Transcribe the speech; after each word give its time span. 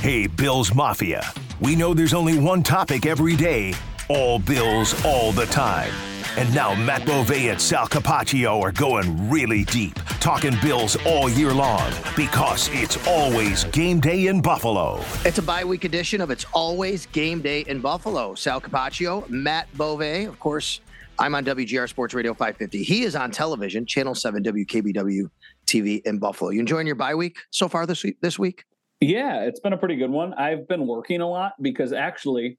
Hey, 0.00 0.26
Bills 0.26 0.74
Mafia. 0.74 1.32
We 1.60 1.76
know 1.76 1.94
there's 1.94 2.14
only 2.14 2.38
one 2.38 2.62
topic 2.62 3.06
every 3.06 3.36
day 3.36 3.74
all 4.10 4.40
Bills, 4.40 4.92
all 5.04 5.30
the 5.30 5.46
time. 5.46 5.92
And 6.36 6.52
now 6.52 6.74
Matt 6.74 7.06
Bove 7.06 7.30
and 7.30 7.60
Sal 7.60 7.86
Capaccio 7.86 8.60
are 8.60 8.72
going 8.72 9.30
really 9.30 9.64
deep, 9.64 9.94
talking 10.18 10.56
Bills 10.62 10.96
all 11.06 11.28
year 11.28 11.54
long 11.54 11.92
because 12.16 12.68
it's 12.72 12.98
always 13.06 13.64
game 13.64 14.00
day 14.00 14.26
in 14.26 14.42
Buffalo. 14.42 15.00
It's 15.24 15.38
a 15.38 15.42
bye 15.42 15.64
week 15.64 15.84
edition 15.84 16.20
of 16.20 16.30
It's 16.30 16.44
Always 16.52 17.06
Game 17.06 17.40
Day 17.40 17.60
in 17.62 17.80
Buffalo. 17.80 18.34
Sal 18.34 18.60
Capaccio, 18.60 19.28
Matt 19.28 19.68
Bove, 19.76 20.26
of 20.26 20.38
course. 20.40 20.80
I'm 21.18 21.34
on 21.34 21.44
WGR 21.44 21.88
Sports 21.88 22.14
Radio 22.14 22.32
550. 22.32 22.82
He 22.82 23.02
is 23.02 23.14
on 23.14 23.30
television, 23.30 23.86
Channel 23.86 24.14
7 24.14 24.42
WKBW 24.42 25.30
TV 25.66 26.02
in 26.04 26.18
Buffalo. 26.18 26.50
You 26.50 26.60
enjoying 26.60 26.86
your 26.86 26.96
bye 26.96 27.14
week 27.14 27.36
so 27.50 27.68
far 27.68 27.86
this 27.86 28.02
week? 28.02 28.16
This 28.20 28.38
week? 28.38 28.64
Yeah, 29.00 29.42
it's 29.42 29.60
been 29.60 29.72
a 29.72 29.78
pretty 29.78 29.96
good 29.96 30.10
one. 30.10 30.34
I've 30.34 30.68
been 30.68 30.86
working 30.86 31.20
a 31.22 31.28
lot 31.28 31.52
because 31.60 31.92
actually, 31.92 32.58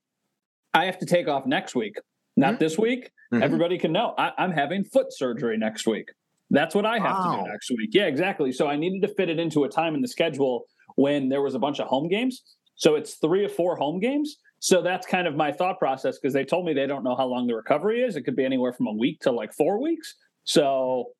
I 0.73 0.85
have 0.85 0.97
to 0.99 1.05
take 1.05 1.27
off 1.27 1.45
next 1.45 1.75
week, 1.75 1.97
not 2.35 2.53
mm-hmm. 2.53 2.63
this 2.63 2.77
week. 2.77 3.11
Mm-hmm. 3.31 3.43
Everybody 3.43 3.77
can 3.77 3.91
know 3.91 4.15
I, 4.17 4.31
am 4.37 4.51
having 4.51 4.83
foot 4.83 5.07
surgery 5.13 5.57
next 5.57 5.85
week. 5.85 6.09
That's 6.49 6.73
what 6.73 6.85
I 6.85 6.97
have 6.97 7.17
wow. 7.17 7.35
to 7.35 7.43
do 7.43 7.49
next 7.49 7.69
week. 7.69 7.91
Yeah, 7.93 8.07
exactly. 8.07 8.51
So 8.51 8.67
I 8.67 8.75
needed 8.75 9.01
to 9.03 9.13
fit 9.13 9.29
it 9.29 9.39
into 9.39 9.63
a 9.63 9.69
time 9.69 9.93
in 9.95 10.01
the 10.01 10.07
schedule 10.07 10.65
when 10.95 11.29
there 11.29 11.41
was 11.41 11.55
a 11.55 11.59
bunch 11.59 11.79
of 11.79 11.87
home 11.87 12.09
games. 12.09 12.41
So 12.75 12.95
it's 12.95 13.15
three 13.15 13.45
or 13.45 13.49
four 13.49 13.75
home 13.75 13.99
games. 13.99 14.37
So 14.59 14.81
that's 14.81 15.07
kind 15.07 15.27
of 15.27 15.35
my 15.35 15.51
thought 15.51 15.79
process 15.79 16.17
because 16.19 16.33
they 16.33 16.43
told 16.43 16.65
me 16.65 16.73
they 16.73 16.87
don't 16.87 17.03
know 17.03 17.15
how 17.15 17.25
long 17.25 17.47
the 17.47 17.55
recovery 17.55 18.01
is. 18.01 18.15
It 18.15 18.23
could 18.23 18.35
be 18.35 18.45
anywhere 18.45 18.73
from 18.73 18.87
a 18.87 18.93
week 18.93 19.19
to 19.21 19.31
like 19.31 19.53
four 19.53 19.81
weeks. 19.81 20.15
So 20.43 21.11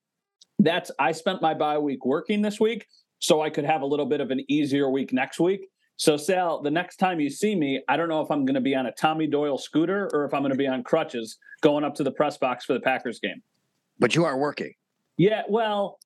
that's 0.60 0.92
I 1.00 1.12
spent 1.12 1.42
my 1.42 1.54
bye 1.54 1.78
week 1.78 2.06
working 2.06 2.42
this 2.42 2.60
week 2.60 2.88
so 3.22 3.42
I 3.42 3.50
could 3.50 3.66
have 3.66 3.82
a 3.82 3.86
little 3.86 4.06
bit 4.06 4.20
of 4.20 4.32
an 4.32 4.44
easier 4.50 4.90
week 4.90 5.14
next 5.14 5.40
week. 5.40 5.70
So, 5.96 6.18
Sal, 6.18 6.64
the 6.64 6.72
next 6.72 6.98
time 6.98 7.20
you 7.20 7.30
see 7.30 7.56
me, 7.56 7.84
I 7.88 7.96
don't 7.96 8.10
know 8.10 8.22
if 8.22 8.32
I'm 8.32 8.44
going 8.44 8.56
to 8.56 8.62
be 8.62 8.76
on 8.76 8.88
a 8.88 8.92
Tommy 8.92 9.28
Doyle 9.28 9.60
scooter 9.60 10.10
or 10.14 10.26
if 10.26 10.34
I'm 10.34 10.42
going 10.42 10.52
to 10.52 10.58
be 10.58 10.68
on 10.68 10.84
crutches 10.84 11.38
going 11.62 11.84
up 11.84 11.94
to 11.96 12.04
the 12.04 12.12
press 12.12 12.38
box 12.38 12.66
for 12.66 12.74
the 12.74 12.80
Packers 12.80 13.20
game. 13.20 13.44
But 14.00 14.16
you 14.16 14.26
are 14.26 14.36
working. 14.36 14.74
Yeah, 15.18 15.44
well, 15.48 16.00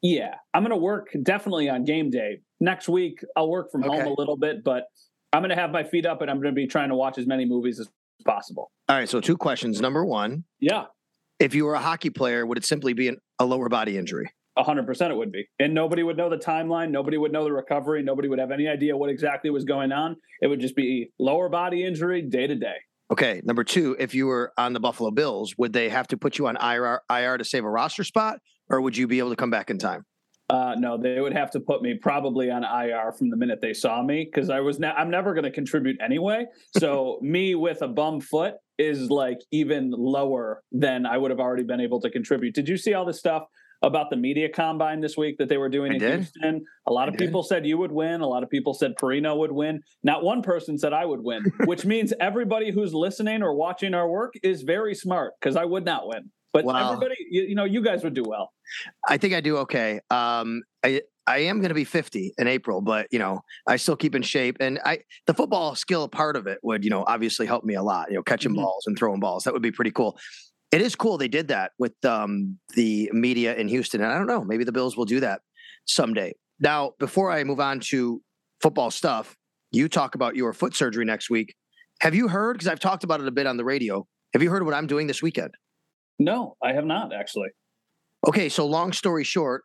yeah, 0.00 0.36
I'm 0.54 0.62
going 0.62 0.70
to 0.70 0.76
work 0.76 1.08
definitely 1.24 1.68
on 1.68 1.84
game 1.84 2.10
day. 2.10 2.40
Next 2.60 2.88
week, 2.88 3.24
I'll 3.36 3.50
work 3.50 3.72
from 3.72 3.82
okay. 3.82 3.98
home 3.98 4.06
a 4.06 4.14
little 4.16 4.36
bit, 4.36 4.62
but 4.62 4.84
I'm 5.32 5.40
going 5.40 5.50
to 5.50 5.56
have 5.56 5.72
my 5.72 5.82
feet 5.82 6.06
up 6.06 6.22
and 6.22 6.30
I'm 6.30 6.36
going 6.36 6.54
to 6.54 6.60
be 6.60 6.68
trying 6.68 6.90
to 6.90 6.94
watch 6.94 7.18
as 7.18 7.26
many 7.26 7.44
movies 7.44 7.80
as 7.80 7.88
possible. 8.24 8.70
All 8.88 8.96
right, 8.96 9.08
so 9.08 9.20
two 9.20 9.36
questions. 9.36 9.80
Number 9.80 10.04
one, 10.04 10.44
yeah. 10.60 10.84
If 11.40 11.56
you 11.56 11.64
were 11.64 11.74
a 11.74 11.80
hockey 11.80 12.10
player, 12.10 12.46
would 12.46 12.58
it 12.58 12.64
simply 12.64 12.92
be 12.92 13.08
an, 13.08 13.16
a 13.40 13.44
lower 13.44 13.68
body 13.68 13.98
injury? 13.98 14.30
Hundred 14.58 14.86
percent 14.86 15.12
it 15.12 15.16
would 15.16 15.32
be. 15.32 15.46
And 15.58 15.74
nobody 15.74 16.02
would 16.02 16.16
know 16.16 16.28
the 16.28 16.36
timeline. 16.36 16.90
Nobody 16.90 17.16
would 17.16 17.32
know 17.32 17.44
the 17.44 17.52
recovery. 17.52 18.02
Nobody 18.02 18.28
would 18.28 18.38
have 18.38 18.50
any 18.50 18.68
idea 18.68 18.96
what 18.96 19.10
exactly 19.10 19.50
was 19.50 19.64
going 19.64 19.92
on. 19.92 20.16
It 20.40 20.48
would 20.48 20.60
just 20.60 20.76
be 20.76 21.10
lower 21.18 21.48
body 21.48 21.84
injury 21.84 22.22
day 22.22 22.46
to 22.46 22.54
day. 22.54 22.76
Okay. 23.10 23.42
Number 23.44 23.64
two, 23.64 23.94
if 23.98 24.14
you 24.14 24.26
were 24.26 24.52
on 24.56 24.72
the 24.72 24.80
Buffalo 24.80 25.10
Bills, 25.10 25.54
would 25.58 25.72
they 25.72 25.90
have 25.90 26.08
to 26.08 26.16
put 26.16 26.38
you 26.38 26.46
on 26.46 26.56
IR, 26.56 27.02
IR 27.10 27.36
to 27.36 27.44
save 27.44 27.64
a 27.64 27.70
roster 27.70 28.04
spot, 28.04 28.38
or 28.70 28.80
would 28.80 28.96
you 28.96 29.06
be 29.06 29.18
able 29.18 29.30
to 29.30 29.36
come 29.36 29.50
back 29.50 29.68
in 29.68 29.78
time? 29.78 30.04
Uh, 30.48 30.74
no, 30.76 30.98
they 30.98 31.20
would 31.20 31.32
have 31.32 31.50
to 31.50 31.60
put 31.60 31.82
me 31.82 31.94
probably 31.94 32.50
on 32.50 32.62
IR 32.62 33.12
from 33.12 33.30
the 33.30 33.36
minute 33.36 33.60
they 33.62 33.72
saw 33.72 34.02
me 34.02 34.24
because 34.30 34.50
I 34.50 34.60
was. 34.60 34.78
Ne- 34.78 34.88
I'm 34.88 35.10
never 35.10 35.32
going 35.32 35.44
to 35.44 35.50
contribute 35.50 35.96
anyway. 36.02 36.46
So 36.78 37.18
me 37.22 37.54
with 37.54 37.80
a 37.80 37.88
bum 37.88 38.20
foot 38.20 38.54
is 38.78 39.10
like 39.10 39.38
even 39.50 39.90
lower 39.90 40.62
than 40.72 41.06
I 41.06 41.16
would 41.16 41.30
have 41.30 41.40
already 41.40 41.62
been 41.62 41.80
able 41.80 42.00
to 42.00 42.10
contribute. 42.10 42.54
Did 42.54 42.68
you 42.68 42.76
see 42.76 42.94
all 42.94 43.04
this 43.04 43.18
stuff 43.18 43.44
about 43.82 44.10
the 44.10 44.16
media 44.16 44.48
combine 44.48 45.00
this 45.00 45.16
week 45.16 45.38
that 45.38 45.48
they 45.48 45.56
were 45.56 45.68
doing 45.68 45.92
I 45.92 45.94
in 45.94 46.00
did. 46.00 46.14
Houston. 46.14 46.64
A 46.86 46.92
lot 46.92 47.08
of 47.08 47.14
I 47.14 47.16
people 47.18 47.42
said 47.42 47.66
you 47.66 47.78
would 47.78 47.92
win. 47.92 48.20
A 48.20 48.26
lot 48.26 48.42
of 48.42 48.50
people 48.50 48.74
said 48.74 48.94
Perino 48.96 49.36
would 49.36 49.52
win. 49.52 49.82
Not 50.02 50.22
one 50.22 50.42
person 50.42 50.78
said 50.78 50.92
I 50.92 51.04
would 51.04 51.22
win, 51.22 51.44
which 51.64 51.84
means 51.84 52.12
everybody 52.20 52.70
who's 52.70 52.94
listening 52.94 53.42
or 53.42 53.54
watching 53.54 53.94
our 53.94 54.08
work 54.08 54.34
is 54.42 54.62
very 54.62 54.94
smart 54.94 55.34
because 55.40 55.56
I 55.56 55.64
would 55.64 55.84
not 55.84 56.06
win. 56.06 56.30
But 56.52 56.66
everybody, 56.66 57.14
you, 57.30 57.44
you, 57.44 57.54
know, 57.54 57.64
you 57.64 57.82
guys 57.82 58.04
would 58.04 58.12
do 58.12 58.24
well. 58.26 58.52
I 59.08 59.16
think 59.16 59.32
I 59.32 59.40
do 59.40 59.56
okay. 59.58 60.00
Um, 60.10 60.62
I 60.84 61.00
I 61.26 61.38
am 61.38 61.60
going 61.60 61.70
to 61.70 61.74
be 61.74 61.84
50 61.84 62.34
in 62.36 62.46
April, 62.46 62.82
but 62.82 63.06
you 63.10 63.18
know, 63.18 63.40
I 63.66 63.76
still 63.76 63.96
keep 63.96 64.14
in 64.14 64.22
shape, 64.22 64.58
and 64.60 64.78
I 64.84 64.98
the 65.26 65.32
football 65.32 65.74
skill 65.74 66.08
part 66.08 66.36
of 66.36 66.46
it 66.46 66.58
would 66.62 66.84
you 66.84 66.90
know 66.90 67.04
obviously 67.06 67.46
help 67.46 67.64
me 67.64 67.74
a 67.74 67.82
lot. 67.82 68.10
You 68.10 68.16
know, 68.16 68.22
catching 68.22 68.52
mm-hmm. 68.52 68.62
balls 68.62 68.84
and 68.86 68.98
throwing 68.98 69.18
balls 69.18 69.44
that 69.44 69.54
would 69.54 69.62
be 69.62 69.72
pretty 69.72 69.92
cool 69.92 70.18
it 70.72 70.80
is 70.80 70.96
cool 70.96 71.18
they 71.18 71.28
did 71.28 71.48
that 71.48 71.72
with 71.78 71.92
um, 72.04 72.58
the 72.74 73.10
media 73.12 73.54
in 73.54 73.68
Houston, 73.68 74.00
and 74.00 74.10
I 74.10 74.16
don't 74.16 74.26
know, 74.26 74.42
maybe 74.42 74.64
the 74.64 74.72
Bills 74.72 74.96
will 74.96 75.04
do 75.04 75.20
that 75.20 75.42
someday. 75.84 76.34
Now, 76.58 76.92
before 76.98 77.30
I 77.30 77.44
move 77.44 77.60
on 77.60 77.80
to 77.90 78.22
football 78.62 78.90
stuff, 78.90 79.36
you 79.70 79.88
talk 79.88 80.14
about 80.14 80.34
your 80.34 80.52
foot 80.52 80.74
surgery 80.74 81.04
next 81.04 81.28
week. 81.28 81.54
Have 82.00 82.14
you 82.14 82.28
heard? 82.28 82.54
Because 82.54 82.68
I've 82.68 82.80
talked 82.80 83.04
about 83.04 83.20
it 83.20 83.28
a 83.28 83.30
bit 83.30 83.46
on 83.46 83.56
the 83.56 83.64
radio. 83.64 84.06
Have 84.32 84.42
you 84.42 84.50
heard 84.50 84.64
what 84.64 84.74
I'm 84.74 84.86
doing 84.86 85.06
this 85.06 85.22
weekend? 85.22 85.52
No, 86.18 86.56
I 86.62 86.72
have 86.72 86.84
not 86.84 87.12
actually. 87.12 87.48
Okay, 88.26 88.48
so 88.48 88.66
long 88.66 88.92
story 88.92 89.24
short, 89.24 89.64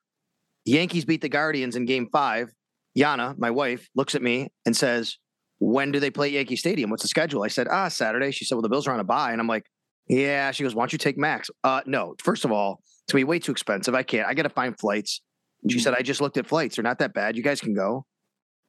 Yankees 0.66 1.06
beat 1.06 1.22
the 1.22 1.30
Guardians 1.30 1.76
in 1.76 1.86
Game 1.86 2.10
Five. 2.12 2.50
Yana, 2.98 3.38
my 3.38 3.52
wife, 3.52 3.88
looks 3.96 4.16
at 4.16 4.22
me 4.22 4.50
and 4.66 4.76
says, 4.76 5.18
"When 5.60 5.92
do 5.92 6.00
they 6.00 6.10
play 6.10 6.30
Yankee 6.30 6.56
Stadium? 6.56 6.90
What's 6.90 7.04
the 7.04 7.08
schedule?" 7.08 7.44
I 7.44 7.48
said, 7.48 7.68
"Ah, 7.70 7.88
Saturday." 7.88 8.32
She 8.32 8.44
said, 8.44 8.56
"Well, 8.56 8.64
the 8.64 8.70
Bills 8.70 8.88
are 8.88 8.94
on 8.94 9.00
a 9.00 9.06
bye," 9.06 9.32
and 9.32 9.40
I'm 9.40 9.48
like, 9.48 9.66
yeah. 10.08 10.52
She 10.52 10.64
goes, 10.64 10.76
why 10.76 10.82
don't 10.82 10.94
you 10.94 11.00
take 11.00 11.18
Max? 11.18 11.50
Uh, 11.64 11.82
no. 11.86 12.16
First 12.24 12.46
of 12.46 12.52
all, 12.52 12.82
it's 13.04 13.14
gonna 13.14 13.22
be 13.22 13.24
way 13.26 13.40
too 13.40 13.52
expensive. 13.52 13.96
I 13.96 14.04
can't. 14.04 14.28
I 14.28 14.34
got 14.34 14.44
to 14.44 14.50
find 14.50 14.78
flights. 14.78 15.22
She 15.70 15.80
said, 15.80 15.94
mm-hmm. 15.94 16.00
I 16.00 16.04
just 16.04 16.22
looked 16.22 16.38
at 16.38 16.46
flights. 16.46 16.76
They're 16.76 16.84
not 16.84 17.00
that 17.00 17.14
bad. 17.14 17.36
You 17.36 17.44
guys 17.44 17.60
can 17.60 17.74
go. 17.74 18.06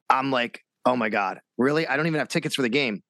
I'm 0.09 0.31
like, 0.31 0.61
oh 0.85 0.95
my 0.95 1.09
God, 1.09 1.39
really? 1.57 1.85
I 1.87 1.95
don't 1.97 2.07
even 2.07 2.19
have 2.19 2.29
tickets 2.29 2.55
for 2.55 2.61
the 2.61 2.69
game. 2.69 3.03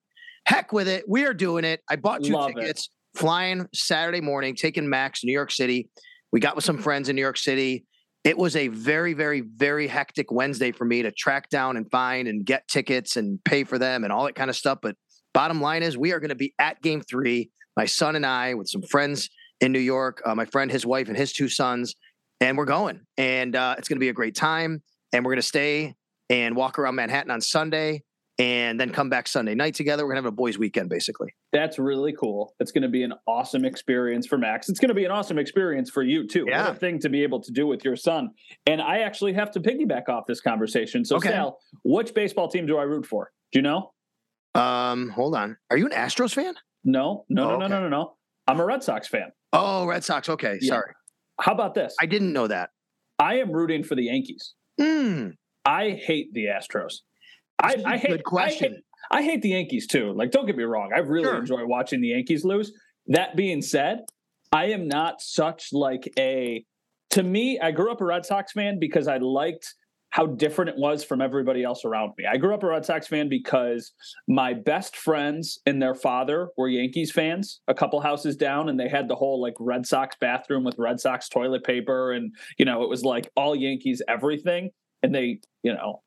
Heck 0.46 0.74
with 0.74 0.88
it. 0.88 1.06
We 1.08 1.26
are 1.26 1.34
doing 1.34 1.64
it. 1.64 1.82
I 1.90 1.96
bought 1.96 2.24
two 2.24 2.34
Love 2.34 2.54
tickets, 2.56 2.90
it. 3.16 3.20
flying 3.20 3.68
Saturday 3.74 4.22
morning, 4.22 4.56
taking 4.56 4.90
Max 4.90 5.22
to 5.22 5.28
New 5.28 5.34
York 5.34 5.52
City. 5.52 5.90
We 6.32 6.40
got 6.40 6.56
with 6.56 6.66
some 6.66 6.78
friends 6.78 7.08
in 7.10 7.16
New 7.16 7.22
York 7.22 7.38
City. 7.38 7.86
It 8.24 8.38
was 8.38 8.56
a 8.56 8.68
very, 8.68 9.14
very, 9.14 9.42
very 9.42 9.88
hectic 9.88 10.32
Wednesday 10.32 10.72
for 10.72 10.84
me 10.84 11.04
to 11.04 11.12
track 11.12 11.50
down 11.50 11.78
and 11.78 11.90
find 11.90 12.28
and 12.28 12.46
get 12.46 12.68
tickets 12.68 13.16
and 13.16 13.42
pay 13.44 13.64
for 13.64 13.78
them 13.78 14.04
and 14.04 14.12
all 14.12 14.26
that 14.26 14.36
kind 14.36 14.50
of 14.50 14.58
stuff. 14.58 14.80
But 14.82 14.96
bottom 15.34 15.62
line 15.62 15.84
is, 15.84 15.98
we 15.98 16.12
are 16.12 16.20
going 16.20 16.30
to 16.30 16.36
be 16.36 16.54
at 16.60 16.82
game 16.82 17.02
three 17.02 17.50
my 17.80 17.86
son 17.86 18.18
and 18.18 18.26
I 18.26 18.56
with 18.56 18.68
some 18.68 18.82
friends 18.82 19.30
in 19.62 19.72
New 19.72 19.80
York, 19.80 20.22
uh, 20.26 20.36
my 20.36 20.44
friend, 20.44 20.70
his 20.70 20.86
wife, 20.86 21.08
and 21.08 21.16
his 21.16 21.32
two 21.32 21.48
sons, 21.48 21.96
and 22.42 22.58
we're 22.58 22.66
going. 22.66 23.00
And 23.18 23.56
uh, 23.56 23.76
it's 23.78 23.88
going 23.88 23.96
to 23.96 24.02
be 24.02 24.10
a 24.10 24.14
great 24.14 24.36
time. 24.36 24.84
And 25.14 25.24
we're 25.24 25.32
going 25.32 25.42
to 25.42 25.48
stay 25.48 25.96
and 26.30 26.58
walk 26.58 26.78
around 26.78 26.96
Manhattan 26.96 27.32
on 27.32 27.40
Sunday 27.40 28.04
and 28.38 28.78
then 28.78 28.90
come 28.92 29.10
back 29.10 29.30
Sunday 29.30 29.56
night 29.56 29.76
together. 29.76 30.04
We're 30.04 30.12
gonna 30.12 30.24
have 30.24 30.34
a 30.34 30.36
boys' 30.36 30.58
weekend 30.58 30.90
basically. 30.90 31.34
That's 31.54 31.80
really 31.80 32.14
cool. 32.14 32.54
It's 32.60 32.74
going 32.74 32.84
to 32.84 32.90
be 32.90 33.04
an 33.04 33.14
awesome 33.26 33.64
experience 33.64 34.28
for 34.28 34.38
Max. 34.38 34.68
It's 34.68 34.80
going 34.80 34.90
to 34.90 34.94
be 34.94 35.06
an 35.06 35.12
awesome 35.12 35.40
experience 35.40 35.90
for 35.90 36.04
you 36.04 36.28
too. 36.28 36.46
Yeah. 36.50 36.66
What 36.68 36.76
a 36.76 36.80
thing 36.80 37.00
to 37.00 37.10
be 37.10 37.24
able 37.24 37.42
to 37.42 37.52
do 37.52 37.66
with 37.66 37.86
your 37.86 37.96
son. 37.96 38.32
And 38.66 38.82
I 38.82 39.00
actually 39.00 39.34
have 39.34 39.52
to 39.52 39.62
piggyback 39.62 40.10
off 40.10 40.26
this 40.28 40.42
conversation. 40.42 41.06
So, 41.06 41.16
Okay. 41.16 41.30
Sal, 41.30 41.60
which 41.86 42.14
baseball 42.14 42.50
team 42.50 42.66
do 42.66 42.78
I 42.78 42.84
root 42.84 43.06
for? 43.06 43.32
Do 43.54 43.60
you 43.60 43.64
know? 43.64 43.92
Um, 44.54 45.10
hold 45.10 45.36
on. 45.36 45.58
Are 45.72 45.78
you 45.78 45.86
an 45.86 45.94
Astros 45.94 46.34
fan? 46.34 46.56
No, 46.84 47.26
no, 47.30 47.44
Oh, 47.44 47.52
no, 47.52 47.58
no, 47.58 47.66
okay. 47.66 47.74
no, 47.74 47.82
no, 47.82 47.90
no. 47.90 48.14
I'm 48.48 48.60
a 48.60 48.66
Red 48.66 48.84
Sox 48.84 49.08
fan. 49.08 49.32
Oh, 49.54 49.86
Red 49.86 50.04
Sox. 50.04 50.30
Okay, 50.30 50.58
Yeah. 50.62 50.70
sorry. 50.76 50.94
How 51.42 51.54
about 51.54 51.74
this? 51.74 51.96
I 52.02 52.06
didn't 52.06 52.34
know 52.34 52.48
that. 52.48 52.70
I 53.18 53.36
am 53.40 53.52
rooting 53.52 53.84
for 53.84 53.96
the 53.96 54.04
Yankees. 54.04 54.54
Hmm. 54.80 55.30
I 55.66 55.92
hate 55.92 56.34
the 56.34 56.46
Astros. 56.46 57.00
I, 57.62 57.72
This 57.72 57.80
is 57.80 57.86
a 57.86 57.90
I 57.90 57.98
hate. 57.98 58.10
good 58.12 58.24
question. 58.24 58.82
I 59.12 59.22
hate, 59.22 59.24
I 59.28 59.32
hate 59.32 59.42
the 59.42 59.50
Yankees 59.50 59.88
too. 59.88 60.14
Like, 60.14 60.32
don't 60.32 60.46
get 60.46 60.56
me 60.56 60.64
wrong. 60.64 60.92
I 60.94 61.00
really 61.00 61.26
Sure. 61.26 61.38
enjoy 61.38 61.66
watching 61.66 62.02
the 62.02 62.10
Yankees 62.10 62.44
lose. 62.46 62.72
That 63.08 63.36
being 63.36 63.62
said, 63.62 64.00
I 64.52 64.66
am 64.68 64.88
not 64.88 65.22
such 65.22 65.70
like 65.74 66.12
a. 66.18 66.66
To 67.12 67.24
me, 67.24 67.60
I 67.60 67.72
grew 67.72 67.92
up 67.92 68.02
a 68.02 68.06
Red 68.06 68.26
Sox 68.26 68.52
fan 68.54 68.78
because 68.80 69.08
I 69.08 69.18
liked 69.18 69.74
how 70.12 70.26
different 70.26 70.70
it 70.70 70.78
was 70.78 71.04
from 71.04 71.22
everybody 71.22 71.64
else 71.64 71.86
around 71.86 72.14
me. 72.18 72.26
I 72.26 72.38
grew 72.38 72.54
up 72.54 72.64
a 72.64 72.68
Red 72.68 72.86
Sox 72.86 73.08
fan 73.08 73.30
because 73.30 73.92
my 74.28 74.54
best 74.54 74.96
friends 74.96 75.60
and 75.66 75.82
their 75.82 75.94
father 75.94 76.50
were 76.58 76.68
Yankees 76.68 77.12
fans, 77.12 77.62
a 77.68 77.74
couple 77.74 78.02
houses 78.02 78.36
down, 78.36 78.70
and 78.70 78.80
they 78.80 78.90
had 78.90 79.08
the 79.08 79.16
whole 79.16 79.40
like 79.40 79.54
Red 79.60 79.86
Sox 79.86 80.16
bathroom 80.20 80.64
with 80.64 80.76
Red 80.80 81.00
Sox 81.00 81.30
toilet 81.30 81.64
paper. 81.64 82.12
And, 82.12 82.34
you 82.58 82.66
know, 82.66 82.84
it 82.84 82.90
was 82.90 83.04
like 83.04 83.30
all 83.36 83.56
Yankees 83.56 84.02
everything. 84.08 84.72
And 85.04 85.14
they, 85.14 85.40
you 85.64 85.74
know, 85.74 86.02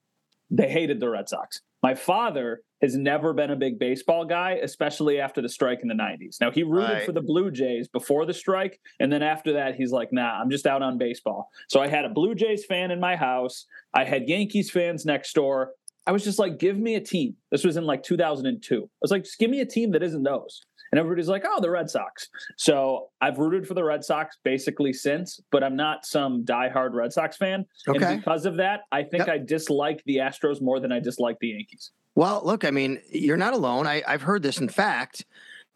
they 0.51 0.69
hated 0.69 1.01
the 1.01 1.09
Red 1.09 1.29
Sox. 1.29 1.61
My 1.83 1.95
father 1.95 2.63
has 2.83 2.97
never 2.97 3.33
been 3.33 3.51
a 3.51 3.57
big 3.57 3.79
baseball 3.79 4.25
guy, 4.25 4.59
especially 4.63 5.21
after 5.21 5.41
the 5.41 5.49
strike 5.49 5.79
in 5.83 5.89
the 5.89 5.95
90s. 5.95 6.41
Now, 6.41 6.51
he 6.51 6.63
rooted 6.65 6.91
Right. 6.91 7.05
for 7.07 7.13
the 7.13 7.23
Blue 7.23 7.51
Jays 7.51 7.89
before 7.89 8.27
the 8.27 8.35
strike. 8.35 8.81
And 9.01 9.13
then 9.13 9.23
after 9.23 9.53
that, 9.55 9.77
he's 9.77 9.93
like, 9.93 10.13
nah, 10.13 10.41
I'm 10.41 10.51
just 10.51 10.67
out 10.67 10.83
on 10.83 10.99
baseball. 10.99 11.49
So 11.69 11.81
I 11.81 11.87
had 11.87 12.05
a 12.05 12.09
Blue 12.11 12.35
Jays 12.35 12.65
fan 12.65 12.91
in 12.91 12.99
my 13.01 13.15
house. 13.17 13.67
I 13.95 14.05
had 14.05 14.29
Yankees 14.29 14.71
fans 14.71 15.07
next 15.07 15.33
door. 15.35 15.71
I 16.07 16.11
was 16.13 16.25
just 16.25 16.41
like, 16.41 16.59
give 16.59 16.77
me 16.77 16.97
a 16.97 17.01
team. 17.01 17.37
This 17.53 17.63
was 17.65 17.77
in 17.77 17.85
like 17.87 18.03
2002. 18.03 18.77
I 18.83 18.87
was 19.01 19.11
like, 19.13 19.23
just 19.25 19.39
give 19.39 19.51
me 19.51 19.61
a 19.61 19.67
team 19.67 19.93
that 19.93 20.03
isn't 20.03 20.25
those. 20.25 20.61
And 20.91 20.99
everybody's 20.99 21.29
like, 21.29 21.45
oh, 21.49 21.61
the 21.61 21.71
Red 21.71 21.89
Sox. 21.89 22.29
So 22.59 23.09
I've 23.23 23.39
rooted 23.39 23.67
for 23.67 23.73
the 23.75 23.85
Red 23.85 24.05
Sox 24.05 24.37
basically 24.45 24.93
since, 24.93 25.41
but 25.51 25.63
I'm 25.65 25.77
not 25.77 26.05
some 26.05 26.45
diehard 26.45 26.93
Red 26.93 27.13
Sox 27.15 27.37
fan. 27.37 27.65
Okay. 27.89 28.05
And 28.05 28.21
because 28.21 28.45
of 28.45 28.57
that, 28.59 28.81
I 28.91 29.03
think 29.05 29.27
Yep. 29.27 29.29
I 29.29 29.39
dislike 29.39 30.03
the 30.05 30.17
Astros 30.17 30.61
more 30.61 30.81
than 30.81 30.93
I 30.93 30.99
dislike 31.01 31.37
the 31.41 31.49
Yankees. 31.49 31.93
Well, 32.15 32.43
look, 32.45 32.65
I 32.65 32.71
mean, 32.71 33.01
you're 33.11 33.37
not 33.37 33.55
alone. 33.55 33.87
I, 33.87 34.03
I've 34.07 34.23
heard 34.23 34.43
this. 34.43 34.59
In 34.59 34.69
fact, 34.69 35.25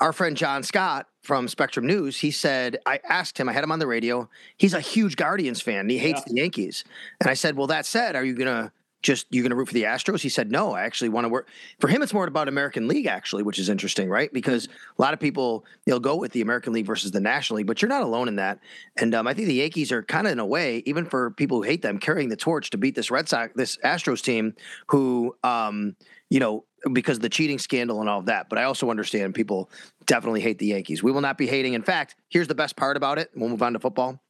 our 0.01 0.13
friend 0.13 0.37
John 0.37 0.63
Scott 0.63 1.07
from 1.23 1.49
Spectrum 1.49 1.87
News, 1.87 2.19
he 2.19 2.31
said, 2.31 2.79
I 2.85 3.01
asked 3.09 3.39
him, 3.39 3.49
I 3.49 3.53
had 3.53 3.65
him 3.65 3.73
on 3.73 3.79
the 3.79 3.87
radio. 3.87 4.29
He's 4.59 4.75
a 4.75 4.81
huge 4.81 5.17
Guardians 5.17 5.61
fan. 5.63 5.89
He 5.89 5.99
hates 5.99 6.21
Yeah. 6.27 6.33
the 6.33 6.41
Yankees. 6.41 6.85
And 7.21 7.31
I 7.31 7.35
said, 7.35 7.57
Well, 7.57 7.67
that 7.69 7.87
said, 7.87 8.15
are 8.17 8.25
you 8.25 8.35
going 8.35 8.47
to 8.55 8.71
just, 9.03 9.27
you're 9.31 9.43
going 9.43 9.51
to 9.51 9.57
root 9.57 9.69
for 9.69 9.75
the 9.75 9.85
Astros? 9.85 10.21
He 10.21 10.29
said, 10.29 10.51
No, 10.51 10.73
I 10.73 10.83
actually 10.83 11.09
want 11.09 11.25
to 11.25 11.29
work. 11.31 11.49
For 11.81 11.89
him, 11.89 12.03
it's 12.03 12.13
more 12.13 12.27
about 12.27 12.49
American 12.49 12.89
League, 12.89 13.07
actually, 13.07 13.43
which 13.43 13.59
is 13.59 13.71
interesting, 13.71 14.11
right? 14.11 14.31
Because 14.33 14.67
a 14.67 15.03
lot 15.03 15.15
of 15.15 15.21
people, 15.21 15.65
they'll 15.87 16.01
go 16.01 16.17
with 16.17 16.33
the 16.33 16.43
American 16.43 16.75
League 16.75 16.87
versus 16.87 17.13
the 17.13 17.21
National 17.21 17.57
League, 17.59 17.67
but 17.67 17.81
you're 17.81 17.89
not 17.89 18.03
alone 18.03 18.29
in 18.29 18.37
that. 18.37 18.59
And 18.99 19.15
um, 19.15 19.27
I 19.27 19.33
think 19.33 19.47
the 19.49 19.55
Yankees 19.55 19.93
are 19.93 20.03
kind 20.03 20.27
of, 20.27 20.33
in 20.35 20.39
a 20.39 20.47
way, 20.47 20.83
even 20.85 21.07
for 21.07 21.31
people 21.31 21.59
who 21.59 21.63
hate 21.63 21.81
them, 21.81 21.99
carrying 21.99 22.29
the 22.29 22.37
torch 22.37 22.69
to 22.71 22.77
beat 22.79 22.95
this 22.95 23.11
Red 23.11 23.29
Sox, 23.31 23.53
this 23.55 23.79
Astros 23.79 24.23
team 24.23 24.55
who, 24.89 25.35
um, 25.43 25.97
you 26.31 26.41
know, 26.41 26.65
because 26.93 27.19
of 27.19 27.23
the 27.23 27.29
cheating 27.29 27.59
scandal 27.59 28.01
and 28.01 28.09
all 28.09 28.19
of 28.19 28.27
that. 28.27 28.49
But 28.49 28.59
I 28.59 28.65
also 28.65 28.91
understand 28.91 29.35
people 29.35 29.71
definitely 30.07 30.41
hate 30.41 30.59
the 30.59 30.67
Yankees. 30.67 31.03
We 31.03 31.13
will 31.13 31.21
not 31.21 31.39
be 31.39 31.47
hating. 31.47 31.75
In 31.75 31.83
fact, 31.83 32.17
here's 32.29 32.49
the 32.49 32.55
best 32.55 32.77
part 32.77 32.97
about 32.97 33.19
it. 33.19 33.31
We'll 33.35 33.49
move 33.49 33.63
on 33.63 33.73
to 33.73 33.79
football. 33.79 34.21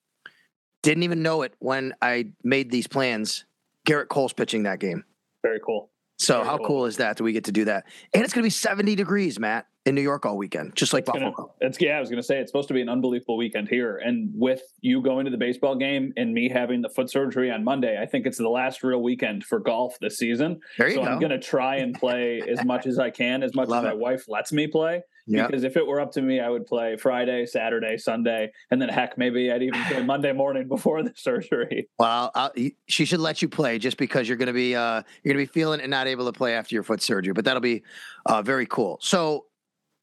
Didn't 0.82 1.02
even 1.02 1.22
know 1.22 1.42
it 1.42 1.54
when 1.58 1.94
I 2.00 2.28
made 2.44 2.70
these 2.70 2.86
plans. 2.86 3.44
Gerrit 3.86 4.08
Cole's 4.08 4.32
pitching 4.32 4.64
that 4.64 4.78
game. 4.78 5.04
Very 5.42 5.60
cool. 5.64 5.90
So 6.18 6.34
Very 6.34 6.46
how 6.46 6.56
cool. 6.58 6.66
cool 6.66 6.86
is 6.86 6.96
that 6.98 7.16
that 7.16 7.24
we 7.24 7.32
get 7.32 7.44
to 7.44 7.52
do 7.52 7.66
that? 7.66 7.86
And 8.14 8.24
it's 8.24 8.32
going 8.32 8.42
to 8.42 8.46
be 8.46 8.50
70 8.50 8.94
degrees, 8.94 9.38
Matt, 9.38 9.66
in 9.86 9.94
New 9.94 10.02
York 10.02 10.26
all 10.26 10.36
weekend, 10.36 10.74
just 10.76 10.92
like 10.92 11.02
It's 11.02 11.12
gonna- 11.12 11.30
Buffalo. 11.30 11.54
it's 11.60 11.80
yeah, 11.80 11.96
I 11.96 12.00
was 12.00 12.10
gonna 12.10 12.22
say 12.22 12.38
it's 12.40 12.50
supposed 12.50 12.68
to 12.68 12.74
be 12.74 12.82
an 12.82 12.88
unbelievable 12.88 13.36
weekend 13.36 13.68
here. 13.68 13.96
And 13.96 14.30
with 14.34 14.60
you 14.80 15.00
going 15.00 15.24
to 15.24 15.30
the 15.30 15.36
baseball 15.38 15.76
game 15.76 16.12
and 16.16 16.34
me 16.34 16.48
having 16.48 16.82
the 16.82 16.88
foot 16.90 17.08
surgery 17.10 17.50
on 17.50 17.62
Monday, 17.64 17.98
I 18.00 18.04
think 18.04 18.26
it's 18.26 18.38
the 18.38 18.48
last 18.48 18.82
real 18.82 19.02
weekend 19.02 19.44
for 19.44 19.60
golf 19.60 19.96
this 20.00 20.18
season. 20.18 20.60
There 20.76 20.88
you 20.88 20.96
so 20.96 21.02
go. 21.04 21.08
I'm 21.08 21.20
gonna 21.20 21.38
try 21.40 21.76
and 21.76 21.94
play 21.94 22.42
as 22.46 22.64
much 22.64 22.86
as 22.86 22.98
I 22.98 23.10
can, 23.10 23.42
as 23.44 23.54
much 23.54 23.68
Love 23.68 23.84
as 23.84 23.88
my 23.90 23.92
it. 23.92 23.98
wife 23.98 24.24
lets 24.28 24.52
me 24.52 24.66
play. 24.66 25.02
Yeah. 25.28 25.46
Because 25.48 25.64
if 25.64 25.76
it 25.76 25.84
were 25.84 26.00
up 26.00 26.12
to 26.12 26.22
me, 26.22 26.38
I 26.38 26.48
would 26.48 26.66
play 26.66 26.96
Friday, 26.96 27.46
Saturday, 27.46 27.96
Sunday, 27.98 28.52
and 28.70 28.80
then 28.80 28.88
heck, 28.88 29.18
maybe 29.18 29.50
I'd 29.50 29.60
even 29.62 29.82
play 29.84 30.00
Monday 30.04 30.32
morning 30.32 30.68
before 30.68 31.02
the 31.02 31.12
surgery. 31.16 31.88
Well, 31.98 32.30
I'll, 32.34 32.52
she 32.86 33.04
should 33.04 33.18
let 33.18 33.42
you 33.42 33.48
play 33.48 33.78
just 33.80 33.96
because 33.96 34.28
you're 34.28 34.36
going 34.36 34.46
to 34.46 34.52
be 34.52 34.76
uh, 34.76 35.02
you're 35.24 35.34
going 35.34 35.44
to 35.44 35.50
be 35.52 35.52
feeling 35.52 35.80
and 35.80 35.90
not 35.90 36.06
able 36.06 36.26
to 36.26 36.32
play 36.32 36.54
after 36.54 36.74
your 36.76 36.84
foot 36.84 37.02
surgery. 37.02 37.32
But 37.32 37.44
that'll 37.44 37.60
be 37.60 37.82
uh, 38.26 38.42
very 38.42 38.66
cool. 38.66 38.98
So 39.00 39.46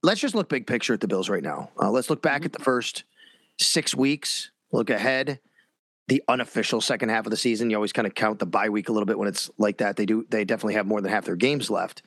let's 0.03 0.19
just 0.19 0.35
look 0.35 0.49
big 0.49 0.67
picture 0.67 0.93
at 0.93 0.99
the 0.99 1.07
Bills 1.07 1.29
right 1.29 1.41
now. 1.41 1.69
Uh, 1.81 1.89
let's 1.89 2.09
look 2.09 2.21
back 2.21 2.45
at 2.45 2.53
the 2.53 2.59
first 2.59 3.05
six 3.59 3.95
weeks. 3.95 4.51
Look 4.71 4.89
ahead. 4.89 5.39
The 6.09 6.21
unofficial 6.27 6.81
second 6.81 7.09
half 7.09 7.25
of 7.25 7.31
the 7.31 7.37
season. 7.37 7.69
You 7.69 7.77
always 7.77 7.93
kind 7.93 8.05
of 8.05 8.13
count 8.13 8.39
the 8.39 8.45
bye 8.45 8.69
week 8.69 8.89
a 8.89 8.91
little 8.91 9.05
bit 9.05 9.17
when 9.17 9.29
it's 9.29 9.49
like 9.57 9.77
that. 9.77 9.95
They 9.95 10.05
do. 10.05 10.25
They 10.29 10.43
definitely 10.43 10.73
have 10.73 10.85
more 10.85 11.01
than 11.01 11.09
half 11.09 11.25
their 11.25 11.37
games 11.37 11.69
left. 11.69 12.03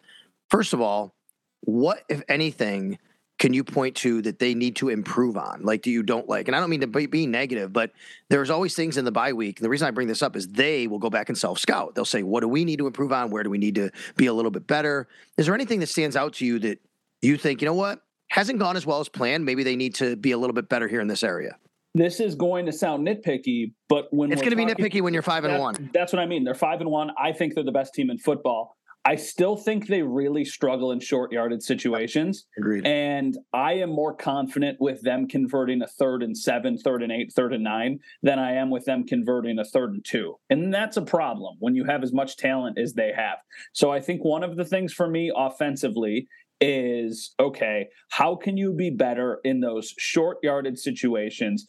First 0.50 0.74
of 0.74 0.80
all, 0.80 1.14
what 1.62 2.02
if 2.08 2.22
anything? 2.28 2.98
Can 3.38 3.52
you 3.52 3.64
point 3.64 3.96
to 3.96 4.22
that 4.22 4.38
they 4.38 4.54
need 4.54 4.76
to 4.76 4.88
improve 4.88 5.36
on? 5.36 5.62
Like, 5.62 5.82
do 5.82 5.90
you 5.90 6.02
don't 6.02 6.26
like? 6.26 6.48
And 6.48 6.56
I 6.56 6.60
don't 6.60 6.70
mean 6.70 6.80
to 6.80 6.86
be, 6.86 7.04
be 7.04 7.26
negative, 7.26 7.70
but 7.70 7.92
there's 8.30 8.48
always 8.48 8.74
things 8.74 8.96
in 8.96 9.04
the 9.04 9.12
bye 9.12 9.34
week. 9.34 9.58
And 9.58 9.64
the 9.64 9.68
reason 9.68 9.86
I 9.86 9.90
bring 9.90 10.08
this 10.08 10.22
up 10.22 10.36
is 10.36 10.48
they 10.48 10.86
will 10.86 10.98
go 10.98 11.10
back 11.10 11.28
and 11.28 11.36
self 11.36 11.58
scout. 11.58 11.94
They'll 11.94 12.06
say, 12.06 12.22
what 12.22 12.40
do 12.40 12.48
we 12.48 12.64
need 12.64 12.78
to 12.78 12.86
improve 12.86 13.12
on? 13.12 13.30
Where 13.30 13.42
do 13.42 13.50
we 13.50 13.58
need 13.58 13.74
to 13.74 13.90
be 14.16 14.26
a 14.26 14.32
little 14.32 14.50
bit 14.50 14.66
better? 14.66 15.06
Is 15.36 15.46
there 15.46 15.54
anything 15.54 15.80
that 15.80 15.88
stands 15.88 16.16
out 16.16 16.34
to 16.34 16.46
you 16.46 16.58
that 16.60 16.80
you 17.26 17.36
think, 17.36 17.60
you 17.60 17.66
know 17.66 17.74
what, 17.74 18.00
hasn't 18.28 18.58
gone 18.58 18.76
as 18.76 18.86
well 18.86 19.00
as 19.00 19.08
planned? 19.08 19.44
Maybe 19.44 19.62
they 19.62 19.76
need 19.76 19.94
to 19.96 20.16
be 20.16 20.32
a 20.32 20.38
little 20.38 20.54
bit 20.54 20.68
better 20.68 20.88
here 20.88 21.00
in 21.00 21.08
this 21.08 21.22
area. 21.22 21.56
This 21.94 22.20
is 22.20 22.34
going 22.34 22.66
to 22.66 22.72
sound 22.72 23.06
nitpicky, 23.06 23.72
but 23.88 24.06
when 24.12 24.30
It's 24.30 24.42
going 24.42 24.50
to 24.50 24.56
be 24.56 24.66
nitpicky 24.66 25.00
when 25.00 25.14
you're 25.14 25.22
five 25.22 25.44
and 25.44 25.54
That- 25.54 25.60
one. 25.60 25.90
That's 25.94 26.12
what 26.12 26.20
I 26.20 26.26
mean. 26.26 26.44
They're 26.44 26.54
five 26.54 26.80
and 26.80 26.90
one. 26.90 27.10
I 27.18 27.32
think 27.32 27.54
they're 27.54 27.64
the 27.64 27.72
best 27.72 27.94
team 27.94 28.10
in 28.10 28.18
football. 28.18 28.76
I 29.06 29.14
still 29.14 29.56
think 29.56 29.86
they 29.86 30.02
really 30.02 30.44
struggle 30.44 30.90
in 30.90 30.98
short 30.98 31.30
yarded 31.30 31.62
situations. 31.62 32.44
Agreed. 32.58 32.84
And 32.84 33.38
I 33.52 33.74
am 33.74 33.90
more 33.90 34.12
confident 34.12 34.78
with 34.80 35.00
them 35.02 35.28
converting 35.28 35.80
a 35.80 35.86
third 35.86 36.24
and 36.24 36.36
seven, 36.36 36.76
third 36.76 37.04
and 37.04 37.12
eight, 37.12 37.32
third 37.32 37.52
and 37.52 37.62
nine 37.62 38.00
than 38.24 38.40
I 38.40 38.54
am 38.56 38.68
with 38.68 38.84
them 38.84 39.06
converting 39.06 39.60
a 39.60 39.64
third 39.64 39.92
and 39.92 40.04
two. 40.04 40.34
And 40.50 40.74
that's 40.74 40.96
a 40.96 41.02
problem 41.02 41.54
when 41.60 41.76
you 41.76 41.84
have 41.84 42.02
as 42.02 42.12
much 42.12 42.36
talent 42.36 42.78
as 42.78 42.94
they 42.94 43.12
have. 43.16 43.38
So 43.72 43.92
I 43.92 44.00
think 44.00 44.24
one 44.24 44.42
of 44.42 44.56
the 44.56 44.64
things 44.64 44.92
for 44.92 45.08
me 45.08 45.30
offensively 45.34 46.26
is 46.60 47.34
okay, 47.38 47.88
how 48.10 48.34
can 48.34 48.56
you 48.56 48.72
be 48.72 48.90
better 48.90 49.40
in 49.44 49.60
those 49.60 49.94
short 49.98 50.38
yarded 50.42 50.78
situations? 50.78 51.66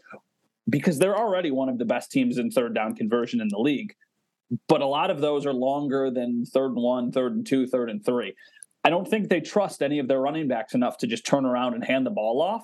Because 0.69 0.99
they're 0.99 1.17
already 1.17 1.51
one 1.51 1.69
of 1.69 1.77
the 1.77 1.85
best 1.85 2.11
teams 2.11 2.37
in 2.37 2.51
third 2.51 2.75
down 2.75 2.95
conversion 2.95 3.41
in 3.41 3.47
the 3.49 3.59
league. 3.59 3.95
But 4.67 4.81
a 4.81 4.85
lot 4.85 5.09
of 5.09 5.19
those 5.19 5.45
are 5.45 5.53
longer 5.53 6.09
than 6.09 6.45
third 6.45 6.71
and 6.71 6.83
one, 6.83 7.11
third 7.11 7.33
and 7.33 7.45
two, 7.45 7.67
third 7.67 7.89
and 7.89 8.03
three. 8.05 8.33
I 8.83 8.89
don't 8.89 9.07
think 9.07 9.27
they 9.27 9.41
trust 9.41 9.81
any 9.81 9.99
of 9.99 10.07
their 10.07 10.21
running 10.21 10.47
backs 10.47 10.73
enough 10.73 10.97
to 10.99 11.07
just 11.07 11.25
turn 11.25 11.45
around 11.45 11.73
and 11.73 11.83
hand 11.83 12.05
the 12.05 12.11
ball 12.11 12.41
off. 12.41 12.63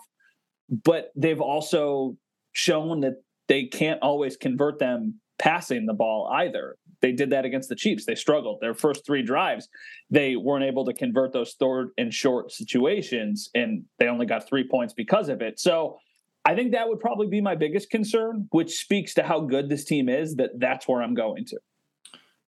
But 0.69 1.11
they've 1.15 1.41
also 1.41 2.17
shown 2.53 3.01
that 3.01 3.21
they 3.47 3.65
can't 3.65 4.01
always 4.01 4.37
convert 4.37 4.79
them 4.79 5.19
passing 5.39 5.85
the 5.85 5.93
ball 5.93 6.29
either. 6.33 6.77
They 7.01 7.11
did 7.11 7.31
that 7.31 7.43
against 7.43 7.69
the 7.69 7.75
Chiefs. 7.75 8.05
They 8.05 8.15
struggled. 8.15 8.59
Their 8.61 8.73
first 8.73 9.05
three 9.05 9.23
drives, 9.23 9.67
they 10.09 10.35
weren't 10.35 10.63
able 10.63 10.85
to 10.85 10.93
convert 10.93 11.33
those 11.33 11.55
third 11.59 11.89
and 11.97 12.13
short 12.13 12.51
situations, 12.51 13.49
and 13.53 13.83
they 13.99 14.07
only 14.07 14.25
got 14.25 14.47
three 14.47 14.65
points 14.67 14.93
because 14.93 15.27
of 15.27 15.41
it. 15.41 15.59
So 15.59 15.97
I 16.45 16.55
think 16.55 16.71
that 16.71 16.87
would 16.87 16.99
probably 16.99 17.27
be 17.27 17.41
my 17.41 17.55
biggest 17.55 17.89
concern, 17.89 18.47
which 18.51 18.79
speaks 18.79 19.13
to 19.15 19.23
how 19.23 19.41
good 19.41 19.69
this 19.69 19.85
team 19.85 20.07
is. 20.07 20.35
That 20.35 20.51
that's 20.59 20.87
where 20.87 21.01
I'm 21.01 21.13
going 21.13 21.45
to. 21.45 21.59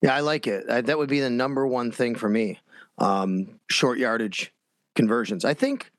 Yeah, 0.01 0.15
I 0.15 0.19
like 0.19 0.45
it. 0.45 0.69
I, 0.69 0.81
that 0.81 0.97
would 0.97 1.09
be 1.09 1.19
the 1.19 1.29
number 1.29 1.65
one 1.65 1.91
thing 1.91 2.15
for 2.15 2.29
me. 2.29 2.59
Um, 2.97 3.59
short 3.69 3.97
yardage 3.97 4.53
conversions. 4.95 5.45
I 5.45 5.53
think. 5.53 5.91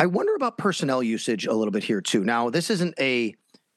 I 0.00 0.06
wonder 0.06 0.34
about 0.36 0.58
personnel 0.58 1.02
usage 1.02 1.46
a 1.46 1.52
little 1.52 1.72
bit 1.72 1.82
here 1.82 2.00
too. 2.00 2.22
Now, 2.22 2.50
this 2.50 2.70
isn't 2.70 2.94
a 3.00 3.34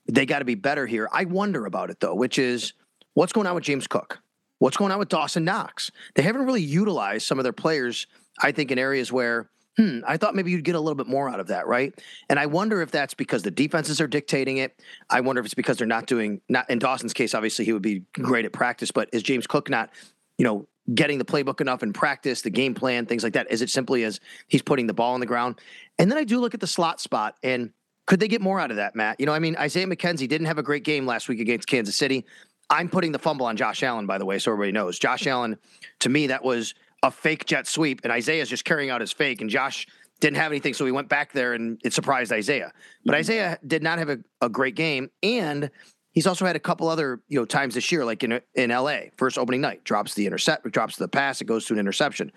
they 0.08 0.26
got 0.26 0.40
to 0.40 0.46
be 0.46 0.56
better 0.56 0.88
here. 0.88 1.10
I 1.12 1.26
wonder 1.26 1.66
about 1.66 1.90
it 1.90 2.00
though, 2.00 2.16
which 2.16 2.38
is 2.40 2.74
what's 3.14 3.34
going 3.34 3.48
on 3.48 3.56
with 3.56 3.64
James 3.64 3.88
Cook? 3.88 4.20
What's 4.60 4.78
going 4.78 4.92
on 4.92 5.00
with 5.00 5.10
Dawson 5.10 5.44
Knox? 5.44 5.90
They 6.16 6.22
haven't 6.22 6.46
really 6.46 6.62
utilized 6.62 7.26
some 7.26 7.40
of 7.40 7.44
their 7.44 7.54
players, 7.54 8.06
I 8.42 8.52
think, 8.52 8.70
in 8.70 8.78
areas 8.78 9.12
where, 9.12 9.50
hmm, 9.76 10.00
I 10.06 10.18
thought 10.18 10.36
maybe 10.36 10.52
you'd 10.52 10.64
get 10.64 10.76
a 10.76 10.80
little 10.80 10.96
bit 10.96 11.08
more 11.08 11.30
out 11.30 11.40
of 11.40 11.48
that, 11.48 11.66
right? 11.66 11.94
And 12.30 12.38
I 12.38 12.46
wonder 12.46 12.82
if 12.84 12.92
that's 12.92 13.16
because 13.16 13.42
the 13.42 13.50
defenses 13.50 14.00
are 14.00 14.08
dictating 14.08 14.58
it. 14.58 14.80
I 15.10 15.22
wonder 15.22 15.40
if 15.40 15.46
it's 15.46 15.56
because 15.56 15.78
they're 15.78 15.88
not 15.88 16.06
doing, 16.06 16.42
not 16.48 16.70
in 16.70 16.78
Dawson's 16.78 17.14
case, 17.14 17.34
obviously 17.34 17.66
he 17.66 17.74
would 17.74 17.82
be 17.82 18.04
great 18.14 18.46
at 18.46 18.54
practice, 18.54 18.92
but 18.92 19.10
is 19.12 19.24
James 19.24 19.48
Cook 19.48 19.68
not, 19.68 19.90
you 20.38 20.46
know, 20.46 20.68
getting 20.94 21.18
the 21.18 21.26
playbook 21.26 21.62
enough 21.62 21.82
in 21.82 21.92
practice, 21.94 22.42
the 22.44 22.50
game 22.52 22.76
plan, 22.76 23.08
things 23.08 23.24
like 23.24 23.34
that? 23.34 23.52
Is 23.52 23.64
it 23.64 23.70
simply 23.72 24.04
as 24.04 24.20
he's 24.48 24.62
putting 24.62 24.86
the 24.86 24.94
ball 24.94 25.16
on 25.16 25.20
the 25.20 25.26
ground? 25.26 25.60
And 25.98 26.12
then 26.12 26.20
I 26.20 26.24
do 26.24 26.40
look 26.40 26.54
at 26.54 26.60
the 26.60 26.68
slot 26.68 27.00
spot 27.00 27.36
and 27.42 27.72
could 28.06 28.20
they 28.20 28.28
get 28.28 28.42
more 28.42 28.60
out 28.60 28.72
of 28.72 28.78
that, 28.78 28.96
Matt? 28.96 29.20
You 29.20 29.26
know, 29.26 29.34
I 29.34 29.40
mean, 29.40 29.56
Isaiah 29.58 29.88
McKenzie 29.88 30.28
didn't 30.28 30.48
have 30.48 30.58
a 30.58 30.64
great 30.64 30.84
game 30.84 31.06
last 31.06 31.30
week 31.30 31.40
against 31.40 31.68
Kansas 31.68 31.96
City. 31.96 32.26
I'm 32.70 32.90
putting 32.90 33.12
the 33.12 33.20
fumble 33.20 33.46
on 33.46 33.58
Josh 33.58 33.84
Allen, 33.84 34.06
by 34.06 34.18
the 34.18 34.26
way, 34.26 34.40
so 34.40 34.52
everybody 34.52 34.72
knows. 34.72 34.98
Josh 34.98 35.28
Allen, 35.28 35.58
to 36.00 36.10
me, 36.10 36.28
that 36.28 36.44
was 36.44 36.74
a 37.04 37.12
fake 37.12 37.46
jet 37.46 37.68
sweep, 37.68 38.02
and 38.04 38.12
Isaiah's 38.12 38.50
just 38.50 38.66
carrying 38.66 38.90
out 38.90 39.02
his 39.02 39.12
fake, 39.12 39.42
and 39.42 39.50
Josh 39.50 39.88
didn't 40.22 40.38
have 40.38 40.52
anything, 40.52 40.74
so 40.74 40.86
he 40.86 40.92
went 40.92 41.10
back 41.10 41.34
there 41.34 41.54
and 41.54 41.82
it 41.84 41.94
surprised 41.94 42.32
Isaiah. 42.32 42.72
But 43.04 43.14
mm-hmm. 43.14 43.20
Isaiah 43.20 43.60
did 43.66 43.84
not 43.84 44.00
have 44.00 44.10
a, 44.10 44.20
a 44.40 44.48
great 44.48 44.76
game, 44.76 45.10
and 45.22 45.70
he's 46.12 46.28
also 46.28 46.46
had 46.46 46.56
a 46.56 46.60
couple 46.60 46.88
other 46.88 47.20
you 47.28 47.40
know 47.40 47.46
times 47.46 47.74
this 47.74 47.92
year, 47.92 48.06
like 48.06 48.24
in 48.24 48.40
in 48.56 48.70
LA, 48.70 49.00
first 49.18 49.38
opening 49.38 49.60
night, 49.60 49.84
drops 49.84 50.14
the 50.14 50.26
intercept, 50.26 50.70
drops 50.72 50.96
the 50.96 51.08
pass, 51.08 51.42
it 51.42 51.46
goes 51.46 51.66
to 51.66 51.74
an 51.74 51.80
interception. 51.80 52.32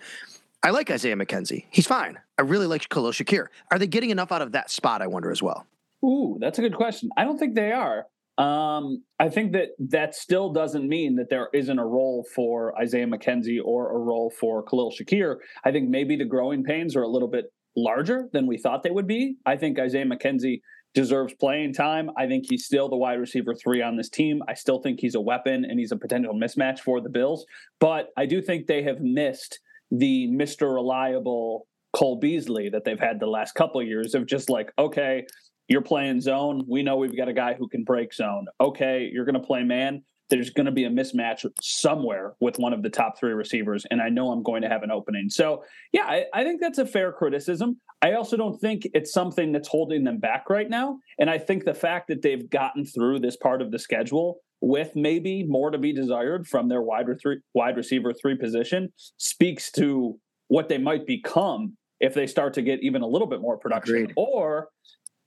I 0.63 0.71
like 0.71 0.89
Isaiah 0.89 1.15
McKenzie. 1.15 1.65
He's 1.69 1.87
fine. 1.87 2.17
I 2.37 2.41
really 2.41 2.65
like 2.65 2.89
Khalil 2.89 3.11
Shakir. 3.11 3.47
Are 3.71 3.79
they 3.79 3.87
getting 3.87 4.09
enough 4.09 4.31
out 4.31 4.41
of 4.41 4.51
that 4.53 4.71
spot? 4.71 5.01
I 5.01 5.07
wonder 5.07 5.31
as 5.31 5.41
well. 5.41 5.67
Ooh, 6.03 6.37
that's 6.39 6.59
a 6.59 6.61
good 6.61 6.75
question. 6.75 7.09
I 7.17 7.23
don't 7.23 7.37
think 7.37 7.55
they 7.55 7.71
are. 7.71 8.05
Um, 8.37 9.03
I 9.19 9.29
think 9.29 9.53
that 9.53 9.69
that 9.79 10.13
still 10.13 10.51
doesn't 10.51 10.87
mean 10.87 11.15
that 11.15 11.29
there 11.29 11.49
isn't 11.53 11.79
a 11.79 11.85
role 11.85 12.25
for 12.35 12.77
Isaiah 12.79 13.07
McKenzie 13.07 13.59
or 13.63 13.95
a 13.95 13.97
role 13.97 14.29
for 14.29 14.61
Khalil 14.63 14.91
Shakir. 14.91 15.37
I 15.63 15.71
think 15.71 15.89
maybe 15.89 16.17
the 16.17 16.25
growing 16.25 16.63
pains 16.63 16.95
are 16.95 17.03
a 17.03 17.07
little 17.07 17.29
bit 17.29 17.45
larger 17.77 18.29
than 18.33 18.47
we 18.47 18.57
thought 18.57 18.83
they 18.83 18.91
would 18.91 19.07
be. 19.07 19.37
I 19.45 19.55
think 19.55 19.79
Isaiah 19.79 20.05
McKenzie 20.05 20.61
deserves 20.93 21.33
playing 21.33 21.73
time. 21.73 22.09
I 22.17 22.25
think 22.25 22.45
he's 22.49 22.65
still 22.65 22.89
the 22.89 22.95
wide 22.95 23.19
receiver 23.19 23.53
three 23.53 23.81
on 23.81 23.97
this 23.97 24.09
team. 24.09 24.41
I 24.47 24.53
still 24.53 24.79
think 24.79 24.99
he's 24.99 25.15
a 25.15 25.21
weapon 25.21 25.65
and 25.65 25.79
he's 25.79 25.91
a 25.91 25.97
potential 25.97 26.33
mismatch 26.33 26.79
for 26.79 27.01
the 27.01 27.09
Bills. 27.09 27.45
But 27.79 28.09
I 28.17 28.25
do 28.25 28.41
think 28.41 28.67
they 28.67 28.81
have 28.83 29.01
missed 29.01 29.59
the 29.97 30.27
Mr. 30.27 30.73
Reliable 30.73 31.67
Cole 31.93 32.19
Beasley 32.19 32.69
that 32.69 32.83
they've 32.83 32.99
had 32.99 33.19
the 33.19 33.27
last 33.27 33.53
couple 33.53 33.81
of 33.81 33.87
years 33.87 34.15
of 34.15 34.25
just 34.25 34.49
like, 34.49 34.71
okay, 34.77 35.25
you're 35.67 35.81
playing 35.81 36.21
zone. 36.21 36.63
We 36.67 36.83
know 36.83 36.97
we've 36.97 37.15
got 37.15 37.27
a 37.27 37.33
guy 37.33 37.53
who 37.53 37.67
can 37.67 37.83
break 37.83 38.13
zone. 38.13 38.45
Okay, 38.59 39.09
you're 39.11 39.25
going 39.25 39.39
to 39.39 39.45
play 39.45 39.63
man 39.63 40.03
there's 40.29 40.49
going 40.49 40.65
to 40.65 40.71
be 40.71 40.85
a 40.85 40.89
mismatch 40.89 41.45
somewhere 41.61 42.33
with 42.39 42.57
one 42.57 42.73
of 42.73 42.81
the 42.81 42.89
top 42.89 43.17
three 43.17 43.33
receivers, 43.33 43.85
and 43.91 44.01
I 44.01 44.09
know 44.09 44.31
I'm 44.31 44.43
going 44.43 44.63
to 44.63 44.69
have 44.69 44.83
an 44.83 44.91
opening. 44.91 45.29
So, 45.29 45.63
yeah, 45.91 46.05
I, 46.05 46.25
I, 46.33 46.43
think 46.43 46.61
that's 46.61 46.79
a 46.79 46.85
fair 46.85 47.11
criticism. 47.11 47.79
I 48.01 48.13
also 48.13 48.35
don't 48.35 48.59
think 48.59 48.87
it's 48.93 49.13
something 49.13 49.51
that's 49.51 49.67
holding 49.67 50.03
them 50.03 50.19
back 50.19 50.49
right 50.49 50.69
now. 50.69 50.97
And 51.19 51.29
I 51.29 51.37
think 51.37 51.65
the 51.65 51.73
fact 51.73 52.07
that 52.07 52.21
they've 52.21 52.49
gotten 52.49 52.85
through 52.85 53.19
this 53.19 53.37
part 53.37 53.61
of 53.61 53.71
the 53.71 53.79
schedule 53.79 54.37
with 54.65 54.95
maybe 54.95 55.43
more 55.43 55.69
to 55.69 55.77
be 55.77 55.93
desired 55.93 56.47
from 56.47 56.67
their 56.67 56.81
wide, 56.81 57.05
re- 57.23 57.39
wide 57.53 57.77
receiver 57.77 58.11
three 58.11 58.35
position 58.35 58.91
speaks 59.17 59.71
to 59.71 60.19
what 60.47 60.69
they 60.69 60.79
might 60.79 61.05
become 61.05 61.77
if 61.99 62.15
they 62.15 62.25
start 62.25 62.51
to 62.51 62.63
get 62.63 62.81
even 62.81 63.03
a 63.03 63.07
little 63.07 63.27
bit 63.27 63.41
more 63.41 63.57
production 63.57 63.95
Agreed. 63.95 64.13
or 64.15 64.69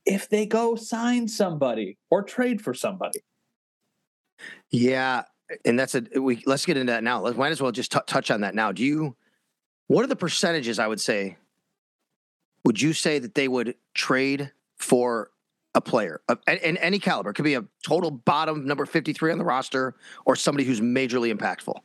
if 0.05 0.27
they 0.27 0.45
go 0.45 0.75
sign 0.75 1.25
somebody 1.25 1.97
or 2.11 2.21
trade 2.21 2.61
for 2.61 2.73
somebody. 2.73 3.21
Yeah, 4.71 5.23
and 5.63 5.79
that's 5.79 5.95
a 5.95 6.03
we. 6.19 6.43
Let's 6.45 6.65
get 6.65 6.75
into 6.75 6.91
that 6.91 7.03
now. 7.05 7.21
Let's 7.21 7.37
might 7.37 7.53
as 7.53 7.61
well 7.61 7.71
just 7.71 7.93
t- 7.93 7.99
touch 8.07 8.31
on 8.31 8.41
that 8.41 8.55
now. 8.55 8.73
Do 8.73 8.83
you? 8.83 9.15
What 9.87 10.03
are 10.03 10.07
the 10.07 10.17
percentages? 10.17 10.79
I 10.79 10.87
would 10.87 10.99
say. 10.99 11.37
Would 12.65 12.81
you 12.81 12.91
say 12.91 13.19
that 13.19 13.35
they 13.35 13.47
would 13.47 13.75
trade 13.93 14.51
for 14.77 15.31
a 15.75 15.81
player 15.81 16.21
of 16.27 16.39
in 16.47 16.77
any 16.77 16.99
caliber? 16.99 17.29
It 17.29 17.33
could 17.33 17.45
be 17.45 17.55
a 17.55 17.63
total 17.85 18.11
bottom 18.11 18.65
number 18.65 18.85
fifty 18.85 19.13
three 19.13 19.31
on 19.31 19.37
the 19.37 19.43
roster, 19.43 19.95
or 20.25 20.35
somebody 20.35 20.65
who's 20.65 20.81
majorly 20.81 21.33
impactful. 21.33 21.75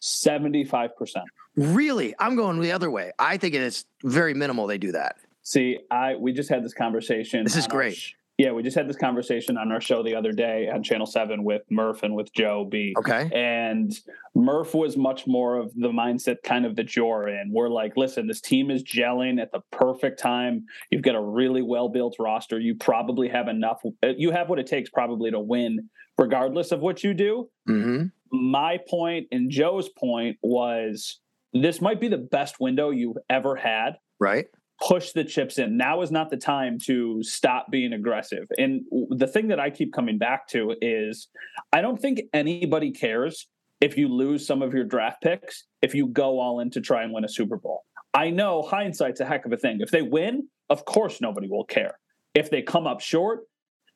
Seventy 0.00 0.64
five 0.64 0.96
percent. 0.96 1.24
Really, 1.56 2.14
I'm 2.18 2.36
going 2.36 2.60
the 2.60 2.72
other 2.72 2.90
way. 2.90 3.12
I 3.18 3.36
think 3.36 3.54
it 3.54 3.62
is 3.62 3.84
very 4.02 4.34
minimal. 4.34 4.66
They 4.66 4.78
do 4.78 4.92
that. 4.92 5.16
See, 5.42 5.78
I 5.90 6.14
we 6.14 6.32
just 6.32 6.48
had 6.48 6.64
this 6.64 6.74
conversation. 6.74 7.44
This 7.44 7.56
is 7.56 7.66
great. 7.66 8.14
Yeah, 8.38 8.52
we 8.52 8.62
just 8.62 8.76
had 8.76 8.88
this 8.88 8.96
conversation 8.96 9.58
on 9.58 9.70
our 9.70 9.80
show 9.80 10.02
the 10.02 10.14
other 10.14 10.32
day 10.32 10.68
on 10.72 10.82
Channel 10.82 11.06
7 11.06 11.44
with 11.44 11.62
Murph 11.70 12.02
and 12.02 12.14
with 12.14 12.32
Joe 12.32 12.66
B. 12.68 12.94
Okay. 12.98 13.30
And 13.34 13.92
Murph 14.34 14.74
was 14.74 14.96
much 14.96 15.26
more 15.26 15.58
of 15.58 15.72
the 15.74 15.90
mindset 15.90 16.36
kind 16.42 16.64
of 16.64 16.74
that 16.76 16.96
you're 16.96 17.28
in. 17.28 17.50
We're 17.52 17.68
like, 17.68 17.92
listen, 17.96 18.26
this 18.26 18.40
team 18.40 18.70
is 18.70 18.82
gelling 18.82 19.40
at 19.40 19.52
the 19.52 19.60
perfect 19.70 20.18
time. 20.18 20.64
You've 20.90 21.02
got 21.02 21.14
a 21.14 21.20
really 21.20 21.62
well 21.62 21.90
built 21.90 22.16
roster. 22.18 22.58
You 22.58 22.74
probably 22.74 23.28
have 23.28 23.48
enough. 23.48 23.82
You 24.02 24.30
have 24.30 24.48
what 24.48 24.58
it 24.58 24.66
takes 24.66 24.88
probably 24.88 25.30
to 25.30 25.38
win, 25.38 25.90
regardless 26.16 26.72
of 26.72 26.80
what 26.80 27.04
you 27.04 27.12
do. 27.12 27.50
Mm-hmm. 27.68 28.06
My 28.32 28.78
point 28.88 29.26
and 29.30 29.50
Joe's 29.50 29.90
point 29.90 30.38
was 30.42 31.20
this 31.52 31.82
might 31.82 32.00
be 32.00 32.08
the 32.08 32.16
best 32.16 32.60
window 32.60 32.90
you've 32.90 33.18
ever 33.28 33.56
had. 33.56 33.98
Right 34.18 34.46
push 34.86 35.12
the 35.12 35.24
chips 35.24 35.58
in. 35.58 35.76
Now 35.76 36.02
is 36.02 36.10
not 36.10 36.30
the 36.30 36.36
time 36.36 36.78
to 36.86 37.22
stop 37.22 37.70
being 37.70 37.92
aggressive. 37.92 38.46
And 38.58 38.82
the 39.10 39.26
thing 39.26 39.48
that 39.48 39.60
I 39.60 39.70
keep 39.70 39.92
coming 39.92 40.18
back 40.18 40.48
to 40.48 40.74
is 40.80 41.28
I 41.72 41.80
don't 41.80 42.00
think 42.00 42.20
anybody 42.32 42.90
cares 42.90 43.46
if 43.80 43.96
you 43.96 44.08
lose 44.08 44.46
some 44.46 44.60
of 44.62 44.74
your 44.74 44.84
draft 44.84 45.22
picks 45.22 45.64
if 45.82 45.94
you 45.94 46.08
go 46.08 46.40
all 46.40 46.60
in 46.60 46.70
to 46.70 46.80
try 46.80 47.02
and 47.04 47.12
win 47.12 47.24
a 47.24 47.28
Super 47.28 47.56
Bowl. 47.56 47.84
I 48.14 48.30
know 48.30 48.62
hindsight's 48.62 49.20
a 49.20 49.24
heck 49.24 49.46
of 49.46 49.52
a 49.52 49.56
thing. 49.56 49.78
If 49.80 49.90
they 49.90 50.02
win, 50.02 50.48
of 50.68 50.84
course 50.84 51.20
nobody 51.20 51.48
will 51.48 51.64
care. 51.64 51.98
If 52.34 52.50
they 52.50 52.62
come 52.62 52.86
up 52.86 53.00
short, 53.00 53.40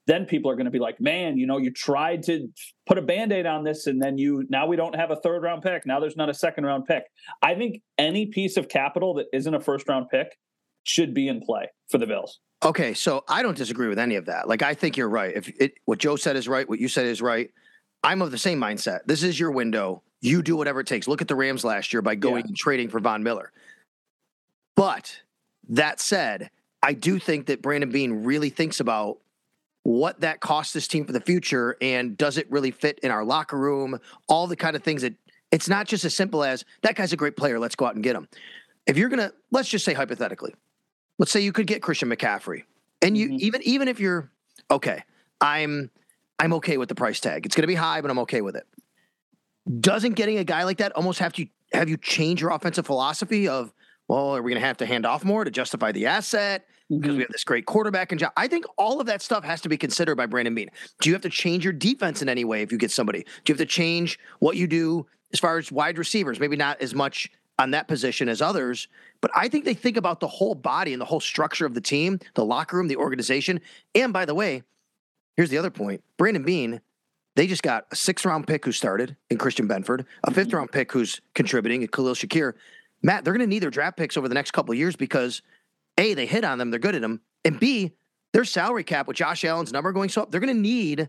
then 0.06 0.24
people 0.24 0.50
are 0.50 0.54
going 0.54 0.66
to 0.66 0.70
be 0.70 0.78
like, 0.78 1.00
man, 1.00 1.36
you 1.36 1.48
know, 1.48 1.58
you 1.58 1.72
tried 1.72 2.22
to 2.24 2.48
put 2.86 2.96
a 2.96 3.02
band 3.02 3.32
aid 3.32 3.44
on 3.44 3.64
this 3.64 3.88
and 3.88 4.00
then 4.00 4.18
you 4.18 4.44
now 4.48 4.66
we 4.66 4.76
don't 4.76 4.94
have 4.94 5.10
a 5.10 5.16
third 5.16 5.42
round 5.42 5.62
pick. 5.62 5.84
Now 5.84 5.98
there's 5.98 6.16
not 6.16 6.28
a 6.28 6.34
second 6.34 6.64
round 6.64 6.86
pick. 6.86 7.02
I 7.42 7.54
think 7.54 7.82
any 7.98 8.26
piece 8.26 8.56
of 8.56 8.68
capital 8.68 9.14
that 9.14 9.26
isn't 9.32 9.52
a 9.52 9.60
first 9.60 9.88
round 9.88 10.08
pick 10.10 10.28
should 10.86 11.12
be 11.14 11.28
in 11.28 11.40
play 11.40 11.70
for 11.90 11.98
the 11.98 12.06
Bills. 12.06 12.40
Okay, 12.64 12.94
so 12.94 13.24
I 13.28 13.42
don't 13.42 13.56
disagree 13.56 13.88
with 13.88 13.98
any 13.98 14.16
of 14.16 14.26
that. 14.26 14.48
Like 14.48 14.62
I 14.62 14.74
think 14.74 14.96
you're 14.96 15.08
right. 15.08 15.36
If 15.36 15.48
it, 15.60 15.74
what 15.84 15.98
Joe 15.98 16.16
said 16.16 16.36
is 16.36 16.48
right, 16.48 16.68
what 16.68 16.78
you 16.78 16.88
said 16.88 17.06
is 17.06 17.20
right. 17.20 17.50
I'm 18.02 18.22
of 18.22 18.30
the 18.30 18.38
same 18.38 18.60
mindset. 18.60 19.00
This 19.06 19.22
is 19.22 19.38
your 19.38 19.50
window. 19.50 20.02
You 20.20 20.42
do 20.42 20.56
whatever 20.56 20.80
it 20.80 20.86
takes. 20.86 21.06
Look 21.06 21.20
at 21.20 21.28
the 21.28 21.34
Rams 21.34 21.64
last 21.64 21.92
year 21.92 22.02
by 22.02 22.14
going 22.14 22.44
yeah. 22.44 22.48
and 22.48 22.56
trading 22.56 22.88
for 22.88 23.00
Von 23.00 23.22
Miller. 23.22 23.52
But 24.74 25.20
that 25.68 26.00
said, 26.00 26.50
I 26.82 26.92
do 26.92 27.18
think 27.18 27.46
that 27.46 27.62
Brandon 27.62 27.90
Beane 27.90 28.24
really 28.24 28.50
thinks 28.50 28.80
about 28.80 29.18
what 29.82 30.20
that 30.20 30.40
costs 30.40 30.72
this 30.72 30.88
team 30.88 31.04
for 31.04 31.12
the 31.12 31.20
future 31.20 31.76
and 31.80 32.16
does 32.16 32.38
it 32.38 32.50
really 32.50 32.70
fit 32.70 32.98
in 33.02 33.10
our 33.10 33.24
locker 33.24 33.56
room? 33.56 33.98
All 34.28 34.46
the 34.46 34.56
kind 34.56 34.74
of 34.74 34.82
things 34.82 35.02
that 35.02 35.14
it's 35.52 35.68
not 35.68 35.86
just 35.86 36.04
as 36.04 36.14
simple 36.14 36.42
as 36.42 36.64
that 36.82 36.96
guy's 36.96 37.12
a 37.12 37.16
great 37.16 37.36
player. 37.36 37.58
Let's 37.58 37.76
go 37.76 37.86
out 37.86 37.94
and 37.94 38.02
get 38.02 38.16
him. 38.16 38.28
If 38.86 38.96
you're 38.96 39.08
going 39.08 39.20
to, 39.20 39.32
let's 39.50 39.68
just 39.68 39.84
say 39.84 39.94
hypothetically, 39.94 40.54
let's 41.18 41.32
say 41.32 41.40
you 41.40 41.52
could 41.52 41.66
get 41.66 41.82
Christian 41.82 42.08
McCaffrey, 42.08 42.64
and 43.02 43.16
you 43.16 43.28
mm-hmm. 43.28 43.36
even 43.40 43.62
even 43.62 43.88
if 43.88 44.00
you're 44.00 44.30
okay, 44.70 45.02
I'm 45.40 45.90
I'm 46.38 46.52
okay 46.54 46.76
with 46.76 46.88
the 46.88 46.94
price 46.94 47.20
tag. 47.20 47.46
It's 47.46 47.54
going 47.54 47.62
to 47.62 47.68
be 47.68 47.74
high, 47.74 48.00
but 48.00 48.10
I'm 48.10 48.18
okay 48.20 48.40
with 48.40 48.56
it. 48.56 48.66
Doesn't 49.80 50.14
getting 50.14 50.38
a 50.38 50.44
guy 50.44 50.64
like 50.64 50.78
that 50.78 50.92
almost 50.92 51.18
have 51.18 51.32
to 51.34 51.46
have 51.72 51.88
you 51.88 51.96
change 51.96 52.40
your 52.40 52.50
offensive 52.50 52.86
philosophy 52.86 53.48
of 53.48 53.72
well, 54.08 54.36
are 54.36 54.42
we 54.42 54.52
going 54.52 54.60
to 54.60 54.66
have 54.66 54.76
to 54.78 54.86
hand 54.86 55.04
off 55.04 55.24
more 55.24 55.44
to 55.44 55.50
justify 55.50 55.90
the 55.90 56.06
asset? 56.06 56.66
Because 56.88 57.08
mm-hmm. 57.08 57.16
we 57.16 57.22
have 57.22 57.32
this 57.32 57.42
great 57.42 57.66
quarterback 57.66 58.12
and 58.12 58.20
job. 58.20 58.32
I 58.36 58.46
think 58.46 58.64
all 58.78 59.00
of 59.00 59.06
that 59.08 59.20
stuff 59.20 59.42
has 59.42 59.60
to 59.62 59.68
be 59.68 59.76
considered 59.76 60.14
by 60.14 60.26
Brandon 60.26 60.54
Beane. 60.54 60.70
Do 61.00 61.10
you 61.10 61.14
have 61.14 61.22
to 61.22 61.28
change 61.28 61.64
your 61.64 61.72
defense 61.72 62.22
in 62.22 62.28
any 62.28 62.44
way 62.44 62.62
if 62.62 62.70
you 62.70 62.78
get 62.78 62.92
somebody? 62.92 63.22
Do 63.22 63.50
you 63.50 63.54
have 63.54 63.58
to 63.58 63.66
change 63.66 64.20
what 64.38 64.56
you 64.56 64.68
do 64.68 65.06
as 65.32 65.40
far 65.40 65.58
as 65.58 65.72
wide 65.72 65.98
receivers? 65.98 66.38
Maybe 66.38 66.54
not 66.54 66.80
as 66.80 66.94
much 66.94 67.28
on 67.58 67.70
that 67.70 67.88
position 67.88 68.28
as 68.28 68.42
others. 68.42 68.88
But 69.20 69.30
I 69.34 69.48
think 69.48 69.64
they 69.64 69.74
think 69.74 69.96
about 69.96 70.20
the 70.20 70.28
whole 70.28 70.54
body 70.54 70.92
and 70.92 71.00
the 71.00 71.06
whole 71.06 71.20
structure 71.20 71.66
of 71.66 71.74
the 71.74 71.80
team, 71.80 72.20
the 72.34 72.44
locker 72.44 72.76
room, 72.76 72.88
the 72.88 72.96
organization. 72.96 73.60
And 73.94 74.12
by 74.12 74.24
the 74.24 74.34
way, 74.34 74.62
here's 75.36 75.50
the 75.50 75.58
other 75.58 75.70
point 75.70 76.02
Brandon 76.18 76.42
Beane, 76.42 76.80
they 77.34 77.46
just 77.46 77.62
got 77.62 77.86
a 77.90 77.96
sixth 77.96 78.24
round 78.24 78.46
pick 78.46 78.64
who 78.64 78.72
started 78.72 79.16
in 79.30 79.38
Christian 79.38 79.68
Benford, 79.68 80.04
a 80.24 80.32
fifth 80.32 80.48
mm-hmm. 80.48 80.56
round 80.56 80.72
pick 80.72 80.92
who's 80.92 81.20
contributing, 81.34 81.86
Khalil 81.88 82.14
Shakir. 82.14 82.54
Matt, 83.02 83.24
they're 83.24 83.34
going 83.34 83.46
to 83.46 83.46
need 83.46 83.62
their 83.62 83.70
draft 83.70 83.96
picks 83.96 84.16
over 84.16 84.28
the 84.28 84.34
next 84.34 84.52
couple 84.52 84.72
of 84.72 84.78
years 84.78 84.96
because 84.96 85.42
A, 85.98 86.14
they 86.14 86.26
hit 86.26 86.44
on 86.44 86.58
them, 86.58 86.70
they're 86.70 86.80
good 86.80 86.94
at 86.94 87.02
them. 87.02 87.20
And 87.44 87.60
B, 87.60 87.92
their 88.32 88.44
salary 88.44 88.84
cap 88.84 89.06
with 89.06 89.16
Josh 89.16 89.44
Allen's 89.44 89.72
number 89.72 89.92
going 89.92 90.08
so 90.08 90.22
up, 90.22 90.30
they're 90.30 90.40
going 90.40 90.54
to 90.54 90.60
need 90.60 91.08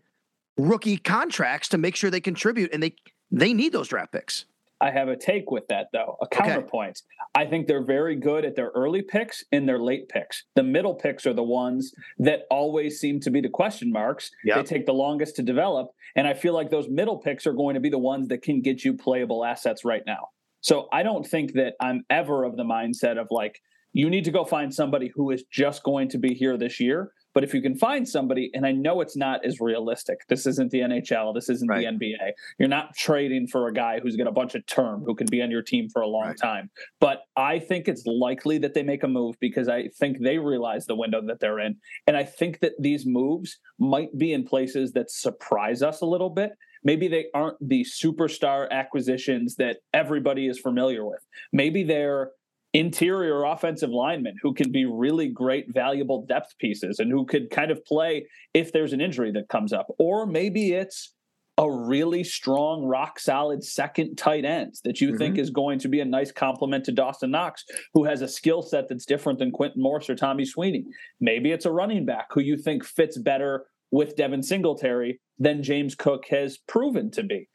rookie 0.58 0.98
contracts 0.98 1.70
to 1.70 1.78
make 1.78 1.96
sure 1.96 2.10
they 2.10 2.20
contribute 2.20 2.74
and 2.74 2.82
they 2.82 2.94
they 3.32 3.54
need 3.54 3.74
those 3.74 3.90
draft 3.90 4.12
picks. 4.12 4.46
I 4.80 4.92
have 4.92 5.08
a 5.08 5.16
take 5.18 5.50
with 5.50 5.68
that 5.70 5.88
though, 5.92 6.18
a 6.22 6.28
counterpoint. 6.28 7.02
Okay. 7.02 7.44
I 7.46 7.50
think 7.50 7.68
they're 7.68 7.86
very 7.86 8.16
good 8.16 8.46
at 8.46 8.56
their 8.56 8.70
early 8.76 9.02
picks 9.02 9.44
and 9.52 9.68
their 9.68 9.80
late 9.80 10.08
picks. 10.10 10.44
The 10.56 10.64
middle 10.64 10.94
picks 10.94 11.26
are 11.26 11.34
the 11.34 11.44
ones 11.44 11.94
that 12.20 12.42
always 12.52 13.00
seem 13.00 13.20
to 13.22 13.32
be 13.32 13.42
the 13.42 13.50
question 13.50 13.92
marks. 13.92 14.30
Yep. 14.46 14.58
They 14.58 14.64
take 14.64 14.86
the 14.86 14.94
longest 14.94 15.36
to 15.38 15.44
develop. 15.44 15.90
And 16.16 16.28
I 16.28 16.34
feel 16.34 16.54
like 16.54 16.70
those 16.70 16.90
middle 16.90 17.18
picks 17.18 17.48
are 17.48 17.54
going 17.54 17.74
to 17.74 17.80
be 17.80 17.90
the 17.90 17.98
ones 17.98 18.28
that 18.28 18.42
can 18.42 18.62
get 18.62 18.84
you 18.84 18.96
playable 18.96 19.44
assets 19.44 19.84
right 19.84 20.04
now. 20.06 20.30
So 20.62 20.88
I 20.92 21.04
don't 21.04 21.26
think 21.26 21.54
that 21.54 21.74
I'm 21.80 22.04
ever 22.10 22.44
of 22.44 22.58
the 22.58 22.64
mindset 22.64 23.18
of 23.18 23.28
like, 23.32 23.60
you 23.94 24.10
need 24.10 24.26
to 24.26 24.32
go 24.32 24.46
find 24.46 24.74
somebody 24.74 25.12
who 25.16 25.32
is 25.32 25.44
just 25.52 25.82
going 25.84 26.10
to 26.10 26.18
be 26.18 26.34
here 26.34 26.58
this 26.58 26.80
year. 26.80 27.14
But 27.38 27.44
if 27.44 27.54
you 27.54 27.62
can 27.62 27.76
find 27.76 28.10
somebody, 28.10 28.50
and 28.56 28.66
I 28.66 28.72
know 28.72 29.00
it's 29.00 29.16
not 29.16 29.46
as 29.46 29.62
realistic, 29.62 30.22
this 30.28 30.48
isn't 30.48 30.72
the 30.72 30.80
NHL, 30.80 31.36
this 31.36 31.52
isn't 31.52 31.70
right. 31.70 31.86
the 31.86 31.86
NBA. 31.86 32.32
You're 32.58 32.68
not 32.68 32.96
trading 32.96 33.46
for 33.46 33.68
a 33.68 33.72
guy 33.72 34.00
who's 34.00 34.16
got 34.16 34.26
a 34.26 34.32
bunch 34.32 34.56
of 34.56 34.66
term 34.66 35.04
who 35.06 35.14
can 35.14 35.28
be 35.28 35.44
on 35.44 35.52
your 35.52 35.62
team 35.62 35.88
for 35.88 36.02
a 36.02 36.08
long 36.08 36.30
right. 36.30 36.36
time. 36.36 36.72
But 37.00 37.26
I 37.36 37.60
think 37.60 37.88
it's 37.88 38.04
likely 38.08 38.58
that 38.58 38.74
they 38.74 38.82
make 38.82 39.04
a 39.04 39.08
move 39.08 39.36
because 39.40 39.70
I 39.70 39.90
think 40.00 40.18
they 40.20 40.40
realize 40.40 40.88
the 40.88 40.96
window 40.96 41.22
that 41.28 41.40
they're 41.40 41.60
in. 41.60 41.76
And 42.08 42.18
I 42.18 42.24
think 42.24 42.60
that 42.62 42.72
these 42.80 43.06
moves 43.06 43.60
might 43.78 44.18
be 44.18 44.34
in 44.34 44.44
places 44.44 44.94
that 44.94 45.12
surprise 45.12 45.84
us 45.84 46.02
a 46.02 46.08
little 46.08 46.32
bit 46.32 46.54
maybe 46.84 47.08
they 47.08 47.26
aren't 47.34 47.58
the 47.60 47.84
superstar 47.84 48.70
acquisitions 48.72 49.56
that 49.56 49.78
everybody 49.94 50.48
is 50.48 50.60
familiar 50.60 51.06
with. 51.06 51.20
Maybe 51.52 51.84
they're 51.84 52.32
interior 52.74 53.44
offensive 53.44 53.90
linemen 53.90 54.36
who 54.42 54.54
can 54.54 54.72
be 54.72 54.86
really 54.86 55.28
great, 55.28 55.74
valuable 55.74 56.26
depth 56.26 56.58
pieces 56.60 57.00
and 57.00 57.12
who 57.12 57.26
could 57.26 57.50
kind 57.50 57.72
of 57.72 57.84
play 57.86 58.28
if 58.54 58.72
there's 58.72 58.94
an 58.94 59.02
injury 59.02 59.32
that 59.32 59.50
comes 59.50 59.74
up. 59.74 59.88
Or 59.98 60.26
maybe 60.26 60.74
it's 60.74 61.14
a 61.60 61.70
really 61.70 62.24
strong, 62.24 62.86
rock 62.86 63.20
solid 63.20 63.64
second 63.64 64.16
tight 64.16 64.46
end 64.46 64.76
that 64.84 65.02
you 65.02 65.10
mm-hmm. 65.10 65.18
think 65.18 65.38
is 65.40 65.50
going 65.50 65.80
to 65.80 65.88
be 65.88 66.02
a 66.02 66.06
nice 66.06 66.32
complement 66.32 66.86
to 66.86 66.92
Dawson 66.92 67.32
Knox, 67.32 67.66
who 67.94 68.04
has 68.04 68.22
a 68.22 68.28
skill 68.28 68.62
set 68.62 68.88
that's 68.88 69.06
different 69.06 69.40
than 69.40 69.52
Quintin 69.52 69.82
Morris 69.82 70.10
or 70.10 70.16
Tommy 70.16 70.46
Sweeney. 70.46 70.86
Maybe 71.20 71.52
it's 71.52 71.66
a 71.66 71.72
running 71.72 72.06
back 72.06 72.28
who 72.32 72.42
you 72.42 72.58
think 72.58 72.86
fits 72.86 73.18
better 73.18 73.66
with 73.90 74.16
Devin 74.16 74.44
Singletary 74.44 75.20
than 75.40 75.64
James 75.64 75.96
Cook 75.96 76.26
has 76.30 76.58
proven 76.68 77.10
to 77.12 77.24
be. 77.24 77.48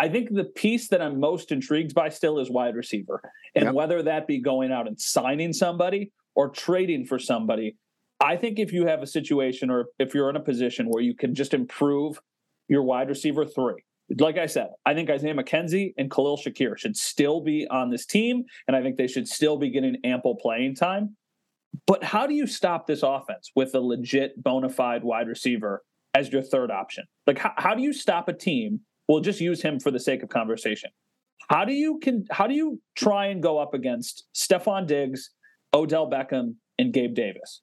I 0.00 0.08
think 0.08 0.32
the 0.32 0.44
piece 0.44 0.88
that 0.88 1.02
I'm 1.02 1.20
most 1.20 1.52
intrigued 1.52 1.94
by 1.94 2.08
still 2.08 2.38
is 2.38 2.50
wide 2.50 2.74
receiver. 2.74 3.20
And 3.54 3.66
yep. 3.66 3.74
whether 3.74 4.02
that 4.02 4.26
be 4.26 4.40
going 4.40 4.72
out 4.72 4.88
and 4.88 4.98
signing 4.98 5.52
somebody 5.52 6.10
or 6.34 6.48
trading 6.48 7.04
for 7.04 7.18
somebody, 7.18 7.76
I 8.18 8.36
think 8.36 8.58
if 8.58 8.72
you 8.72 8.86
have 8.86 9.02
a 9.02 9.06
situation 9.06 9.70
or 9.70 9.88
if 9.98 10.14
you're 10.14 10.30
in 10.30 10.36
a 10.36 10.40
position 10.40 10.86
where 10.88 11.02
you 11.02 11.14
can 11.14 11.34
just 11.34 11.52
improve 11.52 12.18
your 12.66 12.82
wide 12.82 13.10
receiver 13.10 13.44
three, 13.44 13.84
like 14.18 14.38
I 14.38 14.46
said, 14.46 14.68
I 14.86 14.94
think 14.94 15.10
Isaiah 15.10 15.34
McKenzie 15.34 15.92
and 15.98 16.10
Khalil 16.10 16.38
Shakir 16.38 16.78
should 16.78 16.96
still 16.96 17.42
be 17.42 17.68
on 17.68 17.90
this 17.90 18.06
team, 18.06 18.44
and 18.66 18.76
I 18.76 18.82
think 18.82 18.96
they 18.96 19.06
should 19.06 19.28
still 19.28 19.58
be 19.58 19.70
getting 19.70 19.96
ample 20.02 20.34
playing 20.36 20.76
time. 20.76 21.14
But 21.86 22.02
how 22.02 22.26
do 22.26 22.32
you 22.32 22.46
stop 22.46 22.86
this 22.86 23.02
offense 23.02 23.52
with 23.54 23.74
a 23.74 23.80
legit 23.80 24.42
bona 24.42 24.70
fide 24.70 25.04
wide 25.04 25.28
receiver 25.28 25.82
as 26.14 26.32
your 26.32 26.42
third 26.42 26.70
option? 26.70 27.04
Like, 27.26 27.38
how, 27.38 27.52
how 27.56 27.74
do 27.74 27.82
you 27.82 27.92
stop 27.92 28.28
a 28.28 28.32
team 28.32 28.80
we'll 29.10 29.20
just 29.20 29.40
use 29.40 29.60
him 29.60 29.80
for 29.80 29.90
the 29.90 29.98
sake 29.98 30.22
of 30.22 30.28
conversation. 30.28 30.90
How 31.48 31.64
do 31.64 31.72
you 31.72 31.98
can 31.98 32.24
how 32.30 32.46
do 32.46 32.54
you 32.54 32.80
try 32.94 33.26
and 33.26 33.42
go 33.42 33.58
up 33.58 33.74
against 33.74 34.26
Stefon 34.34 34.86
Diggs, 34.86 35.30
Odell 35.74 36.08
Beckham, 36.08 36.54
and 36.78 36.92
Gabe 36.92 37.14
Davis? 37.14 37.62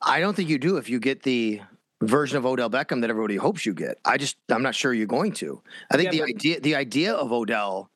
I 0.00 0.20
don't 0.20 0.36
think 0.36 0.48
you 0.48 0.58
do 0.58 0.76
if 0.76 0.88
you 0.88 1.00
get 1.00 1.24
the 1.24 1.60
version 2.02 2.36
of 2.38 2.46
Odell 2.46 2.70
Beckham 2.70 3.00
that 3.00 3.10
everybody 3.10 3.36
hopes 3.36 3.66
you 3.66 3.74
get. 3.74 3.98
I 4.04 4.16
just 4.16 4.36
I'm 4.48 4.62
not 4.62 4.76
sure 4.76 4.94
you're 4.94 5.06
going 5.06 5.32
to. 5.32 5.60
I 5.90 5.96
think 5.96 6.12
yeah, 6.12 6.20
the 6.20 6.22
idea 6.22 6.60
the 6.60 6.76
idea 6.76 7.12
of 7.12 7.32
Odell 7.32 7.90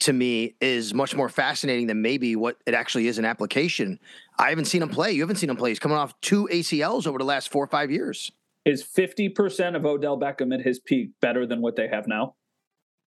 to 0.00 0.12
me 0.12 0.54
is 0.60 0.92
much 0.92 1.14
more 1.14 1.30
fascinating 1.30 1.86
than 1.86 2.02
maybe 2.02 2.36
what 2.36 2.58
it 2.66 2.74
actually 2.74 3.06
is 3.06 3.18
in 3.18 3.24
application. 3.24 3.98
I 4.38 4.50
haven't 4.50 4.66
seen 4.66 4.82
him 4.82 4.90
play. 4.90 5.12
You 5.12 5.22
haven't 5.22 5.36
seen 5.36 5.48
him 5.48 5.56
play. 5.56 5.70
He's 5.70 5.78
coming 5.78 5.96
off 5.96 6.20
two 6.20 6.46
ACLs 6.52 7.06
over 7.06 7.18
the 7.18 7.24
last 7.24 7.50
four 7.50 7.64
or 7.64 7.68
five 7.68 7.90
years. 7.90 8.32
Is 8.64 8.84
50% 8.84 9.74
of 9.74 9.84
Odell 9.84 10.18
Beckham 10.18 10.54
at 10.54 10.60
his 10.60 10.78
peak 10.78 11.10
better 11.20 11.46
than 11.46 11.60
what 11.60 11.74
they 11.74 11.88
have 11.88 12.06
now? 12.06 12.34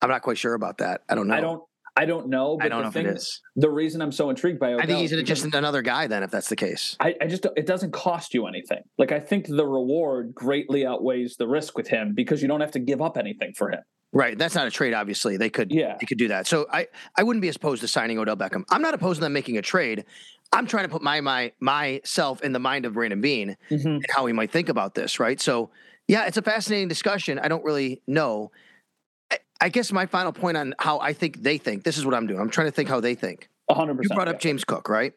I'm 0.02 0.10
not 0.10 0.22
quite 0.22 0.38
sure 0.38 0.54
about 0.54 0.78
that. 0.78 1.02
I 1.10 1.16
don't 1.16 1.28
know. 1.28 1.36
I 1.36 1.42
don't 1.42 1.64
I 1.96 2.06
don't 2.06 2.28
know. 2.28 2.58
But 2.58 2.66
I 2.66 2.70
don't 2.70 2.84
know 2.84 2.92
thing, 2.92 3.06
if 3.06 3.12
it 3.12 3.18
is. 3.18 3.42
The 3.56 3.70
reason 3.70 4.02
I'm 4.02 4.12
so 4.12 4.30
intrigued 4.30 4.60
by 4.60 4.74
Odell, 4.74 4.82
I 4.82 4.86
think 4.86 5.00
he's 5.00 5.24
just 5.24 5.54
another 5.54 5.82
guy. 5.82 6.08
Then, 6.08 6.24
if 6.24 6.32
that's 6.32 6.50
the 6.50 6.56
case, 6.56 6.98
I, 7.00 7.16
I, 7.22 7.28
just 7.28 7.46
it 7.56 7.68
doesn't 7.68 7.92
cost 7.92 8.34
you 8.34 8.48
anything. 8.48 8.82
Like 8.98 9.12
I 9.12 9.20
think 9.20 9.48
the 9.48 9.66
reward 9.66 10.34
greatly 10.34 10.86
outweighs 10.86 11.36
the 11.38 11.48
risk 11.48 11.78
with 11.78 11.88
him 11.88 12.14
because 12.16 12.42
you 12.42 12.48
don't 12.48 12.62
have 12.62 12.72
to 12.72 12.80
give 12.80 13.02
up 13.02 13.18
anything 13.18 13.54
for 13.56 13.70
him. 13.70 13.82
Right. 14.14 14.38
That's 14.38 14.54
not 14.54 14.68
a 14.68 14.72
trade. 14.72 14.94
Obviously, 14.94 15.38
they 15.38 15.50
could. 15.50 15.72
Yeah. 15.72 15.98
They 16.00 16.06
could 16.06 16.20
do 16.20 16.28
that. 16.28 16.46
So 16.48 16.68
I 16.72 16.88
I 17.18 17.24
wouldn't 17.24 17.42
be 17.42 17.50
opposed 17.50 17.82
to 17.82 17.88
signing 17.88 18.20
Odell 18.20 18.38
Beckham. 18.38 18.64
I'm 18.70 18.82
not 18.82 18.94
opposed 18.94 19.18
to 19.18 19.22
them 19.22 19.34
making 19.34 19.58
a 19.58 19.62
trade. 19.62 20.06
I'm 20.54 20.68
trying 20.68 20.84
to 20.84 20.90
put 20.90 21.02
my 21.02 21.20
my 21.20 21.52
myself 21.60 22.42
in 22.42 22.54
the 22.54 22.60
mind 22.60 22.86
of 22.86 22.94
Brandon 22.94 23.22
Beane 23.22 23.58
mm-hmm. 23.72 23.88
and 23.88 24.06
how 24.10 24.26
he 24.28 24.34
might 24.34 24.52
think 24.52 24.70
about 24.70 24.94
this. 24.94 25.20
Right. 25.20 25.42
So 25.42 25.72
yeah, 26.08 26.26
it's 26.26 26.38
a 26.38 26.42
fascinating 26.42 26.88
discussion. 26.88 27.40
I 27.40 27.48
don't 27.48 27.64
really 27.64 28.02
know. 28.08 28.52
I, 29.32 29.40
I, 29.62 29.70
guess 29.70 29.92
my 29.92 30.06
final 30.06 30.34
point 30.34 30.58
on 30.58 30.76
how 30.78 31.00
I 31.00 31.14
think 31.14 31.42
they 31.42 31.58
think. 31.58 31.84
This 31.84 31.98
is 31.98 32.06
what 32.06 32.14
I'm 32.14 32.28
doing. 32.28 32.40
I'm 32.40 32.50
trying 32.50 32.68
to 32.68 32.72
think 32.72 32.90
how 32.90 33.00
they 33.00 33.16
think. 33.16 33.50
100. 33.68 34.04
You 34.04 34.10
brought 34.10 34.28
up 34.28 34.40
James 34.40 34.66
Cook, 34.66 34.90
right? 34.90 35.14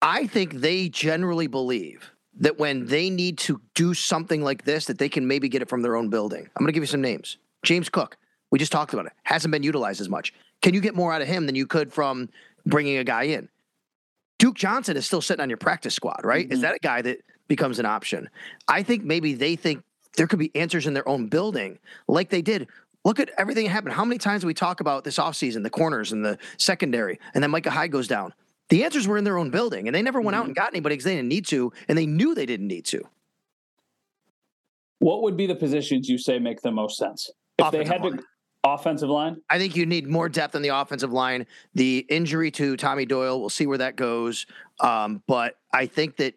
I 0.00 0.26
think 0.26 0.54
they 0.54 0.88
generally 0.88 1.46
believe 1.46 2.10
that 2.38 2.58
when 2.58 2.86
they 2.86 3.10
need 3.10 3.38
to 3.38 3.60
do 3.74 3.94
something 3.94 4.42
like 4.42 4.64
this, 4.64 4.86
that 4.86 4.98
they 4.98 5.08
can 5.08 5.26
maybe 5.26 5.48
get 5.48 5.62
it 5.62 5.68
from 5.68 5.82
their 5.82 5.96
own 5.96 6.08
building. 6.08 6.48
I'm 6.56 6.62
going 6.62 6.68
to 6.68 6.72
give 6.72 6.82
you 6.82 6.88
some 6.88 7.00
names. 7.00 7.38
James 7.66 7.88
Cook. 7.88 8.16
We 8.50 8.58
just 8.58 8.72
talked 8.72 8.94
about 8.94 9.06
it. 9.06 9.12
Hasn't 9.24 9.52
been 9.52 9.62
utilized 9.62 10.00
as 10.00 10.08
much. 10.08 10.32
Can 10.62 10.72
you 10.72 10.80
get 10.80 10.94
more 10.94 11.12
out 11.12 11.20
of 11.20 11.28
him 11.28 11.46
than 11.46 11.54
you 11.54 11.66
could 11.66 11.92
from 11.92 12.30
bringing 12.64 12.96
a 12.96 13.04
guy 13.04 13.24
in? 13.24 13.48
Duke 14.38 14.54
Johnson 14.54 14.96
is 14.96 15.06
still 15.06 15.20
sitting 15.20 15.42
on 15.42 15.50
your 15.50 15.56
practice 15.58 15.94
squad, 15.94 16.20
right? 16.24 16.44
Mm-hmm. 16.44 16.52
Is 16.52 16.60
that 16.60 16.74
a 16.74 16.78
guy 16.78 17.02
that 17.02 17.18
becomes 17.48 17.78
an 17.78 17.86
option. 17.86 18.28
I 18.68 18.82
think 18.82 19.04
maybe 19.04 19.34
they 19.34 19.56
think 19.56 19.82
there 20.16 20.26
could 20.26 20.38
be 20.38 20.54
answers 20.54 20.86
in 20.86 20.94
their 20.94 21.08
own 21.08 21.26
building, 21.28 21.78
like 22.08 22.30
they 22.30 22.42
did. 22.42 22.68
Look 23.04 23.20
at 23.20 23.30
everything 23.38 23.66
that 23.66 23.70
happened. 23.70 23.94
How 23.94 24.04
many 24.04 24.18
times 24.18 24.44
we 24.44 24.54
talk 24.54 24.80
about 24.80 25.04
this 25.04 25.18
offseason, 25.18 25.62
the 25.62 25.70
corners 25.70 26.12
and 26.12 26.24
the 26.24 26.38
secondary, 26.58 27.20
and 27.34 27.42
then 27.42 27.50
Micah 27.50 27.70
Hyde 27.70 27.92
goes 27.92 28.08
down. 28.08 28.32
The 28.68 28.82
answers 28.82 29.06
were 29.06 29.16
in 29.16 29.22
their 29.22 29.38
own 29.38 29.50
building, 29.50 29.86
and 29.86 29.94
they 29.94 30.02
never 30.02 30.20
went 30.20 30.34
mm-hmm. 30.34 30.40
out 30.40 30.46
and 30.46 30.56
got 30.56 30.72
anybody 30.72 30.94
because 30.94 31.04
they 31.04 31.14
didn't 31.14 31.28
need 31.28 31.46
to, 31.46 31.72
and 31.88 31.96
they 31.96 32.06
knew 32.06 32.34
they 32.34 32.46
didn't 32.46 32.66
need 32.66 32.84
to. 32.86 33.02
What 34.98 35.22
would 35.22 35.36
be 35.36 35.46
the 35.46 35.54
positions 35.54 36.08
you 36.08 36.18
say 36.18 36.40
make 36.40 36.62
the 36.62 36.72
most 36.72 36.98
sense? 36.98 37.30
If 37.58 37.66
offensive 37.66 37.86
they 37.86 37.92
had 37.92 38.02
line. 38.02 38.18
to 38.18 38.24
offensive 38.64 39.08
line? 39.08 39.40
I 39.48 39.58
think 39.58 39.76
you 39.76 39.86
need 39.86 40.08
more 40.08 40.28
depth 40.28 40.54
on 40.54 40.62
the 40.62 40.68
offensive 40.68 41.12
line. 41.12 41.46
The 41.74 42.06
injury 42.08 42.50
to 42.52 42.76
Tommy 42.76 43.06
Doyle, 43.06 43.40
we'll 43.40 43.48
see 43.48 43.66
where 43.66 43.78
that 43.78 43.96
goes. 43.96 44.46
Um, 44.80 45.22
but 45.26 45.56
I 45.72 45.86
think 45.86 46.16
that 46.16 46.34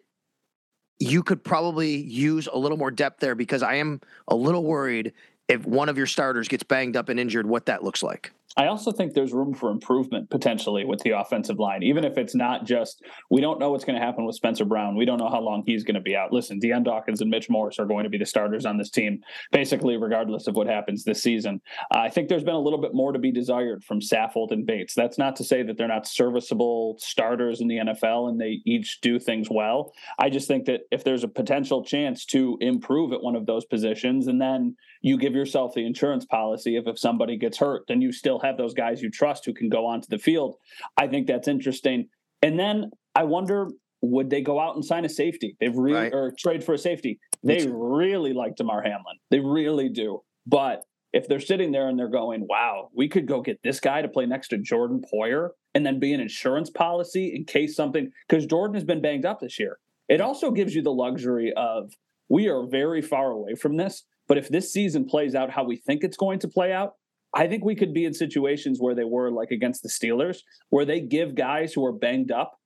you 0.98 1.22
could 1.22 1.42
probably 1.42 1.96
use 1.96 2.46
a 2.46 2.58
little 2.58 2.76
more 2.76 2.90
depth 2.90 3.20
there 3.20 3.34
because 3.34 3.62
I 3.62 3.76
am 3.76 4.00
a 4.28 4.34
little 4.34 4.64
worried 4.64 5.12
if 5.48 5.66
one 5.66 5.88
of 5.88 5.96
your 5.96 6.06
starters 6.06 6.46
gets 6.46 6.62
banged 6.62 6.96
up 6.96 7.08
and 7.08 7.18
injured, 7.18 7.46
what 7.46 7.66
that 7.66 7.82
looks 7.82 8.02
like. 8.02 8.32
I 8.56 8.66
also 8.66 8.90
think 8.90 9.14
there's 9.14 9.32
room 9.32 9.54
for 9.54 9.70
improvement 9.70 10.28
potentially 10.28 10.84
with 10.84 11.00
the 11.00 11.10
offensive 11.10 11.58
line, 11.58 11.82
even 11.84 12.04
if 12.04 12.18
it's 12.18 12.34
not 12.34 12.66
just 12.66 13.02
we 13.30 13.40
don't 13.40 13.60
know 13.60 13.70
what's 13.70 13.84
going 13.84 13.98
to 13.98 14.04
happen 14.04 14.24
with 14.24 14.34
Spencer 14.34 14.64
Brown. 14.64 14.96
We 14.96 15.04
don't 15.04 15.18
know 15.18 15.28
how 15.28 15.40
long 15.40 15.62
he's 15.66 15.84
going 15.84 15.94
to 15.94 16.00
be 16.00 16.16
out. 16.16 16.32
Listen, 16.32 16.58
Dion 16.58 16.82
Dawkins 16.82 17.20
and 17.20 17.30
Mitch 17.30 17.48
Morse 17.48 17.78
are 17.78 17.86
going 17.86 18.04
to 18.04 18.10
be 18.10 18.18
the 18.18 18.26
starters 18.26 18.66
on 18.66 18.76
this 18.76 18.90
team, 18.90 19.22
basically, 19.52 19.96
regardless 19.96 20.48
of 20.48 20.56
what 20.56 20.66
happens 20.66 21.04
this 21.04 21.22
season. 21.22 21.60
Uh, 21.94 21.98
I 21.98 22.08
think 22.08 22.28
there's 22.28 22.44
been 22.44 22.54
a 22.54 22.60
little 22.60 22.80
bit 22.80 22.92
more 22.92 23.12
to 23.12 23.20
be 23.20 23.30
desired 23.30 23.84
from 23.84 24.00
Saffold 24.00 24.50
and 24.50 24.66
Bates. 24.66 24.94
That's 24.94 25.18
not 25.18 25.36
to 25.36 25.44
say 25.44 25.62
that 25.62 25.76
they're 25.76 25.86
not 25.86 26.08
serviceable 26.08 26.96
starters 26.98 27.60
in 27.60 27.68
the 27.68 27.76
NFL 27.76 28.28
and 28.28 28.40
they 28.40 28.62
each 28.66 29.00
do 29.00 29.20
things 29.20 29.48
well. 29.48 29.92
I 30.18 30.28
just 30.28 30.48
think 30.48 30.64
that 30.66 30.82
if 30.90 31.04
there's 31.04 31.24
a 31.24 31.28
potential 31.28 31.84
chance 31.84 32.24
to 32.26 32.58
improve 32.60 33.12
at 33.12 33.22
one 33.22 33.36
of 33.36 33.46
those 33.46 33.64
positions, 33.64 34.26
and 34.26 34.40
then 34.40 34.76
you 35.00 35.16
give 35.16 35.34
yourself 35.34 35.72
the 35.74 35.86
insurance 35.86 36.24
policy 36.26 36.76
if 36.76 36.86
if 36.86 36.98
somebody 36.98 37.36
gets 37.36 37.58
hurt, 37.58 37.84
then 37.88 38.00
you 38.00 38.12
still 38.12 38.38
have 38.40 38.56
those 38.56 38.74
guys 38.74 39.02
you 39.02 39.10
trust 39.10 39.44
who 39.44 39.54
can 39.54 39.68
go 39.68 39.86
onto 39.86 40.08
the 40.08 40.18
field. 40.18 40.56
I 40.96 41.06
think 41.06 41.26
that's 41.26 41.48
interesting. 41.48 42.08
And 42.42 42.58
then 42.58 42.90
I 43.14 43.24
wonder 43.24 43.68
would 44.02 44.30
they 44.30 44.40
go 44.40 44.58
out 44.58 44.74
and 44.76 44.84
sign 44.84 45.04
a 45.04 45.08
safety? 45.08 45.56
They've 45.60 45.76
really 45.76 46.00
right. 46.00 46.12
or 46.12 46.32
trade 46.38 46.64
for 46.64 46.74
a 46.74 46.78
safety. 46.78 47.18
They 47.42 47.66
really 47.70 48.32
like 48.32 48.56
Damar 48.56 48.82
Hamlin. 48.82 49.16
They 49.30 49.40
really 49.40 49.88
do. 49.88 50.20
But 50.46 50.84
if 51.12 51.28
they're 51.28 51.40
sitting 51.40 51.72
there 51.72 51.88
and 51.88 51.98
they're 51.98 52.08
going, 52.08 52.46
wow, 52.48 52.88
we 52.94 53.08
could 53.08 53.26
go 53.26 53.42
get 53.42 53.62
this 53.62 53.80
guy 53.80 54.00
to 54.00 54.08
play 54.08 54.26
next 54.26 54.48
to 54.48 54.58
Jordan 54.58 55.02
Poyer 55.12 55.50
and 55.74 55.84
then 55.84 55.98
be 55.98 56.12
an 56.12 56.20
insurance 56.20 56.70
policy 56.70 57.34
in 57.34 57.44
case 57.44 57.76
something, 57.76 58.10
because 58.28 58.46
Jordan 58.46 58.74
has 58.74 58.84
been 58.84 59.02
banged 59.02 59.26
up 59.26 59.40
this 59.40 59.58
year. 59.58 59.78
It 60.08 60.20
also 60.20 60.50
gives 60.50 60.74
you 60.74 60.82
the 60.82 60.92
luxury 60.92 61.52
of 61.56 61.92
we 62.28 62.48
are 62.48 62.66
very 62.66 63.02
far 63.02 63.30
away 63.30 63.54
from 63.54 63.76
this. 63.76 64.04
But 64.30 64.38
if 64.38 64.48
this 64.48 64.72
season 64.72 65.06
plays 65.06 65.34
out 65.34 65.50
how 65.50 65.64
we 65.64 65.74
think 65.74 66.04
it's 66.04 66.16
going 66.16 66.38
to 66.38 66.46
play 66.46 66.72
out, 66.72 66.92
I 67.34 67.48
think 67.48 67.64
we 67.64 67.74
could 67.74 67.92
be 67.92 68.04
in 68.04 68.14
situations 68.14 68.78
where 68.78 68.94
they 68.94 69.02
were 69.02 69.32
like 69.32 69.50
against 69.50 69.82
the 69.82 69.88
Steelers, 69.88 70.38
where 70.68 70.84
they 70.84 71.00
give 71.00 71.34
guys 71.34 71.72
who 71.72 71.84
are 71.84 71.92
banged 71.92 72.30
up 72.30 72.56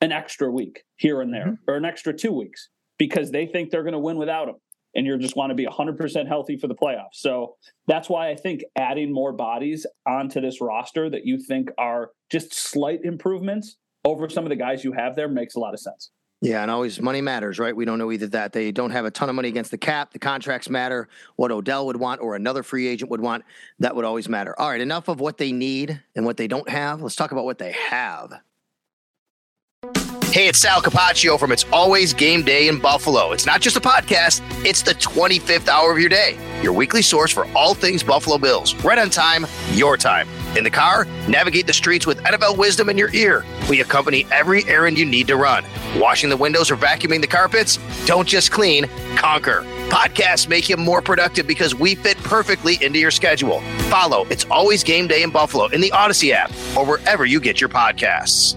an 0.00 0.12
extra 0.12 0.48
week 0.48 0.84
here 0.94 1.20
and 1.20 1.34
there, 1.34 1.46
mm-hmm. 1.46 1.70
or 1.70 1.74
an 1.74 1.84
extra 1.84 2.12
two 2.12 2.30
weeks 2.30 2.68
because 2.98 3.32
they 3.32 3.46
think 3.46 3.70
they're 3.70 3.82
going 3.82 3.94
to 3.94 3.98
win 3.98 4.16
without 4.16 4.46
them. 4.46 4.58
And 4.94 5.04
you 5.04 5.18
just 5.18 5.34
want 5.34 5.50
to 5.50 5.56
be 5.56 5.66
100% 5.66 6.28
healthy 6.28 6.56
for 6.56 6.68
the 6.68 6.74
playoffs. 6.76 7.14
So 7.14 7.56
that's 7.88 8.08
why 8.08 8.30
I 8.30 8.36
think 8.36 8.62
adding 8.78 9.12
more 9.12 9.32
bodies 9.32 9.84
onto 10.06 10.40
this 10.40 10.60
roster 10.60 11.10
that 11.10 11.26
you 11.26 11.36
think 11.36 11.70
are 11.78 12.10
just 12.30 12.54
slight 12.54 13.00
improvements 13.02 13.76
over 14.04 14.28
some 14.28 14.44
of 14.44 14.50
the 14.50 14.56
guys 14.56 14.84
you 14.84 14.92
have 14.92 15.16
there 15.16 15.26
makes 15.26 15.56
a 15.56 15.58
lot 15.58 15.74
of 15.74 15.80
sense. 15.80 16.12
Yeah, 16.42 16.60
and 16.62 16.72
always 16.72 17.00
money 17.00 17.20
matters, 17.20 17.60
right? 17.60 17.74
We 17.74 17.84
don't 17.84 18.00
know 18.00 18.10
either 18.10 18.26
that 18.26 18.52
they 18.52 18.72
don't 18.72 18.90
have 18.90 19.04
a 19.04 19.12
ton 19.12 19.28
of 19.28 19.36
money 19.36 19.46
against 19.46 19.70
the 19.70 19.78
cap. 19.78 20.12
The 20.12 20.18
contracts 20.18 20.68
matter. 20.68 21.08
What 21.36 21.52
Odell 21.52 21.86
would 21.86 21.96
want 21.96 22.20
or 22.20 22.34
another 22.34 22.64
free 22.64 22.88
agent 22.88 23.12
would 23.12 23.20
want, 23.20 23.44
that 23.78 23.94
would 23.94 24.04
always 24.04 24.28
matter. 24.28 24.58
All 24.58 24.68
right, 24.68 24.80
enough 24.80 25.06
of 25.06 25.20
what 25.20 25.38
they 25.38 25.52
need 25.52 26.02
and 26.16 26.26
what 26.26 26.36
they 26.36 26.48
don't 26.48 26.68
have. 26.68 27.00
Let's 27.00 27.14
talk 27.14 27.30
about 27.30 27.44
what 27.44 27.58
they 27.58 27.70
have. 27.70 28.32
Hey, 30.32 30.48
it's 30.48 30.58
Sal 30.58 30.82
Capaccio 30.82 31.38
from 31.38 31.52
It's 31.52 31.64
Always 31.72 32.12
Game 32.12 32.42
Day 32.42 32.66
in 32.66 32.80
Buffalo. 32.80 33.30
It's 33.30 33.46
not 33.46 33.60
just 33.60 33.76
a 33.76 33.80
podcast, 33.80 34.40
it's 34.64 34.82
the 34.82 34.94
25th 34.94 35.68
hour 35.68 35.92
of 35.92 36.00
your 36.00 36.08
day. 36.08 36.36
Your 36.60 36.72
weekly 36.72 37.02
source 37.02 37.30
for 37.30 37.46
all 37.54 37.74
things 37.74 38.02
Buffalo 38.02 38.36
Bills. 38.36 38.74
Right 38.82 38.98
on 38.98 39.10
time, 39.10 39.46
your 39.72 39.96
time. 39.96 40.26
In 40.56 40.64
the 40.64 40.70
car, 40.70 41.06
navigate 41.28 41.66
the 41.66 41.72
streets 41.72 42.06
with 42.06 42.22
NFL 42.24 42.58
wisdom 42.58 42.90
in 42.90 42.98
your 42.98 43.12
ear. 43.14 43.44
We 43.70 43.80
accompany 43.80 44.26
every 44.30 44.64
errand 44.68 44.98
you 44.98 45.06
need 45.06 45.26
to 45.28 45.36
run. 45.36 45.64
Washing 45.96 46.28
the 46.28 46.36
windows 46.36 46.70
or 46.70 46.76
vacuuming 46.76 47.22
the 47.22 47.26
carpets? 47.26 47.78
Don't 48.06 48.28
just 48.28 48.50
clean, 48.50 48.86
conquer. 49.16 49.62
Podcasts 49.88 50.48
make 50.48 50.68
you 50.68 50.76
more 50.76 51.00
productive 51.00 51.46
because 51.46 51.74
we 51.74 51.94
fit 51.94 52.18
perfectly 52.18 52.82
into 52.82 52.98
your 52.98 53.10
schedule. 53.10 53.60
Follow 53.88 54.24
It's 54.26 54.44
Always 54.50 54.84
Game 54.84 55.06
Day 55.06 55.22
in 55.22 55.30
Buffalo 55.30 55.66
in 55.66 55.80
the 55.80 55.90
Audacy 55.90 56.32
app 56.32 56.50
or 56.76 56.84
wherever 56.84 57.24
you 57.24 57.40
get 57.40 57.60
your 57.60 57.70
podcasts. 57.70 58.56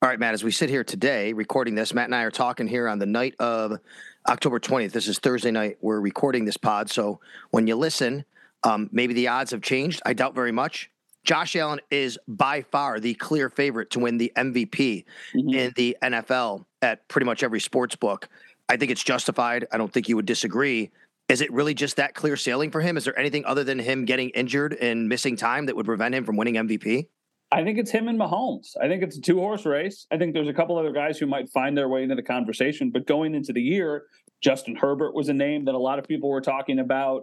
All 0.00 0.08
right, 0.08 0.20
Matt, 0.20 0.32
as 0.32 0.44
we 0.44 0.52
sit 0.52 0.70
here 0.70 0.84
today 0.84 1.32
recording 1.32 1.74
this, 1.74 1.92
Matt 1.92 2.04
and 2.04 2.14
I 2.14 2.22
are 2.22 2.30
talking 2.30 2.68
here 2.68 2.86
on 2.86 3.00
the 3.00 3.06
night 3.06 3.34
of 3.40 3.80
October 4.28 4.60
20th. 4.60 4.92
This 4.92 5.08
is 5.08 5.18
Thursday 5.18 5.50
night. 5.50 5.76
We're 5.80 5.98
recording 5.98 6.44
this 6.44 6.56
pod. 6.56 6.88
So 6.88 7.18
when 7.50 7.66
you 7.66 7.74
listen, 7.74 8.24
um, 8.62 8.88
maybe 8.92 9.12
the 9.12 9.26
odds 9.26 9.50
have 9.50 9.60
changed. 9.60 10.00
I 10.06 10.12
doubt 10.12 10.36
very 10.36 10.52
much. 10.52 10.88
Josh 11.24 11.56
Allen 11.56 11.80
is 11.90 12.16
by 12.28 12.62
far 12.62 13.00
the 13.00 13.14
clear 13.14 13.50
favorite 13.50 13.90
to 13.90 13.98
win 13.98 14.18
the 14.18 14.30
MVP 14.36 15.04
mm-hmm. 15.34 15.48
in 15.52 15.72
the 15.74 15.96
NFL 16.00 16.64
at 16.80 17.08
pretty 17.08 17.24
much 17.24 17.42
every 17.42 17.58
sports 17.58 17.96
book. 17.96 18.28
I 18.68 18.76
think 18.76 18.92
it's 18.92 19.02
justified. 19.02 19.66
I 19.72 19.78
don't 19.78 19.92
think 19.92 20.08
you 20.08 20.14
would 20.14 20.26
disagree. 20.26 20.92
Is 21.28 21.40
it 21.40 21.52
really 21.52 21.74
just 21.74 21.96
that 21.96 22.14
clear 22.14 22.36
sailing 22.36 22.70
for 22.70 22.80
him? 22.80 22.96
Is 22.96 23.04
there 23.04 23.18
anything 23.18 23.44
other 23.46 23.64
than 23.64 23.80
him 23.80 24.04
getting 24.04 24.30
injured 24.30 24.74
and 24.74 25.08
missing 25.08 25.34
time 25.34 25.66
that 25.66 25.74
would 25.74 25.86
prevent 25.86 26.14
him 26.14 26.24
from 26.24 26.36
winning 26.36 26.54
MVP? 26.54 27.08
I 27.50 27.64
think 27.64 27.78
it's 27.78 27.90
him 27.90 28.08
and 28.08 28.18
Mahomes. 28.18 28.76
I 28.80 28.88
think 28.88 29.02
it's 29.02 29.16
a 29.16 29.20
two 29.20 29.38
horse 29.38 29.64
race. 29.64 30.06
I 30.10 30.18
think 30.18 30.34
there's 30.34 30.48
a 30.48 30.52
couple 30.52 30.78
other 30.78 30.92
guys 30.92 31.18
who 31.18 31.26
might 31.26 31.48
find 31.48 31.76
their 31.76 31.88
way 31.88 32.02
into 32.02 32.14
the 32.14 32.22
conversation. 32.22 32.90
But 32.90 33.06
going 33.06 33.34
into 33.34 33.52
the 33.52 33.62
year, 33.62 34.04
Justin 34.42 34.76
Herbert 34.76 35.14
was 35.14 35.28
a 35.28 35.34
name 35.34 35.64
that 35.64 35.74
a 35.74 35.78
lot 35.78 35.98
of 35.98 36.06
people 36.06 36.28
were 36.28 36.42
talking 36.42 36.78
about. 36.78 37.22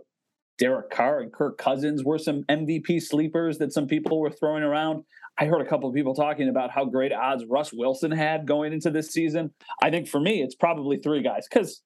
Derek 0.57 0.89
Carr 0.89 1.19
and 1.19 1.33
Kirk 1.33 1.57
Cousins 1.57 2.03
were 2.03 2.17
some 2.17 2.43
MVP 2.49 3.01
sleepers 3.01 3.57
that 3.57 3.73
some 3.73 3.87
people 3.87 4.19
were 4.19 4.29
throwing 4.29 4.63
around. 4.63 5.03
I 5.37 5.45
heard 5.45 5.61
a 5.61 5.69
couple 5.69 5.89
of 5.89 5.95
people 5.95 6.15
talking 6.15 6.47
about 6.47 6.71
how 6.71 6.85
great 6.85 7.11
odds 7.11 7.43
Russ 7.45 7.73
Wilson 7.73 8.11
had 8.11 8.47
going 8.47 8.71
into 8.71 8.89
this 8.89 9.11
season. 9.11 9.53
I 9.83 9.91
think 9.91 10.07
for 10.07 10.19
me, 10.19 10.41
it's 10.41 10.55
probably 10.55 10.97
three 10.97 11.21
guys 11.21 11.45
because 11.49 11.81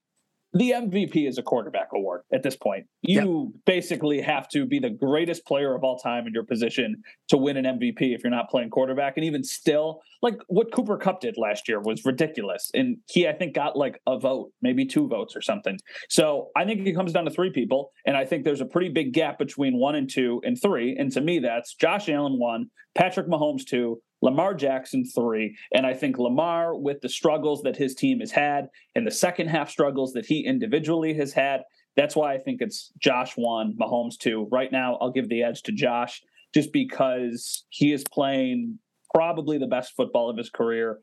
the 0.53 0.71
MVP 0.71 1.27
is 1.27 1.37
a 1.37 1.43
quarterback 1.43 1.89
award 1.93 2.21
at 2.33 2.41
this 2.41 2.55
point. 2.55 2.85
You 3.01 3.51
yep. 3.53 3.63
basically 3.65 4.19
have 4.21 4.47
to 4.49 4.65
be 4.65 4.79
the 4.79 4.89
greatest 4.89 5.45
player 5.45 5.75
of 5.75 5.83
all 5.83 5.97
time 5.97 6.25
in 6.25 6.33
your 6.33 6.43
position 6.43 7.03
to 7.27 7.37
win 7.37 7.57
an 7.57 7.65
MVP 7.65 8.15
if 8.15 8.23
you're 8.23 8.31
not 8.31 8.49
playing 8.49 8.71
quarterback. 8.71 9.13
And 9.15 9.25
even 9.25 9.43
still, 9.43 10.01
like 10.21 10.37
what 10.47 10.71
Cooper 10.71 10.97
Kupp 10.97 11.21
did 11.21 11.37
last 11.37 11.67
year 11.67 11.79
was 11.79 12.03
ridiculous. 12.03 12.71
And 12.73 12.97
he, 13.07 13.27
I 13.27 13.33
think, 13.33 13.53
got 13.53 13.77
like 13.77 14.01
a 14.07 14.17
vote, 14.17 14.51
maybe 14.61 14.85
two 14.85 15.07
votes 15.07 15.35
or 15.35 15.41
something. 15.41 15.77
So 16.09 16.49
I 16.55 16.65
think 16.65 16.85
it 16.85 16.93
comes 16.93 17.13
down 17.13 17.25
to 17.25 17.31
three 17.31 17.51
people. 17.51 17.91
And 18.05 18.17
I 18.17 18.25
think 18.25 18.43
there's 18.43 18.61
a 18.61 18.65
pretty 18.65 18.89
big 18.89 19.13
gap 19.13 19.37
between 19.37 19.77
one 19.77 19.95
and 19.95 20.09
two 20.09 20.41
and 20.43 20.59
three. 20.59 20.95
And 20.97 21.11
to 21.11 21.21
me, 21.21 21.39
that's 21.39 21.75
Josh 21.75 22.09
Allen 22.09 22.39
one, 22.39 22.71
Patrick 22.95 23.27
Mahomes 23.27 23.65
two, 23.65 24.01
Lamar 24.21 24.53
Jackson 24.53 25.05
three. 25.05 25.55
And 25.73 25.85
I 25.85 25.93
think 25.93 26.17
Lamar, 26.17 26.75
with 26.75 27.01
the 27.01 27.09
struggles 27.09 27.61
that 27.63 27.77
his 27.77 27.95
team 27.95 28.19
has 28.19 28.31
had 28.31 28.67
and 28.95 29.05
the 29.05 29.11
second 29.11 29.47
half 29.47 29.69
struggles 29.69 30.13
that 30.13 30.25
he 30.25 30.45
individually 30.45 31.13
has 31.15 31.33
had, 31.33 31.61
that's 31.95 32.15
why 32.15 32.33
I 32.33 32.37
think 32.37 32.61
it's 32.61 32.91
Josh 32.99 33.33
one, 33.35 33.75
Mahomes 33.79 34.17
two. 34.17 34.47
Right 34.51 34.71
now, 34.71 34.97
I'll 35.01 35.11
give 35.11 35.29
the 35.29 35.43
edge 35.43 35.63
to 35.63 35.71
Josh 35.71 36.21
just 36.53 36.73
because 36.73 37.65
he 37.69 37.93
is 37.93 38.03
playing 38.11 38.79
probably 39.13 39.57
the 39.57 39.67
best 39.67 39.95
football 39.95 40.29
of 40.29 40.37
his 40.37 40.49
career 40.49 40.99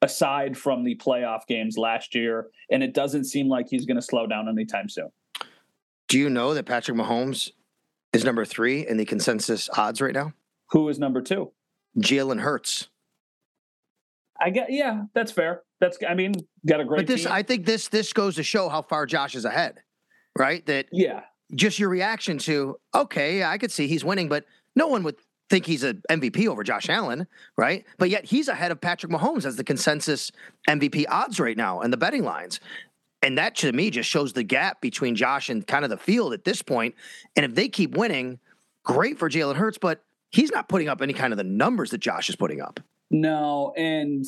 aside 0.00 0.56
from 0.56 0.84
the 0.84 0.94
playoff 0.96 1.40
games 1.48 1.76
last 1.76 2.14
year. 2.14 2.48
And 2.70 2.82
it 2.82 2.94
doesn't 2.94 3.24
seem 3.24 3.48
like 3.48 3.66
he's 3.68 3.84
going 3.84 3.96
to 3.96 4.02
slow 4.02 4.26
down 4.26 4.48
anytime 4.48 4.88
soon. 4.88 5.08
Do 6.06 6.18
you 6.18 6.30
know 6.30 6.54
that 6.54 6.66
Patrick 6.66 6.96
Mahomes 6.96 7.50
is 8.12 8.24
number 8.24 8.44
three 8.44 8.86
in 8.86 8.96
the 8.96 9.04
consensus 9.04 9.68
odds 9.76 10.00
right 10.00 10.14
now? 10.14 10.32
Who 10.70 10.88
is 10.88 10.98
number 10.98 11.20
two? 11.20 11.52
Jalen 11.98 12.40
Hurts. 12.40 12.88
I 14.40 14.50
get 14.50 14.70
yeah, 14.70 15.04
that's 15.14 15.32
fair. 15.32 15.62
That's 15.80 15.98
I 16.08 16.14
mean, 16.14 16.34
got 16.66 16.80
a 16.80 16.84
great. 16.84 16.98
But 16.98 17.06
this, 17.06 17.24
team. 17.24 17.32
I 17.32 17.42
think 17.42 17.66
this 17.66 17.88
this 17.88 18.12
goes 18.12 18.36
to 18.36 18.42
show 18.42 18.68
how 18.68 18.82
far 18.82 19.06
Josh 19.06 19.34
is 19.34 19.44
ahead, 19.44 19.82
right? 20.36 20.64
That 20.66 20.86
yeah, 20.92 21.22
just 21.54 21.78
your 21.78 21.88
reaction 21.88 22.38
to 22.38 22.78
okay, 22.94 23.44
I 23.44 23.58
could 23.58 23.72
see 23.72 23.88
he's 23.88 24.04
winning, 24.04 24.28
but 24.28 24.44
no 24.76 24.86
one 24.86 25.02
would 25.02 25.16
think 25.50 25.66
he's 25.66 25.82
an 25.82 26.02
MVP 26.10 26.46
over 26.46 26.62
Josh 26.62 26.88
Allen, 26.88 27.26
right? 27.56 27.84
But 27.96 28.10
yet 28.10 28.24
he's 28.24 28.48
ahead 28.48 28.70
of 28.70 28.80
Patrick 28.80 29.10
Mahomes 29.10 29.44
as 29.44 29.56
the 29.56 29.64
consensus 29.64 30.30
MVP 30.68 31.06
odds 31.08 31.40
right 31.40 31.56
now 31.56 31.80
and 31.80 31.92
the 31.92 31.96
betting 31.96 32.22
lines. 32.22 32.60
And 33.22 33.38
that 33.38 33.56
to 33.56 33.72
me 33.72 33.90
just 33.90 34.08
shows 34.08 34.32
the 34.32 34.44
gap 34.44 34.80
between 34.80 35.16
Josh 35.16 35.48
and 35.48 35.66
kind 35.66 35.84
of 35.84 35.90
the 35.90 35.96
field 35.96 36.32
at 36.32 36.44
this 36.44 36.62
point. 36.62 36.94
And 37.34 37.44
if 37.44 37.54
they 37.54 37.68
keep 37.68 37.96
winning, 37.96 38.38
great 38.84 39.18
for 39.18 39.28
Jalen 39.28 39.56
Hurts, 39.56 39.78
but 39.78 40.04
he's 40.30 40.50
not 40.50 40.68
putting 40.68 40.88
up 40.88 41.02
any 41.02 41.12
kind 41.12 41.32
of 41.32 41.36
the 41.36 41.44
numbers 41.44 41.90
that 41.90 41.98
Josh 41.98 42.28
is 42.28 42.36
putting 42.36 42.60
up. 42.60 42.80
No, 43.10 43.72
and 43.76 44.24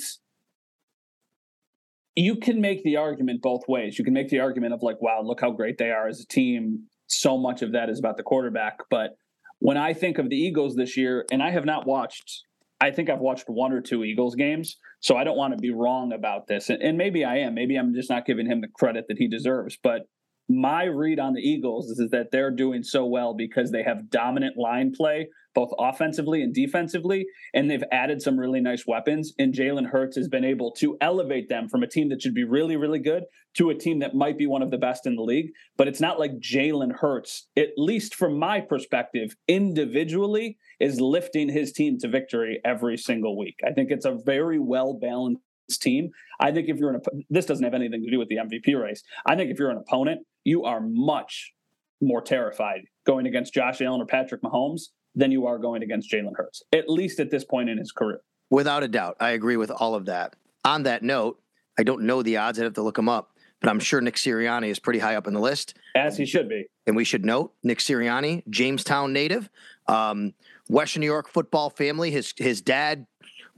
you 2.17 2.37
can 2.37 2.61
make 2.61 2.83
the 2.83 2.97
argument 2.97 3.43
both 3.43 3.63
ways. 3.69 3.99
You 3.99 4.05
can 4.05 4.15
make 4.15 4.29
the 4.29 4.41
argument 4.41 4.75
of 4.75 4.83
like, 4.83 5.01
wow, 5.01 5.23
look 5.23 5.41
how 5.41 5.51
great 5.51 5.79
they 5.79 5.91
are 5.91 6.09
as 6.09 6.21
a 6.21 6.27
team. 6.27 6.85
So 7.07 7.37
much 7.37 7.63
of 7.63 7.73
that 7.73 7.89
is 7.89 7.99
about 7.99 8.17
the 8.17 8.23
quarterback. 8.23 8.79
But 8.91 9.17
when 9.59 9.77
I 9.77 9.93
think 9.93 10.19
of 10.19 10.31
the 10.31 10.37
Eagles 10.37 10.75
this 10.75 10.97
year, 10.97 11.25
and 11.31 11.43
I 11.43 11.51
have 11.51 11.65
not 11.65 11.87
watched, 11.87 12.45
I 12.81 12.91
think 12.91 13.11
I've 13.11 13.21
watched 13.21 13.49
one 13.49 13.73
or 13.73 13.81
two 13.81 14.05
Eagles 14.05 14.35
games. 14.35 14.77
So 15.01 15.17
I 15.17 15.25
don't 15.25 15.37
want 15.37 15.55
to 15.55 15.59
be 15.59 15.71
wrong 15.71 16.13
about 16.13 16.47
this. 16.47 16.71
And, 16.71 16.83
and 16.83 16.97
maybe 16.97 17.25
I 17.25 17.39
am. 17.39 17.55
Maybe 17.55 17.77
I'm 17.77 17.95
just 17.95 18.11
not 18.11 18.27
giving 18.27 18.47
him 18.47 18.61
the 18.61 18.69
credit 18.69 19.07
that 19.09 19.19
he 19.19 19.29
deserves. 19.29 19.79
But 19.83 20.03
my 20.49 20.85
read 20.85 21.21
on 21.21 21.35
the 21.35 21.41
Eagles 21.41 21.91
is, 21.91 21.99
is 21.99 22.11
that 22.11 22.31
they're 22.33 22.51
doing 22.51 22.83
so 22.83 23.07
well 23.07 23.35
because 23.35 23.71
they 23.71 23.83
have 23.83 24.11
dominant 24.11 24.57
line 24.57 24.93
play 24.93 25.29
both 25.55 25.71
offensively 25.79 26.43
and 26.43 26.55
defensively, 26.55 27.27
and 27.55 27.71
they've 27.71 27.85
added 27.93 28.23
some 28.23 28.39
really 28.39 28.61
nice 28.61 28.87
weapons. 28.87 29.33
And 29.39 29.55
Jalen 29.55 29.87
Hurts 29.87 30.17
has 30.17 30.29
been 30.29 30.45
able 30.45 30.73
to 30.73 30.97
elevate 31.01 31.49
them 31.49 31.69
from 31.69 31.83
a 31.83 31.87
team 31.87 32.09
that 32.11 32.23
should 32.23 32.35
be 32.35 32.45
really, 32.45 32.77
really 32.77 32.99
good 32.99 33.25
to 33.55 33.71
a 33.71 33.75
team 33.75 33.99
that 34.01 34.15
might 34.15 34.39
be 34.39 34.47
one 34.47 34.63
of 34.63 34.71
the 34.71 34.79
best 34.79 35.07
in 35.07 35.17
the 35.17 35.23
league. 35.23 35.51
But 35.77 35.89
it's 35.89 36.01
not 36.01 36.19
like 36.19 36.39
Jalen 36.39 36.93
Hurts, 36.93 37.49
at 37.57 37.71
least 37.77 38.15
from 38.15 38.39
my 38.39 38.61
perspective, 38.61 39.35
individually, 39.49 40.59
is 40.79 41.01
lifting 41.01 41.49
his 41.49 41.73
team 41.73 41.99
to 41.99 42.09
victory 42.09 42.61
every 42.65 42.97
single 42.97 43.37
week. 43.37 43.59
I 43.67 43.73
think 43.73 43.91
it's 43.91 44.07
a 44.07 44.19
very 44.25 44.59
well 44.59 44.95
balanced 44.95 45.43
team. 45.81 46.11
I 46.41 46.53
think 46.53 46.69
if 46.69 46.79
you're 46.79 46.91
an 46.91 47.01
this 47.29 47.47
doesn't 47.47 47.65
have 47.65 47.75
anything 47.75 48.03
to 48.03 48.11
do 48.11 48.19
with 48.19 48.29
the 48.29 48.37
MVP 48.37 48.81
race. 48.81 49.03
I 49.27 49.37
think 49.37 49.51
if 49.51 49.59
you're 49.59 49.71
an 49.71 49.79
opponent, 49.79 50.27
you 50.45 50.65
are 50.65 50.81
much 50.83 51.53
more 52.01 52.23
terrified 52.23 52.83
going 53.07 53.27
against 53.27 53.53
Josh 53.53 53.81
Allen 53.81 54.01
or 54.01 54.07
Patrick 54.07 54.43
Mahomes 54.43 54.89
than 55.15 55.31
you 55.31 55.47
are 55.47 55.59
going 55.59 55.83
against 55.83 56.11
Jalen 56.11 56.37
Hurts, 56.37 56.63
at 56.73 56.89
least 56.89 57.21
at 57.21 57.31
this 57.31 57.45
point 57.45 57.69
in 57.69 57.79
his 57.79 57.93
career. 57.93 58.21
Without 58.51 58.83
a 58.83 58.89
doubt. 58.89 59.17
I 59.21 59.31
agree 59.31 59.57
with 59.57 59.71
all 59.71 59.95
of 59.95 60.07
that. 60.07 60.35
On 60.65 60.83
that 60.85 61.03
note, 61.03 61.41
I 61.79 61.83
don't 61.83 62.03
know 62.03 62.23
the 62.23 62.37
odds. 62.37 62.59
I'd 62.59 62.65
have 62.65 62.75
to 62.75 62.83
look 62.83 62.97
them 62.97 63.09
up, 63.09 63.31
but 63.61 63.71
I'm 63.71 63.81
sure 63.81 64.01
Nick 64.01 64.17
Sirianni 64.17 64.69
is 64.69 64.79
pretty 64.79 64.99
high 64.99 65.15
up 65.17 65.27
in 65.27 65.35
the 65.35 65.41
list. 65.41 65.75
As 65.95 66.17
he 66.17 66.27
should 66.27 66.49
be. 66.49 66.67
And 66.87 66.97
we 66.97 67.05
should 67.05 67.25
note 67.25 67.55
Nick 67.63 67.79
Sirianni, 67.79 68.43
Jamestown 68.49 69.13
native, 69.13 69.49
um, 69.87 70.35
Western 70.69 71.01
New 71.01 71.07
York 71.07 71.29
football 71.29 71.71
family. 71.71 72.11
His 72.11 72.35
his 72.37 72.61
dad 72.61 73.07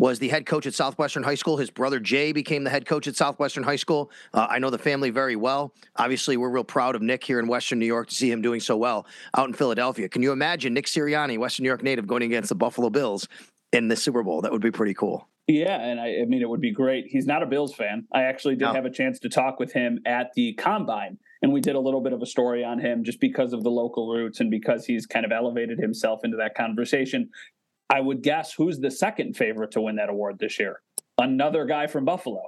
was 0.02 0.18
the 0.18 0.26
head 0.26 0.46
coach 0.46 0.66
at 0.66 0.74
Southwestern 0.74 1.22
High 1.22 1.36
School. 1.36 1.56
His 1.56 1.70
brother 1.70 2.00
Jay 2.00 2.32
became 2.32 2.64
the 2.64 2.70
head 2.70 2.86
coach 2.86 3.06
at 3.06 3.14
Southwestern 3.14 3.62
High 3.62 3.76
School. 3.76 4.10
Uh, 4.34 4.48
I 4.50 4.58
know 4.58 4.68
the 4.68 4.76
family 4.76 5.10
very 5.10 5.36
well. 5.36 5.72
Obviously, 5.94 6.36
we're 6.36 6.50
real 6.50 6.64
proud 6.64 6.96
of 6.96 7.02
Nick 7.02 7.22
here 7.22 7.38
in 7.38 7.46
Western 7.46 7.78
New 7.78 7.86
York 7.86 8.08
to 8.08 8.14
see 8.16 8.28
him 8.28 8.42
doing 8.42 8.58
so 8.58 8.76
well 8.76 9.06
out 9.36 9.46
in 9.46 9.54
Philadelphia. 9.54 10.08
Can 10.08 10.20
you 10.20 10.32
imagine 10.32 10.74
Nick 10.74 10.86
Sirianni, 10.86 11.38
Western 11.38 11.62
New 11.62 11.68
York 11.68 11.84
native, 11.84 12.08
going 12.08 12.24
against 12.24 12.48
the 12.48 12.56
Buffalo 12.56 12.90
Bills 12.90 13.28
in 13.72 13.86
the 13.86 13.94
Super 13.94 14.24
Bowl? 14.24 14.40
That 14.40 14.50
would 14.50 14.60
be 14.60 14.72
pretty 14.72 14.92
cool. 14.92 15.28
Yeah, 15.46 15.80
and 15.80 16.00
I, 16.00 16.22
I 16.22 16.24
mean, 16.24 16.42
it 16.42 16.48
would 16.48 16.60
be 16.60 16.72
great. 16.72 17.06
He's 17.06 17.26
not 17.26 17.44
a 17.44 17.46
Bills 17.46 17.72
fan. 17.72 18.04
I 18.12 18.22
actually 18.22 18.56
did 18.56 18.64
no. 18.64 18.72
have 18.72 18.86
a 18.86 18.90
chance 18.90 19.20
to 19.20 19.28
talk 19.28 19.60
with 19.60 19.72
him 19.72 20.00
at 20.04 20.32
the 20.34 20.54
combine, 20.54 21.16
and 21.42 21.52
we 21.52 21.60
did 21.60 21.76
a 21.76 21.80
little 21.80 22.00
bit 22.00 22.12
of 22.12 22.22
a 22.22 22.26
story 22.26 22.64
on 22.64 22.80
him 22.80 23.04
just 23.04 23.20
because 23.20 23.52
of 23.52 23.62
the 23.62 23.70
local 23.70 24.12
roots 24.12 24.40
and 24.40 24.50
because 24.50 24.84
he's 24.84 25.06
kind 25.06 25.24
of 25.24 25.30
elevated 25.30 25.78
himself 25.78 26.24
into 26.24 26.38
that 26.38 26.56
conversation. 26.56 27.30
I 27.92 28.00
would 28.00 28.22
guess 28.22 28.55
who's 28.55 28.78
the 28.78 28.90
second 28.90 29.37
favorite 29.37 29.72
to 29.72 29.83
win 29.83 29.96
that 29.96 30.09
award 30.09 30.38
this 30.38 30.59
year? 30.59 30.81
Another 31.18 31.66
guy 31.66 31.87
from 31.87 32.07
Buffalo. 32.07 32.44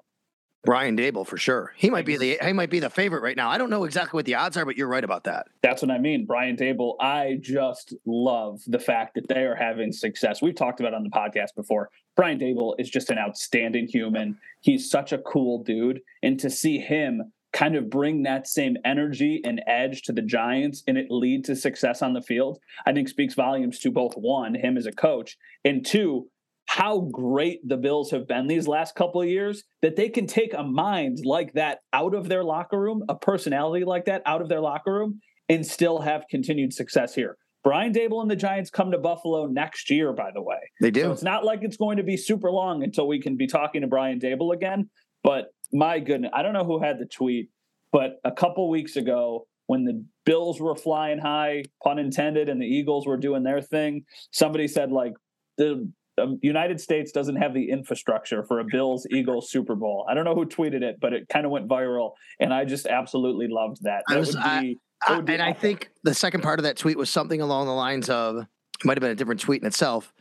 Brian 0.64 0.96
Daboll 0.96 1.26
for 1.26 1.37
sure. 1.37 1.74
He 1.76 1.90
might 1.90 2.07
be 2.07 2.16
the 2.16 2.38
he 2.42 2.54
might 2.54 2.70
be 2.70 2.80
the 2.80 2.88
favorite 2.88 3.22
right 3.22 3.37
now. 3.37 3.50
I 3.50 3.59
don't 3.59 3.68
know 3.68 3.85
exactly 3.85 4.16
what 4.16 4.24
the 4.24 4.37
odds 4.37 4.57
are, 4.57 4.64
but 4.64 4.78
you're 4.78 4.88
right 4.88 5.04
about 5.04 5.24
that. 5.24 5.48
That's 5.62 5.83
what 5.83 5.90
I 5.90 5.98
mean. 5.98 6.24
Brian 6.24 6.57
Daboll, 6.57 6.94
I 6.98 7.37
just 7.42 7.92
love 8.07 8.62
the 8.66 8.78
fact 8.78 9.16
that 9.16 9.28
they 9.28 9.42
are 9.42 9.54
having 9.54 9.92
success. 9.92 10.40
We've 10.40 10.54
talked 10.54 10.80
about 10.80 10.94
on 10.94 11.02
the 11.02 11.11
podcast 11.11 11.54
before. 11.54 11.90
Brian 12.16 12.38
Daboll 12.38 12.74
is 12.78 12.88
just 12.88 13.11
an 13.11 13.18
outstanding 13.18 13.87
human. 13.87 14.38
He's 14.62 14.88
such 14.88 15.12
a 15.12 15.18
cool 15.18 15.62
dude. 15.62 16.00
And 16.22 16.40
to 16.40 16.48
see 16.48 16.78
him 16.78 17.30
kind 17.54 17.76
of 17.76 17.88
bring 17.88 18.24
that 18.24 18.46
same 18.46 18.76
energy 18.84 19.40
and 19.44 19.62
edge 19.66 20.02
to 20.02 20.12
the 20.12 20.20
Giants 20.20 20.82
and 20.86 20.98
it 20.98 21.06
lead 21.08 21.44
to 21.44 21.56
success 21.56 22.02
on 22.02 22.12
the 22.12 22.20
field, 22.20 22.58
I 22.84 22.92
think 22.92 23.08
speaks 23.08 23.34
volumes 23.34 23.78
to 23.78 23.90
both 23.90 24.14
one, 24.14 24.54
him 24.54 24.76
as 24.76 24.86
a 24.86 24.92
coach, 24.92 25.38
and 25.64 25.86
two, 25.86 26.28
how 26.66 27.00
great 27.12 27.66
the 27.66 27.76
Bills 27.76 28.10
have 28.10 28.26
been 28.26 28.46
these 28.46 28.66
last 28.66 28.94
couple 28.94 29.22
of 29.22 29.28
years 29.28 29.62
that 29.82 29.96
they 29.96 30.08
can 30.08 30.26
take 30.26 30.52
a 30.52 30.62
mind 30.62 31.18
like 31.24 31.52
that 31.52 31.78
out 31.92 32.14
of 32.14 32.28
their 32.28 32.42
locker 32.42 32.80
room, 32.80 33.04
a 33.08 33.14
personality 33.14 33.84
like 33.84 34.06
that 34.06 34.22
out 34.26 34.42
of 34.42 34.48
their 34.48 34.60
locker 34.60 34.92
room, 34.92 35.20
and 35.48 35.64
still 35.64 36.00
have 36.00 36.24
continued 36.28 36.72
success 36.72 37.14
here. 37.14 37.36
Brian 37.62 37.92
Daboll 37.92 38.20
and 38.20 38.30
the 38.30 38.36
Giants 38.36 38.68
come 38.68 38.90
to 38.90 38.98
Buffalo 38.98 39.46
next 39.46 39.90
year, 39.90 40.12
by 40.12 40.30
the 40.34 40.42
way. 40.42 40.58
They 40.80 40.90
do. 40.90 41.02
So 41.02 41.12
it's 41.12 41.22
not 41.22 41.44
like 41.44 41.60
it's 41.62 41.76
going 41.78 41.96
to 41.98 42.02
be 42.02 42.16
super 42.16 42.50
long 42.50 42.82
until 42.82 43.06
we 43.06 43.20
can 43.20 43.36
be 43.36 43.46
talking 43.46 43.82
to 43.82 43.86
Brian 43.86 44.18
Daboll 44.18 44.52
again. 44.52 44.90
But 45.22 45.53
my 45.72 45.98
goodness, 45.98 46.31
I 46.35 46.42
don't 46.42 46.53
know 46.53 46.64
who 46.64 46.83
had 46.83 46.98
the 46.98 47.07
tweet, 47.07 47.50
but 47.92 48.20
a 48.24 48.33
couple 48.33 48.68
weeks 48.68 48.96
ago, 48.96 49.46
when 49.66 49.85
the 49.85 50.05
Bills 50.27 50.61
were 50.61 50.77
flying 50.77 51.18
high, 51.18 51.64
pun 51.83 51.98
intended, 51.98 52.48
and 52.48 52.61
the 52.61 52.66
Eagles 52.66 53.07
were 53.07 53.16
doing 53.16 53.42
their 53.42 53.62
thing, 53.62 54.05
somebody 54.31 54.68
said 54.68 54.92
like 54.92 55.12
the 55.57 55.90
the 56.16 56.38
United 56.42 56.81
States 56.81 57.11
doesn't 57.11 57.37
have 57.37 57.55
the 57.55 57.70
infrastructure 57.70 58.44
for 58.44 58.61
a 58.61 58.64
Bills 58.64 59.07
Eagles 59.11 59.50
Super 59.50 59.74
Bowl. 59.74 60.07
I 60.09 60.14
don't 60.14 60.24
know 60.24 60.35
who 60.35 60.46
tweeted 60.46 60.83
it, 60.83 60.98
but 61.00 61.12
it 61.12 61.29
kind 61.29 61.44
of 61.44 61.50
went 61.50 61.68
viral, 61.68 62.12
and 62.40 62.53
I 62.53 62.64
just 62.64 62.87
absolutely 62.87 63.48
loved 63.48 63.79
that. 63.83 64.03
that 64.09 64.16
I 64.16 64.18
was, 64.18 64.37
I, 64.37 64.77
I, 65.07 65.16
and 65.18 65.42
I 65.42 65.53
think 65.53 65.90
the 66.05 66.14
second 66.14 66.42
part 66.42 66.59
of 66.59 66.64
that 66.64 66.77
tweet 66.77 66.96
was 66.96 67.11
something 67.11 67.40
along 67.40 67.66
the 67.66 67.72
lines 67.72 68.09
of 68.09 68.46
might 68.85 68.96
have 68.96 69.03
been 69.03 69.11
a 69.11 69.16
different 69.16 69.40
tweet 69.40 69.62
in 69.62 69.66
itself. 69.66 70.12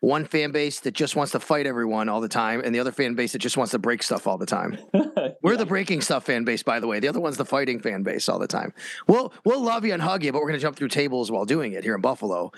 One 0.00 0.24
fan 0.24 0.50
base 0.50 0.80
that 0.80 0.94
just 0.94 1.14
wants 1.14 1.32
to 1.32 1.40
fight 1.40 1.66
everyone 1.66 2.08
all 2.08 2.22
the 2.22 2.28
time, 2.28 2.62
and 2.64 2.74
the 2.74 2.80
other 2.80 2.92
fan 2.92 3.14
base 3.14 3.32
that 3.32 3.38
just 3.38 3.58
wants 3.58 3.72
to 3.72 3.78
break 3.78 4.02
stuff 4.02 4.26
all 4.26 4.38
the 4.38 4.46
time. 4.46 4.78
We're 5.42 5.56
the 5.56 5.66
breaking 5.66 6.00
stuff 6.00 6.24
fan 6.24 6.44
base, 6.44 6.62
by 6.62 6.80
the 6.80 6.86
way. 6.86 7.00
The 7.00 7.08
other 7.08 7.20
one's 7.20 7.36
the 7.36 7.44
fighting 7.44 7.80
fan 7.80 8.02
base 8.02 8.28
all 8.28 8.38
the 8.38 8.46
time. 8.46 8.72
We'll 9.06 9.32
we'll 9.44 9.60
love 9.60 9.84
you 9.84 9.92
and 9.92 10.00
hug 10.00 10.24
you, 10.24 10.32
but 10.32 10.40
we're 10.40 10.48
going 10.48 10.58
to 10.58 10.62
jump 10.62 10.76
through 10.76 10.88
tables 10.88 11.30
while 11.30 11.44
doing 11.44 11.74
it 11.74 11.84
here 11.84 11.94
in 11.94 12.00
Buffalo. 12.00 12.50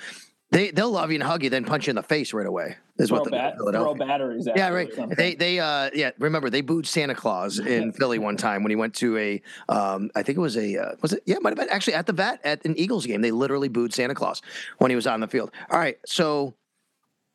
They 0.52 0.70
they'll 0.70 0.90
love 0.90 1.10
you 1.10 1.16
and 1.16 1.22
hug 1.24 1.42
you, 1.42 1.50
then 1.50 1.64
punch 1.64 1.86
you 1.86 1.92
in 1.92 1.96
the 1.96 2.02
face 2.02 2.34
right 2.34 2.46
away. 2.46 2.76
Is 2.98 3.08
throw 3.08 3.20
what 3.20 3.24
the 3.24 3.30
bat, 3.30 3.54
throw 3.58 3.94
batteries. 3.94 4.46
yeah, 4.54 4.68
right. 4.68 4.90
They 5.16 5.34
they 5.34 5.58
uh 5.58 5.90
yeah. 5.94 6.10
Remember 6.18 6.50
they 6.50 6.60
booed 6.60 6.86
Santa 6.86 7.14
Claus 7.14 7.58
in 7.58 7.92
Philly 7.92 8.18
one 8.18 8.36
time 8.36 8.62
when 8.62 8.70
he 8.70 8.76
went 8.76 8.94
to 8.96 9.16
a 9.16 9.42
um 9.70 10.10
I 10.14 10.22
think 10.22 10.36
it 10.36 10.42
was 10.42 10.58
a 10.58 10.76
uh, 10.76 10.94
was 11.00 11.14
it 11.14 11.22
yeah 11.24 11.36
it 11.36 11.42
might 11.42 11.50
have 11.50 11.58
been 11.58 11.70
actually 11.70 11.94
at 11.94 12.06
the 12.06 12.12
vet 12.12 12.44
at 12.44 12.64
an 12.66 12.78
Eagles 12.78 13.06
game. 13.06 13.22
They 13.22 13.30
literally 13.30 13.68
booed 13.68 13.94
Santa 13.94 14.14
Claus 14.14 14.42
when 14.76 14.90
he 14.90 14.94
was 14.94 15.06
on 15.06 15.20
the 15.20 15.26
field. 15.26 15.50
All 15.70 15.78
right, 15.78 15.96
so 16.04 16.54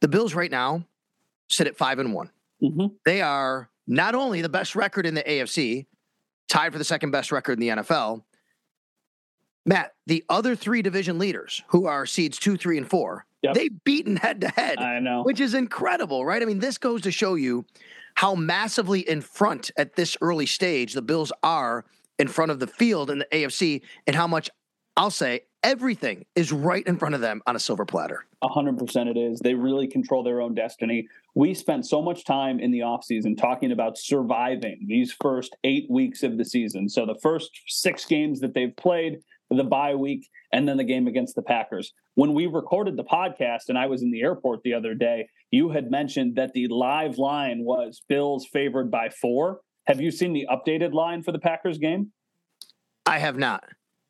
the 0.02 0.08
Bills 0.08 0.34
right 0.36 0.52
now 0.52 0.84
sit 1.50 1.68
at 1.68 1.78
five 1.78 2.00
and 2.00 2.14
one. 2.14 2.30
Mm-hmm. 2.62 2.88
They 3.06 3.22
are 3.22 3.70
not 3.88 4.16
only 4.16 4.42
the 4.42 4.50
best 4.50 4.76
record 4.76 5.06
in 5.06 5.14
the 5.14 5.24
AFC, 5.24 5.86
tied 6.50 6.72
for 6.74 6.78
the 6.78 6.84
second 6.84 7.12
best 7.12 7.32
record 7.32 7.54
in 7.54 7.60
the 7.60 7.70
NFL. 7.82 8.24
Matt, 9.66 9.94
the 10.06 10.24
other 10.30 10.56
three 10.56 10.82
division 10.82 11.20
leaders, 11.20 11.62
who 11.68 11.86
are 11.88 12.06
seeds 12.06 12.38
two, 12.40 12.58
three, 12.58 12.78
and 12.78 12.90
four, 12.90 13.26
Yep. 13.44 13.54
they've 13.54 13.84
beaten 13.84 14.16
head 14.16 14.42
to 14.42 14.48
head, 14.48 14.80
I 14.80 15.00
know. 15.00 15.22
which 15.24 15.40
is 15.40 15.54
incredible, 15.54 16.26
right? 16.26 16.42
I 16.42 16.46
mean, 16.46 16.58
this 16.60 16.80
goes 16.80 17.02
to 17.04 17.12
show 17.12 17.36
you 17.36 17.66
how 18.16 18.34
massively 18.34 19.08
in 19.08 19.22
front 19.22 19.70
at 19.78 19.96
this 19.96 20.18
early 20.22 20.48
stage 20.48 20.94
the 20.94 21.04
Bills 21.04 21.32
are 21.44 21.86
in 22.18 22.28
front 22.28 22.50
of 22.50 22.60
the 22.60 22.66
field 22.66 23.12
in 23.12 23.20
the 23.20 23.28
AFC, 23.32 23.84
and 24.08 24.16
how 24.16 24.26
much 24.26 24.50
I'll 24.96 25.12
say 25.12 25.42
everything 25.68 26.26
is 26.34 26.54
right 26.54 26.88
in 26.88 26.98
front 26.98 27.14
of 27.14 27.20
them 27.20 27.42
on 27.46 27.58
a 27.58 27.60
silver 27.60 27.84
platter. 27.84 28.26
A 28.42 28.48
hundred 28.48 28.78
percent 28.78 29.10
it 29.10 29.18
is. 29.18 29.38
They 29.40 29.54
really 29.54 29.86
control 29.86 30.24
their 30.24 30.40
own 30.40 30.56
destiny. 30.56 31.10
We 31.36 31.54
spent 31.54 31.86
so 31.86 32.02
much 32.02 32.24
time 32.24 32.62
in 32.62 32.72
the 32.72 32.80
offseason 32.80 33.38
talking 33.38 33.74
about 33.74 33.98
surviving 33.98 34.86
these 34.88 35.14
first 35.22 35.58
eight 35.66 35.86
weeks 35.90 36.24
of 36.24 36.38
the 36.38 36.46
season. 36.46 36.88
So 36.88 37.06
the 37.06 37.20
first 37.22 37.52
six 37.68 38.06
games 38.06 38.40
that 38.40 38.54
they've 38.54 38.76
played, 38.78 39.20
the 39.52 39.66
bye 39.66 39.94
week, 39.94 40.30
and 40.54 40.66
then 40.66 40.78
the 40.78 40.86
game 40.86 41.06
against 41.06 41.36
the 41.36 41.42
Packers. 41.42 41.92
When 42.16 42.34
we 42.34 42.48
recorded 42.48 42.96
the 42.96 43.04
podcast 43.04 43.68
and 43.68 43.78
I 43.78 43.88
was 43.88 44.02
in 44.04 44.12
the 44.12 44.22
airport 44.22 44.64
the 44.64 44.74
other 44.74 44.96
day, 44.96 45.28
you 45.52 45.70
had 45.70 45.92
mentioned 45.92 46.38
that 46.38 46.54
the 46.54 46.70
live 46.70 47.18
line 47.18 47.66
was 47.66 48.02
Bills 48.08 48.48
favored 48.48 48.90
by 48.90 49.10
four. 49.10 49.60
Have 49.88 50.00
you 50.00 50.12
seen 50.12 50.32
the 50.32 50.48
updated 50.50 50.94
line 50.94 51.24
for 51.24 51.34
the 51.34 51.40
Packers 51.40 51.78
game? 51.78 52.14
I 53.06 53.20
have 53.20 53.38
not. 53.38 53.66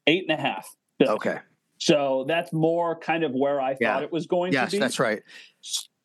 Eight 0.06 0.26
and 0.30 0.40
a 0.40 0.42
half. 0.42 0.70
Bills. 1.00 1.12
Okay. 1.18 1.38
So 1.80 2.26
that's 2.28 2.52
more 2.54 2.98
kind 3.00 3.24
of 3.24 3.34
where 3.34 3.62
I 3.62 3.72
thought 3.74 3.82
Yeah. 3.82 4.02
it 4.02 4.12
was 4.12 4.26
going 4.26 4.52
Yes, 4.54 4.72
to 4.72 4.78
be. 4.78 4.78
Yes, 4.78 4.84
that's 4.84 5.00
right. 5.00 5.22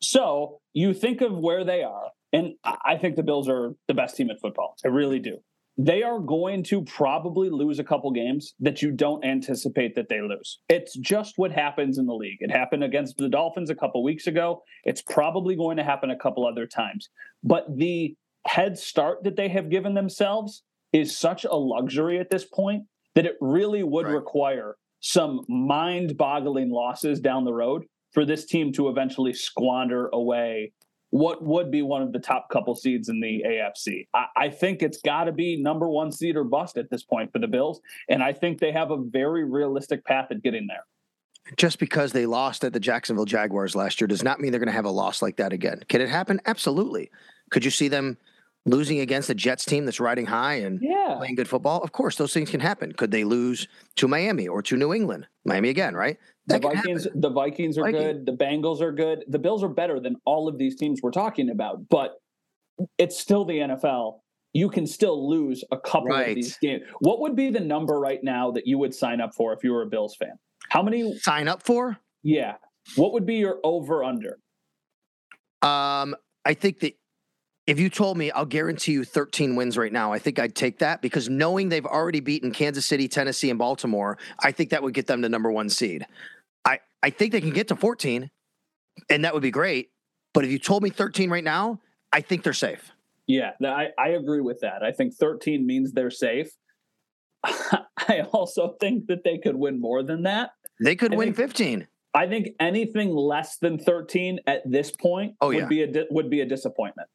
So 0.01 0.59
you 0.73 0.93
think 0.93 1.21
of 1.21 1.37
where 1.37 1.63
they 1.63 1.83
are, 1.83 2.11
and 2.31 2.53
I 2.63 2.77
I 2.85 2.97
think 2.97 3.15
the 3.15 3.23
Bills 3.23 3.47
are 3.49 3.73
the 3.87 3.93
best 3.93 4.15
team 4.15 4.29
in 4.29 4.37
football. 4.37 4.75
I 4.85 4.89
really 4.89 5.19
do. 5.19 5.37
They 5.75 6.03
are 6.03 6.19
going 6.19 6.61
to 6.65 6.83
probably 6.83 7.49
lose 7.49 7.79
a 7.79 7.83
couple 7.83 8.11
games 8.11 8.53
that 8.59 8.83
you 8.83 8.91
don't 8.91 9.25
anticipate 9.25 9.95
that 9.95 10.07
they 10.07 10.21
lose. 10.21 10.59
It's 10.69 10.93
just 10.97 11.39
what 11.39 11.51
happens 11.51 11.97
in 11.97 12.05
the 12.05 12.13
league. 12.13 12.37
It 12.41 12.51
happened 12.51 12.83
against 12.83 13.17
the 13.17 13.27
Dolphins 13.27 13.71
a 13.71 13.75
couple 13.75 14.03
weeks 14.03 14.27
ago. 14.27 14.61
It's 14.83 15.01
probably 15.01 15.55
going 15.55 15.77
to 15.77 15.83
happen 15.83 16.11
a 16.11 16.15
couple 16.15 16.45
other 16.45 16.67
times. 16.67 17.09
But 17.43 17.75
the 17.75 18.15
head 18.45 18.77
start 18.77 19.23
that 19.23 19.35
they 19.35 19.47
have 19.49 19.71
given 19.71 19.95
themselves 19.95 20.61
is 20.91 21.17
such 21.17 21.43
a 21.43 21.55
luxury 21.55 22.19
at 22.19 22.29
this 22.29 22.45
point 22.45 22.83
that 23.15 23.25
it 23.25 23.37
really 23.41 23.81
would 23.81 24.05
Right. 24.05 24.13
require 24.13 24.75
some 25.03 25.41
mind 25.49 26.17
boggling 26.17 26.71
losses 26.71 27.19
down 27.19 27.43
the 27.43 27.53
road 27.53 27.83
for 28.13 28.25
this 28.25 28.45
team 28.45 28.71
to 28.71 28.87
eventually 28.87 29.33
squander 29.33 30.07
away 30.13 30.71
what 31.09 31.43
would 31.43 31.69
be 31.69 31.81
one 31.81 32.01
of 32.01 32.13
the 32.13 32.19
top 32.19 32.49
couple 32.49 32.73
seeds 32.73 33.09
in 33.09 33.19
the 33.19 33.43
AFC. 33.45 34.07
I, 34.15 34.25
I 34.35 34.49
think 34.49 34.81
it's 34.81 34.99
got 35.01 35.25
to 35.25 35.31
be 35.31 35.61
number 35.61 35.87
one 35.89 36.11
seed 36.11 36.37
or 36.37 36.43
bust 36.43 36.77
at 36.77 36.89
this 36.89 37.03
point 37.03 37.31
for 37.31 37.37
the 37.37 37.47
Bills. 37.47 37.81
And 38.09 38.23
I 38.23 38.33
think 38.33 38.59
they 38.59 38.71
have 38.71 38.91
a 38.91 38.97
very 38.97 39.43
realistic 39.43 40.05
path 40.05 40.27
at 40.31 40.41
getting 40.41 40.67
there. 40.67 40.85
Just 41.57 41.77
because 41.77 42.13
they 42.13 42.25
lost 42.25 42.63
at 42.63 42.71
the 42.71 42.79
Jacksonville 42.79 43.25
Jaguars 43.25 43.75
last 43.75 43.99
year 43.99 44.07
does 44.07 44.23
not 44.23 44.39
mean 44.39 44.51
they're 44.51 44.59
going 44.59 44.67
to 44.67 44.73
have 44.73 44.85
a 44.85 44.89
loss 44.89 45.21
like 45.21 45.35
that 45.35 45.51
again. 45.51 45.83
Can 45.89 45.99
it 45.99 46.09
happen? 46.09 46.39
Absolutely. 46.45 47.11
Could 47.51 47.65
you 47.65 47.71
see 47.71 47.89
them 47.89 48.17
losing 48.65 48.99
against 48.99 49.29
a 49.29 49.35
Jets 49.35 49.65
team 49.65 49.85
that's 49.85 49.99
riding 49.99 50.25
high 50.25 50.55
and 50.55 50.79
Yeah. 50.81 51.15
playing 51.17 51.35
good 51.35 51.49
football? 51.49 51.81
Of 51.83 51.91
course, 51.91 52.15
those 52.15 52.33
things 52.33 52.49
can 52.49 52.59
happen. 52.61 52.93
Could 52.93 53.11
they 53.11 53.23
lose 53.23 53.67
to 53.97 54.07
Miami 54.07 54.47
or 54.47 54.61
to 54.63 54.77
New 54.77 54.93
England? 54.93 55.27
Miami 55.45 55.69
again, 55.69 55.95
right? 55.95 56.17
The 56.47 56.59
That 56.59 56.61
Vikings, 56.75 57.07
the 57.15 57.29
Vikings 57.29 57.77
are 57.77 57.91
good. 57.91 58.25
The 58.25 58.31
Bengals 58.33 58.81
are 58.81 58.91
good. 58.91 59.25
The 59.27 59.39
Bills 59.39 59.63
are 59.63 59.69
better 59.69 59.99
than 59.99 60.15
all 60.25 60.47
of 60.47 60.57
these 60.57 60.75
teams 60.77 61.01
we're 61.01 61.11
talking 61.11 61.49
about, 61.49 61.89
but 61.89 62.17
it's 62.97 63.17
still 63.19 63.43
the 63.45 63.59
NFL. 63.59 64.21
You 64.53 64.69
can 64.69 64.85
still 64.87 65.29
lose 65.29 65.63
a 65.71 65.77
couple 65.79 66.09
Right. 66.09 66.29
of 66.29 66.35
these 66.35 66.57
games. 66.59 66.83
What 66.99 67.19
would 67.21 67.35
be 67.35 67.49
the 67.49 67.59
number 67.59 67.99
right 67.99 68.23
now 68.23 68.51
that 68.51 68.67
you 68.67 68.77
would 68.77 68.93
sign 68.93 69.19
up 69.19 69.33
for 69.35 69.51
if 69.53 69.63
you 69.63 69.71
were 69.73 69.81
a 69.81 69.87
Bills 69.87 70.15
fan? 70.15 70.37
How 70.69 70.81
many? 70.83 71.17
Sign 71.17 71.47
up 71.47 71.63
for? 71.63 71.97
Yeah. 72.23 72.55
What 72.95 73.13
would 73.13 73.25
be 73.25 73.35
your 73.35 73.59
over 73.63 74.03
under? 74.03 74.39
Um, 75.61 76.15
I 76.45 76.53
think 76.53 76.79
that 76.81 76.93
if 77.65 77.79
you 77.79 77.89
told 77.89 78.17
me 78.17 78.29
I'll 78.31 78.45
guarantee 78.45 78.91
you 78.93 79.03
13 79.05 79.55
wins 79.55 79.77
right 79.77 79.91
now, 79.91 80.11
I 80.11 80.19
think 80.19 80.37
I'd 80.39 80.55
take 80.55 80.79
that 80.79 81.01
because 81.01 81.29
knowing 81.29 81.69
they've 81.69 81.85
already 81.85 82.19
beaten 82.19 82.51
Kansas 82.51 82.85
City, 82.85 83.07
Tennessee, 83.07 83.49
and 83.49 83.57
Baltimore, 83.59 84.17
I 84.39 84.51
think 84.51 84.69
that 84.71 84.83
would 84.83 84.93
get 84.93 85.07
them 85.07 85.21
to 85.21 85.29
number 85.29 85.51
one 85.51 85.69
seed. 85.69 86.05
I, 86.65 86.79
I 87.01 87.09
think 87.09 87.31
they 87.31 87.41
can 87.41 87.51
get 87.51 87.69
to 87.69 87.75
14, 87.75 88.29
and 89.09 89.23
that 89.25 89.33
would 89.33 89.43
be 89.43 89.51
great. 89.51 89.91
But 90.33 90.43
if 90.43 90.51
you 90.51 90.59
told 90.59 90.83
me 90.83 90.89
13 90.89 91.29
right 91.29 91.43
now, 91.43 91.79
I 92.11 92.21
think 92.21 92.43
they're 92.43 92.53
safe. 92.53 92.91
Yeah, 93.27 93.51
I, 93.63 93.89
I 93.97 94.09
agree 94.09 94.41
with 94.41 94.59
that. 94.61 94.83
I 94.83 94.91
think 94.91 95.13
13 95.13 95.65
means 95.65 95.93
they're 95.93 96.11
safe. 96.11 96.49
I 97.45 98.21
also 98.33 98.75
think 98.81 99.07
that 99.07 99.23
they 99.23 99.37
could 99.37 99.55
win 99.55 99.79
more 99.79 100.03
than 100.03 100.23
that. 100.23 100.51
They 100.83 100.95
could 100.95 101.13
I 101.13 101.17
win 101.17 101.33
think- 101.33 101.49
15. 101.51 101.87
I 102.15 102.27
think 102.27 102.49
anything 102.59 103.09
less 103.15 103.57
than 103.57 103.79
13 103.79 104.39
at 104.45 104.61
this 104.69 104.91
point 104.91 105.33
Oh, 105.41 105.47
would 105.47 105.57
yeah. 105.57 105.65
be 105.65 105.81
a 105.81 105.87
di- 105.87 106.05
would 106.11 106.29
be 106.29 106.41
a 106.41 106.45
disappointment. 106.45 107.09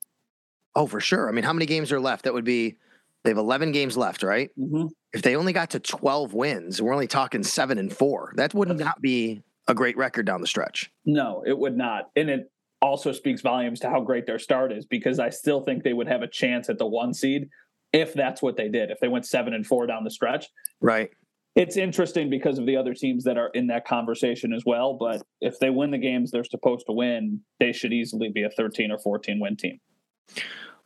Oh, 0.78 0.86
for 0.86 1.00
sure. 1.00 1.28
I 1.28 1.32
mean, 1.32 1.42
how 1.42 1.52
many 1.52 1.66
games 1.66 1.90
are 1.90 1.98
left? 1.98 2.22
That 2.22 2.32
would 2.34 2.44
be 2.44 2.76
they 3.24 3.30
have 3.30 3.36
11 3.36 3.72
games 3.72 3.96
left, 3.96 4.22
right? 4.22 4.48
Mm-hmm. 4.56 4.86
If 5.12 5.22
they 5.22 5.34
only 5.34 5.52
got 5.52 5.70
to 5.70 5.80
12 5.80 6.34
wins, 6.34 6.80
we're 6.80 6.92
only 6.92 7.08
talking 7.08 7.42
seven 7.42 7.78
and 7.78 7.92
four. 7.92 8.32
That 8.36 8.54
would 8.54 8.68
not 8.78 9.02
be 9.02 9.42
a 9.66 9.74
great 9.74 9.96
record 9.96 10.24
down 10.24 10.40
the 10.40 10.46
stretch. 10.46 10.88
No, 11.04 11.42
it 11.44 11.58
would 11.58 11.76
not. 11.76 12.10
And 12.14 12.30
it 12.30 12.52
also 12.80 13.10
speaks 13.10 13.42
volumes 13.42 13.80
to 13.80 13.90
how 13.90 14.00
great 14.00 14.24
their 14.24 14.38
start 14.38 14.70
is 14.70 14.86
because 14.86 15.18
I 15.18 15.30
still 15.30 15.62
think 15.62 15.82
they 15.82 15.94
would 15.94 16.06
have 16.06 16.22
a 16.22 16.28
chance 16.28 16.68
at 16.68 16.78
the 16.78 16.86
one 16.86 17.12
seed 17.12 17.48
if 17.92 18.14
that's 18.14 18.40
what 18.40 18.56
they 18.56 18.68
did. 18.68 18.92
If 18.92 19.00
they 19.00 19.08
went 19.08 19.26
seven 19.26 19.54
and 19.54 19.66
four 19.66 19.84
down 19.88 20.04
the 20.04 20.12
stretch, 20.12 20.46
Right. 20.80 21.10
it's 21.56 21.76
interesting 21.76 22.30
because 22.30 22.56
of 22.56 22.66
the 22.66 22.76
other 22.76 22.94
teams 22.94 23.24
that 23.24 23.36
are 23.36 23.48
in 23.48 23.66
that 23.66 23.84
conversation 23.84 24.52
as 24.52 24.62
well. 24.64 24.94
But 24.94 25.22
if 25.40 25.58
they 25.58 25.70
win 25.70 25.90
the 25.90 25.98
games 25.98 26.30
they're 26.30 26.44
supposed 26.44 26.86
to 26.86 26.92
win, 26.92 27.40
they 27.58 27.72
should 27.72 27.92
easily 27.92 28.28
be 28.28 28.44
a 28.44 28.50
13 28.50 28.92
or 28.92 28.98
14 29.00 29.40
win 29.40 29.56
team. 29.56 29.80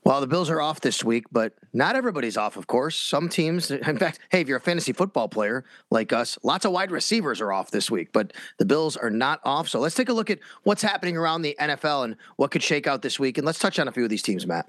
Well, 0.04 0.20
the 0.20 0.26
Bills 0.26 0.50
are 0.50 0.60
off 0.60 0.80
this 0.80 1.04
week, 1.04 1.26
but 1.30 1.54
not 1.72 1.94
everybody's 1.94 2.36
off, 2.36 2.56
of 2.56 2.66
course. 2.66 2.98
Some 2.98 3.28
teams, 3.28 3.70
in 3.70 3.98
fact, 3.98 4.18
hey, 4.30 4.40
if 4.40 4.48
you're 4.48 4.56
a 4.56 4.60
fantasy 4.60 4.92
football 4.92 5.28
player 5.28 5.64
like 5.90 6.12
us, 6.12 6.38
lots 6.42 6.64
of 6.64 6.72
wide 6.72 6.90
receivers 6.90 7.40
are 7.40 7.52
off 7.52 7.70
this 7.70 7.90
week, 7.90 8.12
but 8.12 8.32
the 8.58 8.64
Bills 8.64 8.96
are 8.96 9.10
not 9.10 9.40
off. 9.44 9.68
So 9.68 9.78
let's 9.78 9.94
take 9.94 10.08
a 10.08 10.12
look 10.12 10.28
at 10.28 10.40
what's 10.64 10.82
happening 10.82 11.16
around 11.16 11.42
the 11.42 11.56
NFL 11.60 12.04
and 12.04 12.16
what 12.36 12.50
could 12.50 12.62
shake 12.62 12.86
out 12.86 13.02
this 13.02 13.20
week. 13.20 13.38
And 13.38 13.46
let's 13.46 13.60
touch 13.60 13.78
on 13.78 13.86
a 13.86 13.92
few 13.92 14.02
of 14.02 14.10
these 14.10 14.22
teams, 14.22 14.46
Matt. 14.46 14.68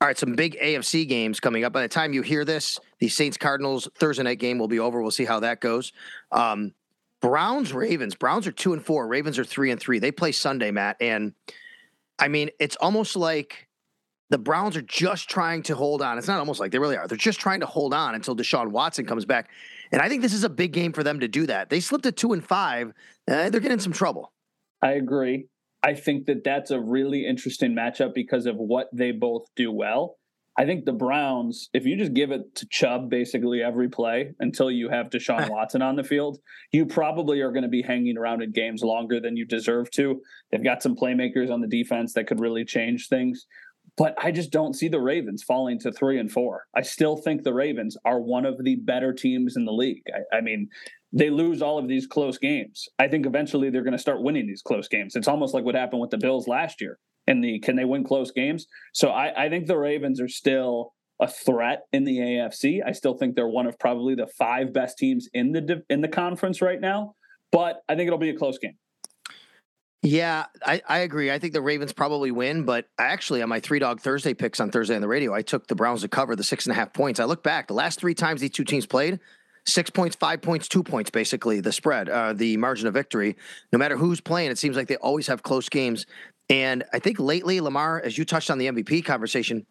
All 0.00 0.06
right, 0.06 0.18
some 0.18 0.34
big 0.34 0.58
AFC 0.60 1.08
games 1.08 1.40
coming 1.40 1.64
up. 1.64 1.72
By 1.72 1.80
the 1.80 1.88
time 1.88 2.12
you 2.12 2.20
hear 2.20 2.44
this, 2.44 2.78
the 2.98 3.08
Saints 3.08 3.38
Cardinals 3.38 3.88
Thursday 3.94 4.22
night 4.22 4.38
game 4.38 4.58
will 4.58 4.68
be 4.68 4.78
over. 4.78 5.00
We'll 5.00 5.10
see 5.10 5.24
how 5.24 5.40
that 5.40 5.60
goes. 5.62 5.92
Um, 6.32 6.74
Browns 7.22 7.72
Ravens. 7.72 8.14
Browns 8.14 8.46
are 8.46 8.52
two 8.52 8.74
and 8.74 8.84
four. 8.84 9.08
Ravens 9.08 9.38
are 9.38 9.44
three 9.44 9.70
and 9.70 9.80
three. 9.80 9.98
They 9.98 10.12
play 10.12 10.32
Sunday, 10.32 10.70
Matt, 10.70 10.96
and 11.00 11.32
I 12.18 12.28
mean 12.28 12.50
it's 12.60 12.76
almost 12.76 13.16
like 13.16 13.68
the 14.28 14.36
Browns 14.36 14.76
are 14.76 14.82
just 14.82 15.30
trying 15.30 15.62
to 15.64 15.74
hold 15.74 16.02
on. 16.02 16.18
It's 16.18 16.28
not 16.28 16.40
almost 16.40 16.60
like 16.60 16.72
they 16.72 16.78
really 16.78 16.98
are. 16.98 17.08
They're 17.08 17.16
just 17.16 17.40
trying 17.40 17.60
to 17.60 17.66
hold 17.66 17.94
on 17.94 18.14
until 18.14 18.36
Deshaun 18.36 18.68
Watson 18.72 19.06
comes 19.06 19.24
back, 19.24 19.48
and 19.92 20.02
I 20.02 20.10
think 20.10 20.20
this 20.20 20.34
is 20.34 20.44
a 20.44 20.50
big 20.50 20.72
game 20.72 20.92
for 20.92 21.02
them 21.02 21.20
to 21.20 21.28
do 21.28 21.46
that. 21.46 21.70
They 21.70 21.80
slipped 21.80 22.04
at 22.04 22.16
two 22.16 22.34
and 22.34 22.44
five. 22.44 22.92
Uh, 23.26 23.48
they're 23.48 23.60
getting 23.62 23.80
some 23.80 23.92
trouble. 23.92 24.30
I 24.82 24.92
agree. 24.92 25.46
I 25.82 25.94
think 25.94 26.26
that 26.26 26.44
that's 26.44 26.70
a 26.70 26.80
really 26.80 27.26
interesting 27.26 27.74
matchup 27.74 28.14
because 28.14 28.46
of 28.46 28.56
what 28.56 28.88
they 28.92 29.12
both 29.12 29.46
do 29.54 29.70
well. 29.70 30.16
I 30.58 30.64
think 30.64 30.86
the 30.86 30.92
Browns, 30.92 31.68
if 31.74 31.84
you 31.84 31.96
just 31.96 32.14
give 32.14 32.30
it 32.30 32.54
to 32.54 32.66
Chubb 32.68 33.10
basically 33.10 33.62
every 33.62 33.90
play 33.90 34.32
until 34.40 34.70
you 34.70 34.88
have 34.88 35.10
Deshaun 35.10 35.50
Watson 35.50 35.82
on 35.82 35.96
the 35.96 36.04
field, 36.04 36.38
you 36.72 36.86
probably 36.86 37.40
are 37.40 37.52
going 37.52 37.62
to 37.62 37.68
be 37.68 37.82
hanging 37.82 38.16
around 38.16 38.42
in 38.42 38.52
games 38.52 38.82
longer 38.82 39.20
than 39.20 39.36
you 39.36 39.44
deserve 39.44 39.90
to. 39.92 40.20
They've 40.50 40.64
got 40.64 40.82
some 40.82 40.96
playmakers 40.96 41.52
on 41.52 41.60
the 41.60 41.66
defense 41.66 42.14
that 42.14 42.26
could 42.26 42.40
really 42.40 42.64
change 42.64 43.08
things. 43.08 43.46
But 43.96 44.14
I 44.18 44.30
just 44.30 44.50
don't 44.50 44.74
see 44.74 44.88
the 44.88 45.00
Ravens 45.00 45.42
falling 45.42 45.78
to 45.80 45.92
three 45.92 46.18
and 46.18 46.30
four. 46.30 46.66
I 46.74 46.82
still 46.82 47.16
think 47.16 47.42
the 47.42 47.54
Ravens 47.54 47.96
are 48.04 48.20
one 48.20 48.44
of 48.44 48.62
the 48.62 48.76
better 48.76 49.12
teams 49.12 49.56
in 49.56 49.64
the 49.64 49.72
league. 49.72 50.02
I, 50.32 50.38
I 50.38 50.40
mean, 50.40 50.68
they 51.16 51.30
lose 51.30 51.62
all 51.62 51.78
of 51.78 51.88
these 51.88 52.06
close 52.06 52.36
games. 52.36 52.86
I 52.98 53.08
think 53.08 53.24
eventually 53.24 53.70
they're 53.70 53.82
going 53.82 53.92
to 53.92 53.98
start 53.98 54.22
winning 54.22 54.46
these 54.46 54.60
close 54.60 54.86
games. 54.86 55.16
It's 55.16 55.28
almost 55.28 55.54
like 55.54 55.64
what 55.64 55.74
happened 55.74 56.02
with 56.02 56.10
the 56.10 56.18
Bills 56.18 56.46
last 56.46 56.78
year. 56.78 56.98
And 57.26 57.42
the 57.42 57.58
can 57.58 57.74
they 57.74 57.86
win 57.86 58.04
close 58.04 58.30
games? 58.30 58.66
So 58.92 59.08
I, 59.08 59.46
I 59.46 59.48
think 59.48 59.66
the 59.66 59.78
Ravens 59.78 60.20
are 60.20 60.28
still 60.28 60.92
a 61.20 61.26
threat 61.26 61.84
in 61.92 62.04
the 62.04 62.18
AFC. 62.18 62.80
I 62.86 62.92
still 62.92 63.14
think 63.14 63.34
they're 63.34 63.48
one 63.48 63.66
of 63.66 63.78
probably 63.78 64.14
the 64.14 64.28
five 64.38 64.74
best 64.74 64.98
teams 64.98 65.26
in 65.32 65.52
the 65.52 65.82
in 65.88 66.02
the 66.02 66.08
conference 66.08 66.60
right 66.60 66.80
now. 66.80 67.14
But 67.50 67.80
I 67.88 67.96
think 67.96 68.06
it'll 68.06 68.18
be 68.18 68.30
a 68.30 68.36
close 68.36 68.58
game. 68.58 68.76
Yeah, 70.02 70.44
I, 70.64 70.82
I 70.86 70.98
agree. 70.98 71.32
I 71.32 71.38
think 71.38 71.54
the 71.54 71.62
Ravens 71.62 71.92
probably 71.92 72.30
win, 72.30 72.64
but 72.64 72.86
actually 72.98 73.42
on 73.42 73.48
my 73.48 73.58
three 73.58 73.78
dog 73.78 74.00
Thursday 74.00 74.34
picks 74.34 74.60
on 74.60 74.70
Thursday 74.70 74.94
on 74.94 75.00
the 75.00 75.08
radio, 75.08 75.34
I 75.34 75.42
took 75.42 75.66
the 75.66 75.74
Browns 75.74 76.02
to 76.02 76.08
cover 76.08 76.36
the 76.36 76.44
six 76.44 76.66
and 76.66 76.72
a 76.72 76.74
half 76.76 76.92
points. 76.92 77.18
I 77.18 77.24
look 77.24 77.42
back, 77.42 77.66
the 77.66 77.74
last 77.74 77.98
three 77.98 78.14
times 78.14 78.42
these 78.42 78.50
two 78.50 78.62
teams 78.62 78.86
played, 78.86 79.18
six 79.66 79.90
points, 79.90 80.16
five 80.16 80.40
points, 80.40 80.68
two 80.68 80.82
points, 80.82 81.10
basically 81.10 81.60
the 81.60 81.72
spread, 81.72 82.08
uh, 82.08 82.32
the 82.32 82.56
margin 82.56 82.86
of 82.86 82.94
victory. 82.94 83.36
No 83.72 83.78
matter 83.78 83.96
who's 83.96 84.20
playing, 84.20 84.50
it 84.50 84.58
seems 84.58 84.76
like 84.76 84.88
they 84.88 84.96
always 84.96 85.26
have 85.26 85.42
close 85.42 85.68
games. 85.68 86.06
And 86.48 86.84
I 86.92 86.98
think 86.98 87.18
lately, 87.18 87.60
Lamar, 87.60 88.00
as 88.00 88.16
you 88.16 88.24
touched 88.24 88.50
on 88.50 88.58
the 88.58 88.66
MVP 88.66 89.04
conversation, 89.04 89.66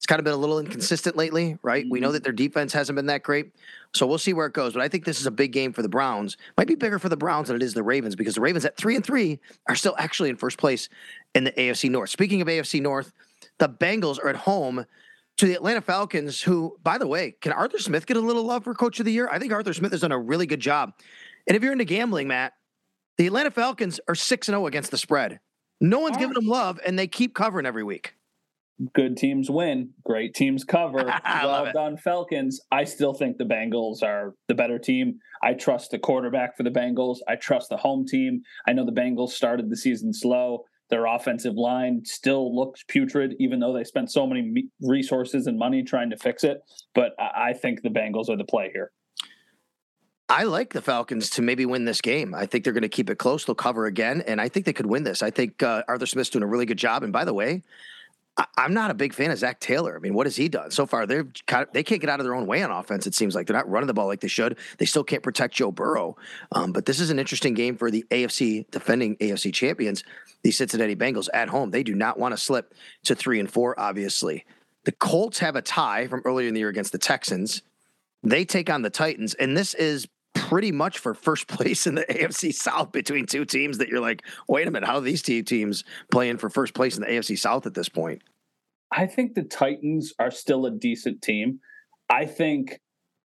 it's 0.00 0.06
kind 0.06 0.18
of 0.18 0.24
been 0.24 0.32
a 0.32 0.38
little 0.38 0.58
inconsistent 0.58 1.14
lately, 1.14 1.58
right? 1.62 1.84
We 1.90 2.00
know 2.00 2.06
mm-hmm. 2.06 2.14
that 2.14 2.24
their 2.24 2.32
defense 2.32 2.72
hasn't 2.72 2.96
been 2.96 3.06
that 3.06 3.22
great. 3.22 3.52
So 3.94 4.06
we'll 4.06 4.16
see 4.16 4.32
where 4.32 4.46
it 4.46 4.54
goes. 4.54 4.72
But 4.72 4.80
I 4.80 4.88
think 4.88 5.04
this 5.04 5.20
is 5.20 5.26
a 5.26 5.30
big 5.30 5.52
game 5.52 5.74
for 5.74 5.82
the 5.82 5.90
Browns. 5.90 6.38
Might 6.56 6.68
be 6.68 6.74
bigger 6.74 6.98
for 6.98 7.10
the 7.10 7.18
Browns 7.18 7.48
than 7.48 7.56
it 7.56 7.62
is 7.62 7.74
the 7.74 7.82
Ravens 7.82 8.16
because 8.16 8.34
the 8.34 8.40
Ravens 8.40 8.64
at 8.64 8.78
three 8.78 8.96
and 8.96 9.04
three 9.04 9.40
are 9.68 9.74
still 9.74 9.94
actually 9.98 10.30
in 10.30 10.36
first 10.36 10.56
place 10.56 10.88
in 11.34 11.44
the 11.44 11.52
AFC 11.52 11.90
North. 11.90 12.08
Speaking 12.08 12.40
of 12.40 12.48
AFC 12.48 12.80
North, 12.80 13.12
the 13.58 13.68
Bengals 13.68 14.18
are 14.18 14.30
at 14.30 14.36
home 14.36 14.86
to 15.40 15.46
the 15.46 15.54
Atlanta 15.54 15.80
Falcons, 15.80 16.42
who, 16.42 16.76
by 16.82 16.98
the 16.98 17.06
way, 17.06 17.34
can 17.40 17.52
Arthur 17.52 17.78
Smith 17.78 18.04
get 18.04 18.18
a 18.18 18.20
little 18.20 18.44
love 18.44 18.62
for 18.62 18.74
Coach 18.74 19.00
of 19.00 19.06
the 19.06 19.12
Year? 19.12 19.26
I 19.32 19.38
think 19.38 19.52
Arthur 19.54 19.72
Smith 19.72 19.90
has 19.92 20.02
done 20.02 20.12
a 20.12 20.18
really 20.18 20.44
good 20.44 20.60
job. 20.60 20.92
And 21.46 21.56
if 21.56 21.62
you're 21.62 21.72
into 21.72 21.86
gambling, 21.86 22.28
Matt, 22.28 22.52
the 23.16 23.26
Atlanta 23.26 23.50
Falcons 23.50 24.00
are 24.06 24.14
6 24.14 24.46
0 24.46 24.66
against 24.66 24.90
the 24.90 24.98
spread. 24.98 25.40
No 25.80 25.98
one's 25.98 26.18
giving 26.18 26.34
them 26.34 26.46
love, 26.46 26.78
and 26.84 26.98
they 26.98 27.06
keep 27.06 27.34
covering 27.34 27.64
every 27.64 27.82
week. 27.82 28.14
Good 28.94 29.16
teams 29.16 29.50
win, 29.50 29.90
great 30.04 30.34
teams 30.34 30.62
cover. 30.62 31.04
well 31.24 31.72
done, 31.72 31.96
Falcons. 31.96 32.60
I 32.70 32.84
still 32.84 33.14
think 33.14 33.38
the 33.38 33.44
Bengals 33.44 34.02
are 34.02 34.34
the 34.46 34.54
better 34.54 34.78
team. 34.78 35.20
I 35.42 35.54
trust 35.54 35.90
the 35.90 35.98
quarterback 35.98 36.54
for 36.54 36.64
the 36.64 36.70
Bengals. 36.70 37.18
I 37.26 37.36
trust 37.36 37.70
the 37.70 37.78
home 37.78 38.06
team. 38.06 38.42
I 38.68 38.74
know 38.74 38.84
the 38.84 38.92
Bengals 38.92 39.30
started 39.30 39.70
the 39.70 39.76
season 39.76 40.12
slow. 40.12 40.64
Their 40.90 41.06
offensive 41.06 41.54
line 41.54 42.04
still 42.04 42.54
looks 42.54 42.84
putrid, 42.88 43.36
even 43.38 43.60
though 43.60 43.72
they 43.72 43.84
spent 43.84 44.10
so 44.10 44.26
many 44.26 44.68
resources 44.82 45.46
and 45.46 45.58
money 45.58 45.82
trying 45.82 46.10
to 46.10 46.16
fix 46.16 46.44
it. 46.44 46.62
But 46.94 47.12
I 47.18 47.52
think 47.52 47.82
the 47.82 47.88
Bengals 47.88 48.28
are 48.28 48.36
the 48.36 48.44
play 48.44 48.70
here. 48.72 48.90
I 50.28 50.44
like 50.44 50.72
the 50.72 50.80
Falcons 50.80 51.28
to 51.30 51.42
maybe 51.42 51.66
win 51.66 51.84
this 51.84 52.00
game. 52.00 52.34
I 52.36 52.46
think 52.46 52.62
they're 52.62 52.72
going 52.72 52.82
to 52.82 52.88
keep 52.88 53.10
it 53.10 53.16
close. 53.16 53.44
They'll 53.44 53.56
cover 53.56 53.86
again, 53.86 54.22
and 54.28 54.40
I 54.40 54.48
think 54.48 54.64
they 54.64 54.72
could 54.72 54.86
win 54.86 55.02
this. 55.02 55.22
I 55.22 55.30
think 55.30 55.60
uh, 55.62 55.82
Arthur 55.88 56.06
Smith's 56.06 56.30
doing 56.30 56.44
a 56.44 56.46
really 56.46 56.66
good 56.66 56.78
job. 56.78 57.02
And 57.02 57.12
by 57.12 57.24
the 57.24 57.34
way, 57.34 57.64
I, 58.40 58.64
am 58.64 58.72
not 58.72 58.90
a 58.90 58.94
big 58.94 59.12
fan 59.12 59.30
of 59.30 59.38
Zac 59.38 59.60
Taylor. 59.60 59.96
I 59.96 59.98
mean, 59.98 60.14
what 60.14 60.26
has 60.26 60.36
he 60.36 60.48
done 60.48 60.70
so 60.70 60.86
far? 60.86 61.06
They're 61.06 61.26
kind 61.46 61.66
of, 61.66 61.72
they 61.72 61.82
can't 61.82 62.00
get 62.00 62.08
out 62.08 62.20
of 62.20 62.24
their 62.24 62.34
own 62.34 62.46
way 62.46 62.62
on 62.62 62.70
offense. 62.70 63.06
It 63.06 63.14
seems 63.14 63.34
like 63.34 63.46
they're 63.46 63.56
not 63.56 63.68
running 63.68 63.86
the 63.86 63.94
ball 63.94 64.06
like 64.06 64.20
they 64.20 64.28
should. 64.28 64.58
They 64.78 64.86
still 64.86 65.04
can't 65.04 65.22
protect 65.22 65.54
Joe 65.54 65.70
Burrow. 65.70 66.16
Um, 66.52 66.72
but 66.72 66.86
this 66.86 67.00
is 67.00 67.10
an 67.10 67.18
interesting 67.18 67.54
game 67.54 67.76
for 67.76 67.90
the 67.90 68.04
AFC 68.10 68.70
defending 68.70 69.16
AFC 69.16 69.52
champions, 69.52 70.04
the 70.42 70.50
Cincinnati 70.50 70.96
Bengals 70.96 71.28
at 71.34 71.48
home. 71.48 71.70
They 71.70 71.82
do 71.82 71.94
not 71.94 72.18
want 72.18 72.32
to 72.32 72.38
slip 72.38 72.74
to 73.04 73.14
three 73.14 73.40
and 73.40 73.50
four. 73.50 73.78
Obviously, 73.78 74.46
the 74.84 74.92
Colts 74.92 75.38
have 75.40 75.56
a 75.56 75.62
tie 75.62 76.06
from 76.06 76.22
earlier 76.24 76.48
in 76.48 76.54
the 76.54 76.60
year 76.60 76.70
against 76.70 76.92
the 76.92 76.98
Texans. 76.98 77.62
They 78.22 78.44
take 78.44 78.70
on 78.70 78.82
the 78.82 78.90
Titans, 78.90 79.34
and 79.34 79.56
this 79.56 79.74
is 79.74 80.08
pretty 80.34 80.72
much 80.72 80.98
for 80.98 81.14
first 81.14 81.46
place 81.48 81.86
in 81.86 81.94
the 81.94 82.04
AFC 82.06 82.54
South 82.54 82.92
between 82.92 83.26
two 83.26 83.44
teams 83.44 83.78
that 83.78 83.88
you're 83.88 84.00
like, 84.00 84.22
wait 84.48 84.66
a 84.66 84.70
minute, 84.70 84.86
how 84.86 84.96
are 84.96 85.00
these 85.00 85.22
two 85.22 85.42
teams 85.42 85.84
playing 86.10 86.38
for 86.38 86.48
first 86.48 86.74
place 86.74 86.96
in 86.96 87.02
the 87.02 87.08
AFC 87.08 87.38
South 87.38 87.66
at 87.66 87.74
this 87.74 87.88
point? 87.88 88.22
I 88.92 89.06
think 89.06 89.34
the 89.34 89.42
Titans 89.42 90.12
are 90.18 90.30
still 90.30 90.66
a 90.66 90.70
decent 90.70 91.22
team. 91.22 91.60
I 92.08 92.26
think 92.26 92.80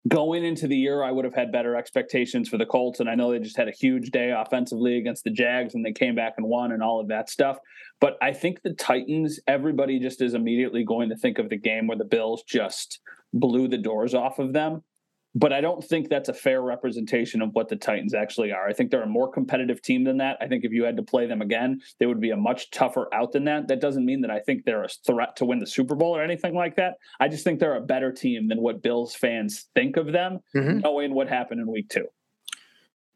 going 0.07 0.43
into 0.43 0.67
the 0.67 0.75
year, 0.75 1.03
I 1.03 1.11
would 1.11 1.23
have 1.23 1.33
had 1.33 1.51
better 1.51 1.75
expectations 1.75 2.49
for 2.49 2.57
the 2.57 2.65
Colts. 2.65 2.99
And 2.99 3.09
I 3.09 3.15
know 3.15 3.31
they 3.31 3.39
just 3.39 3.57
had 3.57 3.69
a 3.69 3.71
huge 3.71 4.11
day 4.11 4.31
offensively 4.31 4.97
against 4.97 5.23
the 5.23 5.29
Jags 5.29 5.75
and 5.75 5.85
they 5.85 5.93
came 5.93 6.15
back 6.15 6.33
and 6.37 6.47
won 6.47 6.73
and 6.73 6.83
all 6.83 6.99
of 6.99 7.07
that 7.07 7.29
stuff. 7.29 7.57
But 8.01 8.17
I 8.21 8.33
think 8.33 8.61
the 8.61 8.73
Titans, 8.73 9.39
everybody 9.47 9.99
just 9.99 10.21
is 10.21 10.33
immediately 10.33 10.83
going 10.83 11.09
to 11.09 11.15
think 11.15 11.39
of 11.39 11.49
the 11.49 11.57
game 11.57 11.87
where 11.87 11.97
the 11.97 12.03
Bills 12.03 12.43
just 12.43 12.99
blew 13.33 13.67
the 13.67 13.77
doors 13.77 14.13
off 14.13 14.39
of 14.39 14.53
them 14.53 14.83
but 15.35 15.51
I 15.51 15.61
don't 15.61 15.83
think 15.83 16.09
that's 16.09 16.29
a 16.29 16.33
fair 16.33 16.61
representation 16.61 17.41
of 17.41 17.49
what 17.53 17.69
the 17.69 17.75
Titans 17.75 18.13
actually 18.13 18.51
are. 18.51 18.67
I 18.67 18.73
think 18.73 18.91
they're 18.91 19.03
a 19.03 19.07
more 19.07 19.31
competitive 19.31 19.81
team 19.81 20.03
than 20.03 20.17
that. 20.17 20.37
I 20.41 20.47
think 20.47 20.63
if 20.63 20.71
you 20.71 20.83
had 20.83 20.97
to 20.97 21.03
play 21.03 21.25
them 21.25 21.41
again, 21.41 21.81
they 21.99 22.05
would 22.05 22.21
be 22.21 22.31
a 22.31 22.37
much 22.37 22.71
tougher 22.71 23.07
out 23.13 23.31
than 23.31 23.45
that. 23.45 23.67
That 23.67 23.81
doesn't 23.81 24.05
mean 24.05 24.21
that 24.21 24.31
I 24.31 24.39
think 24.39 24.65
they're 24.65 24.83
a 24.83 24.89
threat 25.05 25.35
to 25.37 25.45
win 25.45 25.59
the 25.59 25.67
Super 25.67 25.95
Bowl 25.95 26.15
or 26.15 26.23
anything 26.23 26.53
like 26.53 26.75
that. 26.75 26.95
I 27.19 27.27
just 27.27 27.43
think 27.43 27.59
they're 27.59 27.75
a 27.75 27.81
better 27.81 28.11
team 28.11 28.47
than 28.47 28.61
what 28.61 28.83
Bills 28.83 29.15
fans 29.15 29.65
think 29.73 29.97
of 29.97 30.11
them, 30.11 30.39
mm-hmm. 30.55 30.79
knowing 30.79 31.13
what 31.13 31.27
happened 31.27 31.61
in 31.61 31.71
week 31.71 31.89
two. 31.89 32.07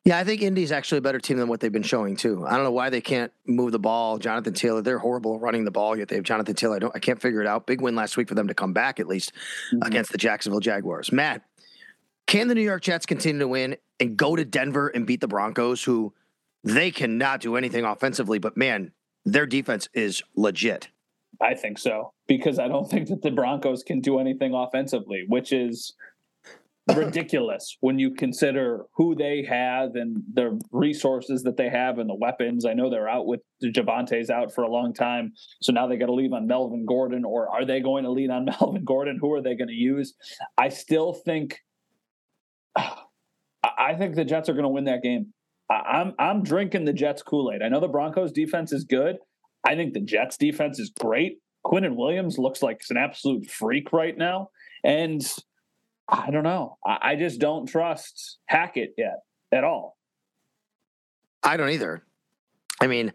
Yeah, 0.07 0.17
I 0.17 0.23
think 0.23 0.41
Indy's 0.41 0.71
actually 0.71 0.99
a 0.99 1.01
better 1.01 1.19
team 1.19 1.35
than 1.35 1.49
what 1.49 1.59
they've 1.59 1.69
been 1.69 1.83
showing 1.83 2.15
too. 2.15 2.45
I 2.47 2.55
don't 2.55 2.63
know 2.63 2.71
why 2.71 2.89
they 2.89 3.01
can't 3.01 3.29
move 3.45 3.73
the 3.73 3.79
ball. 3.79 4.17
Jonathan 4.19 4.53
Taylor, 4.53 4.81
they're 4.81 4.99
horrible 4.99 5.37
running 5.37 5.65
the 5.65 5.71
ball. 5.71 5.97
Yet 5.97 6.07
they 6.07 6.15
have 6.15 6.23
Jonathan 6.23 6.55
Taylor. 6.55 6.77
I 6.77 6.79
don't. 6.79 6.95
I 6.95 6.99
can't 6.99 7.21
figure 7.21 7.41
it 7.41 7.47
out. 7.47 7.67
Big 7.67 7.81
win 7.81 7.93
last 7.93 8.15
week 8.15 8.29
for 8.29 8.35
them 8.35 8.47
to 8.47 8.53
come 8.53 8.71
back 8.71 9.01
at 9.01 9.07
least 9.07 9.33
mm-hmm. 9.33 9.85
against 9.85 10.13
the 10.13 10.17
Jacksonville 10.17 10.61
Jaguars. 10.61 11.11
Matt, 11.11 11.41
can 12.27 12.47
the 12.47 12.55
New 12.55 12.61
York 12.61 12.83
Jets 12.83 13.05
continue 13.05 13.39
to 13.39 13.47
win 13.47 13.77
and 13.99 14.15
go 14.15 14.35
to 14.35 14.45
Denver 14.45 14.89
and 14.89 15.07
beat 15.07 15.21
the 15.21 15.27
Broncos, 15.27 15.83
who 15.83 16.13
they 16.63 16.91
cannot 16.91 17.41
do 17.41 17.55
anything 17.55 17.85
offensively, 17.85 18.37
but 18.37 18.55
man, 18.55 18.91
their 19.25 19.45
defense 19.45 19.89
is 19.93 20.21
legit. 20.35 20.89
I 21.41 21.53
think 21.53 21.77
so 21.77 22.13
because 22.27 22.59
I 22.59 22.67
don't 22.67 22.87
think 22.89 23.07
that 23.09 23.21
the 23.21 23.31
Broncos 23.31 23.83
can 23.83 23.99
do 23.99 24.19
anything 24.19 24.53
offensively, 24.53 25.25
which 25.27 25.51
is 25.51 25.95
ridiculous 26.95 27.77
when 27.81 27.99
you 27.99 28.11
consider 28.11 28.85
who 28.95 29.13
they 29.15 29.43
have 29.43 29.95
and 29.95 30.23
the 30.33 30.59
resources 30.71 31.43
that 31.43 31.57
they 31.57 31.69
have 31.69 31.99
and 31.99 32.09
the 32.09 32.15
weapons. 32.15 32.65
I 32.65 32.73
know 32.73 32.89
they're 32.89 33.09
out 33.09 33.25
with 33.25 33.41
Javonte's 33.61 34.29
out 34.29 34.53
for 34.53 34.63
a 34.63 34.71
long 34.71 34.93
time, 34.93 35.33
so 35.61 35.73
now 35.73 35.87
they 35.87 35.97
got 35.97 36.05
to 36.05 36.13
leave 36.13 36.33
on 36.33 36.47
Melvin 36.47 36.85
Gordon, 36.85 37.25
or 37.25 37.49
are 37.49 37.65
they 37.65 37.81
going 37.81 38.03
to 38.05 38.09
lean 38.09 38.31
on 38.31 38.45
Melvin 38.59 38.85
Gordon? 38.85 39.17
Who 39.19 39.33
are 39.33 39.41
they 39.41 39.55
going 39.55 39.67
to 39.67 39.73
use? 39.73 40.13
I 40.57 40.69
still 40.69 41.13
think, 41.13 41.61
I 42.77 43.95
think 43.97 44.15
the 44.15 44.25
Jets 44.25 44.49
are 44.49 44.53
going 44.53 44.63
to 44.63 44.69
win 44.69 44.85
that 44.85 45.03
game. 45.03 45.33
I'm 45.69 46.13
I'm 46.17 46.43
drinking 46.43 46.85
the 46.85 46.93
Jets 46.93 47.21
Kool 47.21 47.51
Aid. 47.53 47.61
I 47.61 47.69
know 47.69 47.79
the 47.79 47.87
Broncos 47.87 48.31
defense 48.31 48.71
is 48.71 48.85
good. 48.85 49.17
I 49.65 49.75
think 49.75 49.93
the 49.93 49.99
Jets 49.99 50.37
defense 50.37 50.79
is 50.79 50.91
great. 50.97 51.39
Quinnen 51.65 51.95
Williams 51.95 52.37
looks 52.37 52.63
like 52.63 52.81
an 52.89 52.97
absolute 52.97 53.49
freak 53.49 53.91
right 53.91 54.17
now, 54.17 54.49
and 54.83 55.21
I 56.07 56.31
don't 56.31 56.43
know. 56.43 56.77
I, 56.85 56.97
I 57.01 57.15
just 57.15 57.39
don't 57.39 57.65
trust 57.65 58.37
Hackett 58.45 58.93
yet 58.97 59.19
at 59.51 59.65
all. 59.65 59.97
I 61.43 61.57
don't 61.57 61.69
either. 61.69 62.03
I 62.79 62.87
mean, 62.87 63.11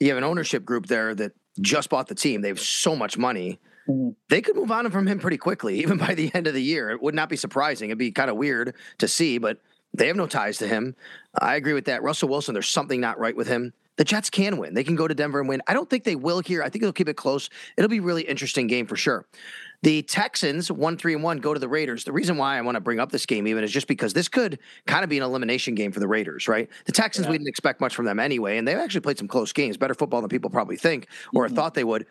you 0.00 0.08
have 0.08 0.18
an 0.18 0.24
ownership 0.24 0.64
group 0.64 0.86
there 0.86 1.14
that 1.14 1.32
just 1.60 1.90
bought 1.90 2.08
the 2.08 2.14
team. 2.14 2.40
They 2.40 2.48
have 2.48 2.60
so 2.60 2.96
much 2.96 3.18
money. 3.18 3.58
Mm-hmm. 3.88 4.10
They 4.28 4.40
could 4.40 4.56
move 4.56 4.70
on 4.70 4.90
from 4.90 5.06
him 5.06 5.18
pretty 5.18 5.38
quickly, 5.38 5.78
even 5.82 5.98
by 5.98 6.14
the 6.14 6.30
end 6.34 6.46
of 6.46 6.54
the 6.54 6.62
year. 6.62 6.90
It 6.90 7.02
would 7.02 7.14
not 7.14 7.28
be 7.28 7.36
surprising. 7.36 7.90
It'd 7.90 7.98
be 7.98 8.12
kind 8.12 8.30
of 8.30 8.36
weird 8.36 8.74
to 8.98 9.08
see, 9.08 9.38
but 9.38 9.60
they 9.94 10.06
have 10.08 10.16
no 10.16 10.26
ties 10.26 10.58
to 10.58 10.68
him. 10.68 10.94
I 11.40 11.56
agree 11.56 11.72
with 11.72 11.86
that. 11.86 12.02
Russell 12.02 12.28
Wilson, 12.28 12.54
there's 12.54 12.68
something 12.68 13.00
not 13.00 13.18
right 13.18 13.36
with 13.36 13.48
him. 13.48 13.72
The 13.96 14.04
Jets 14.04 14.28
can 14.28 14.58
win. 14.58 14.74
They 14.74 14.84
can 14.84 14.94
go 14.94 15.08
to 15.08 15.14
Denver 15.14 15.40
and 15.40 15.48
win. 15.48 15.62
I 15.66 15.72
don't 15.72 15.88
think 15.88 16.04
they 16.04 16.16
will 16.16 16.40
here. 16.40 16.62
I 16.62 16.68
think 16.68 16.82
they'll 16.82 16.92
keep 16.92 17.08
it 17.08 17.16
close. 17.16 17.48
It'll 17.78 17.88
be 17.88 17.98
a 17.98 18.02
really 18.02 18.22
interesting 18.22 18.66
game 18.66 18.86
for 18.86 18.96
sure. 18.96 19.26
The 19.82 20.02
Texans, 20.02 20.70
one 20.70 20.96
three 20.96 21.14
and 21.14 21.22
one, 21.22 21.38
go 21.38 21.54
to 21.54 21.60
the 21.60 21.68
Raiders. 21.68 22.04
The 22.04 22.12
reason 22.12 22.36
why 22.36 22.58
I 22.58 22.60
want 22.60 22.76
to 22.76 22.80
bring 22.80 22.98
up 22.98 23.10
this 23.10 23.24
game 23.24 23.46
even 23.46 23.64
is 23.64 23.70
just 23.70 23.86
because 23.86 24.12
this 24.12 24.28
could 24.28 24.58
kind 24.86 25.04
of 25.04 25.10
be 25.10 25.16
an 25.16 25.22
elimination 25.22 25.74
game 25.74 25.92
for 25.92 26.00
the 26.00 26.08
Raiders, 26.08 26.48
right? 26.48 26.68
The 26.84 26.92
Texans, 26.92 27.26
yeah. 27.26 27.32
we 27.32 27.38
didn't 27.38 27.48
expect 27.48 27.80
much 27.80 27.94
from 27.94 28.04
them 28.04 28.18
anyway, 28.18 28.58
and 28.58 28.66
they've 28.66 28.76
actually 28.76 29.00
played 29.00 29.18
some 29.18 29.28
close 29.28 29.52
games, 29.52 29.76
better 29.76 29.94
football 29.94 30.20
than 30.20 30.28
people 30.28 30.50
probably 30.50 30.76
think 30.76 31.08
or 31.34 31.46
mm-hmm. 31.46 31.54
thought 31.54 31.74
they 31.74 31.84
would. 31.84 32.06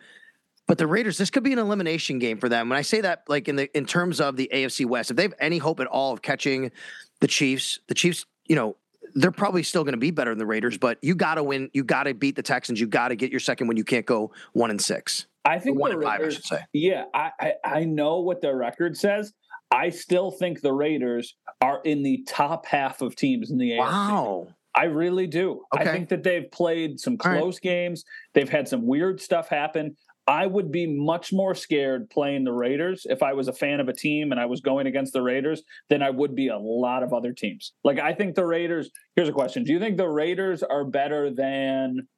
But 0.66 0.78
the 0.78 0.86
Raiders, 0.86 1.16
this 1.16 1.30
could 1.30 1.44
be 1.44 1.52
an 1.52 1.58
elimination 1.58 2.18
game 2.18 2.38
for 2.38 2.48
them. 2.48 2.68
When 2.68 2.78
I 2.78 2.82
say 2.82 3.00
that, 3.00 3.22
like 3.28 3.48
in 3.48 3.56
the 3.56 3.76
in 3.76 3.86
terms 3.86 4.20
of 4.20 4.36
the 4.36 4.50
AFC 4.52 4.84
West, 4.86 5.10
if 5.10 5.16
they 5.16 5.22
have 5.22 5.34
any 5.38 5.58
hope 5.58 5.80
at 5.80 5.86
all 5.86 6.12
of 6.12 6.22
catching 6.22 6.72
the 7.20 7.28
Chiefs, 7.28 7.78
the 7.86 7.94
Chiefs, 7.94 8.26
you 8.46 8.56
know, 8.56 8.76
they're 9.14 9.30
probably 9.30 9.62
still 9.62 9.84
going 9.84 9.94
to 9.94 9.98
be 9.98 10.10
better 10.10 10.30
than 10.30 10.38
the 10.38 10.46
Raiders, 10.46 10.76
but 10.76 10.98
you 11.02 11.14
got 11.14 11.36
to 11.36 11.44
win. 11.44 11.70
You 11.72 11.84
got 11.84 12.04
to 12.04 12.14
beat 12.14 12.36
the 12.36 12.42
Texans. 12.42 12.80
You 12.80 12.86
got 12.88 13.08
to 13.08 13.16
get 13.16 13.30
your 13.30 13.40
second 13.40 13.68
when 13.68 13.76
you 13.76 13.84
can't 13.84 14.06
go 14.06 14.32
one 14.52 14.70
and 14.70 14.80
six. 14.80 15.26
I 15.44 15.60
think 15.60 15.78
one 15.78 15.92
and 15.92 16.02
five, 16.02 16.20
I 16.20 16.28
should 16.28 16.44
say. 16.44 16.64
Yeah, 16.72 17.04
I, 17.14 17.30
I, 17.40 17.52
I 17.64 17.84
know 17.84 18.20
what 18.20 18.40
their 18.40 18.56
record 18.56 18.96
says. 18.96 19.32
I 19.70 19.90
still 19.90 20.30
think 20.32 20.60
the 20.60 20.72
Raiders 20.72 21.36
are 21.60 21.80
in 21.84 22.02
the 22.02 22.24
top 22.28 22.66
half 22.66 23.00
of 23.00 23.14
teams 23.14 23.50
in 23.50 23.58
the 23.58 23.70
AFC. 23.70 23.78
Wow. 23.78 24.48
I 24.74 24.84
really 24.84 25.26
do. 25.26 25.62
Okay. 25.74 25.88
I 25.88 25.92
think 25.92 26.10
that 26.10 26.22
they've 26.22 26.50
played 26.50 27.00
some 27.00 27.16
close 27.16 27.54
right. 27.54 27.62
games. 27.62 28.04
They've 28.34 28.48
had 28.48 28.68
some 28.68 28.86
weird 28.86 29.20
stuff 29.20 29.48
happen. 29.48 29.96
I 30.28 30.46
would 30.46 30.72
be 30.72 30.86
much 30.86 31.32
more 31.32 31.54
scared 31.54 32.10
playing 32.10 32.44
the 32.44 32.52
Raiders 32.52 33.06
if 33.08 33.22
I 33.22 33.32
was 33.32 33.46
a 33.46 33.52
fan 33.52 33.78
of 33.78 33.88
a 33.88 33.92
team 33.92 34.32
and 34.32 34.40
I 34.40 34.46
was 34.46 34.60
going 34.60 34.86
against 34.86 35.12
the 35.12 35.22
Raiders 35.22 35.62
than 35.88 36.02
I 36.02 36.10
would 36.10 36.34
be 36.34 36.48
a 36.48 36.58
lot 36.58 37.04
of 37.04 37.12
other 37.12 37.32
teams. 37.32 37.72
Like 37.84 38.00
I 38.00 38.12
think 38.12 38.34
the 38.34 38.44
Raiders. 38.44 38.90
Here's 39.14 39.28
a 39.28 39.32
question: 39.32 39.62
Do 39.62 39.72
you 39.72 39.78
think 39.78 39.96
the 39.96 40.08
Raiders 40.08 40.62
are 40.62 40.84
better 40.84 41.30
than 41.30 42.08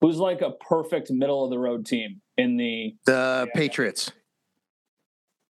who's 0.00 0.16
like 0.16 0.42
a 0.42 0.52
perfect 0.52 1.10
middle 1.10 1.44
of 1.44 1.50
the 1.50 1.58
road 1.58 1.86
team 1.86 2.20
in 2.36 2.56
the 2.56 2.94
the 3.06 3.46
yeah. 3.46 3.52
Patriots? 3.54 4.10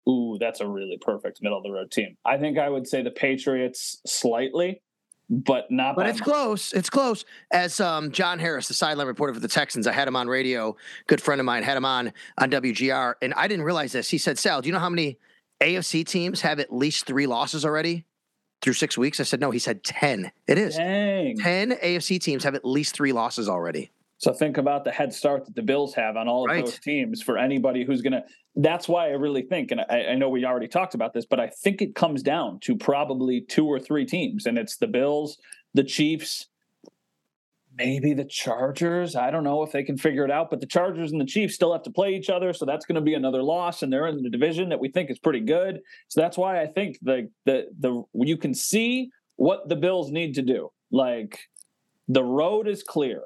Ooh, 0.10 0.38
that's 0.40 0.60
a 0.60 0.68
really 0.68 0.98
perfect 1.00 1.40
middle 1.42 1.58
of 1.58 1.64
the 1.64 1.72
road 1.72 1.92
team. 1.92 2.18
I 2.26 2.38
think 2.38 2.58
I 2.58 2.70
would 2.70 2.88
say 2.88 3.02
the 3.04 3.12
Patriots 3.12 4.02
slightly 4.06 4.82
but 5.34 5.70
not. 5.72 5.96
But 5.96 6.08
it's 6.08 6.20
much. 6.20 6.28
close. 6.28 6.74
It's 6.74 6.90
close. 6.90 7.26
As 7.52 7.80
um, 7.80 8.12
John 8.12 8.40
Harris, 8.40 8.68
the 8.68 8.74
sideline 8.74 9.08
reporter 9.08 9.34
for 9.34 9.40
the 9.40 9.48
Texans, 9.48 9.88
I 9.88 9.92
had 9.92 10.08
him 10.08 10.16
on 10.16 10.28
radio. 10.28 10.76
Good 11.08 11.22
friend 11.22 11.40
of 11.40 11.46
mine 11.46 11.64
had 11.64 11.78
him 11.78 11.86
on 11.86 12.14
on 12.38 12.52
WGR, 12.52 13.16
and 13.22 13.34
I 13.34 13.48
didn't 13.48 13.66
realize 13.66 13.92
this. 13.92 14.10
He 14.10 14.18
said, 14.18 14.38
"Sal, 14.38 14.62
do 14.62 14.68
you 14.68 14.74
know 14.74 14.80
how 14.80 14.90
many 14.90 15.18
AFC 15.62 16.06
teams 16.06 16.42
have 16.42 16.60
at 16.60 16.74
least 16.74 17.06
three 17.06 17.28
losses 17.28 17.66
already 17.66 18.06
through 18.62 18.74
six 18.74 18.98
weeks?" 18.98 19.20
I 19.20 19.24
said, 19.24 19.40
"No." 19.40 19.52
He 19.52 19.60
said, 19.60 19.84
10. 19.84 20.32
It 20.48 20.58
is 20.58 20.76
Dang. 20.76 21.38
ten 21.40 21.72
AFC 21.72 22.20
teams 22.22 22.44
have 22.44 22.56
at 22.56 22.66
least 22.66 22.96
three 22.96 23.12
losses 23.12 23.50
already. 23.50 23.92
So 24.24 24.32
think 24.32 24.58
about 24.58 24.86
the 24.86 24.92
head 24.92 25.14
start 25.14 25.44
that 25.44 25.56
the 25.56 25.62
Bills 25.62 25.94
have 25.96 26.16
on 26.16 26.30
all 26.30 26.46
of 26.46 26.50
right. 26.50 26.64
those 26.64 26.80
teams 26.80 27.22
for 27.22 27.38
anybody 27.38 27.84
who's 27.84 28.02
going 28.02 28.14
to. 28.14 28.24
That's 28.56 28.88
why 28.88 29.08
I 29.08 29.16
really 29.16 29.42
think, 29.42 29.72
and 29.72 29.82
I, 29.82 30.12
I, 30.12 30.16
know 30.16 30.30
we 30.30 30.46
already 30.46 30.70
talked 30.70 30.96
about 30.96 31.14
this, 31.14 31.26
but 31.26 31.42
I 31.42 31.48
think 31.48 31.82
it 31.82 31.94
comes 31.94 32.24
down 32.24 32.60
to 32.62 32.78
probably 32.78 33.42
two 33.42 33.66
or 33.66 33.82
three 33.82 34.06
teams, 34.06 34.46
and 34.46 34.58
it's 34.58 34.78
the 34.78 34.88
Bills, 34.88 35.40
the 35.74 35.84
Chiefs, 35.84 36.48
maybe 37.76 38.14
the 38.14 38.24
Chargers. 38.24 39.18
I 39.18 39.30
don't 39.30 39.44
know 39.44 39.62
if 39.62 39.74
they 39.74 39.84
can 39.84 39.98
figure 39.98 40.24
it 40.24 40.32
out, 40.32 40.50
but 40.50 40.62
the 40.62 40.68
Chargers 40.68 41.12
and 41.12 41.20
the 41.20 41.26
Chiefs 41.26 41.56
still 41.56 41.74
have 41.74 41.84
to 41.84 41.92
play 41.92 42.16
each 42.16 42.30
other, 42.30 42.54
so 42.54 42.66
that's 42.66 42.86
going 42.86 42.96
to 42.96 43.02
be 43.02 43.16
another 43.16 43.44
loss, 43.44 43.84
and 43.84 43.92
they're 43.92 44.08
in 44.08 44.24
the 44.24 44.30
division 44.30 44.70
that 44.70 44.80
we 44.80 44.88
think 44.88 45.12
is 45.12 45.20
pretty 45.20 45.42
good. 45.42 45.82
So 46.08 46.22
that's 46.22 46.38
why 46.38 46.62
I 46.62 46.68
think 46.68 46.98
the 47.02 47.30
the 47.44 47.66
the 47.78 48.04
you 48.14 48.38
can 48.38 48.54
see 48.54 49.10
what 49.36 49.68
the 49.68 49.76
Bills 49.76 50.12
need 50.12 50.36
to 50.36 50.42
do. 50.42 50.72
Like 50.92 51.42
the 52.08 52.24
road 52.24 52.70
is 52.70 52.84
clear 52.84 53.24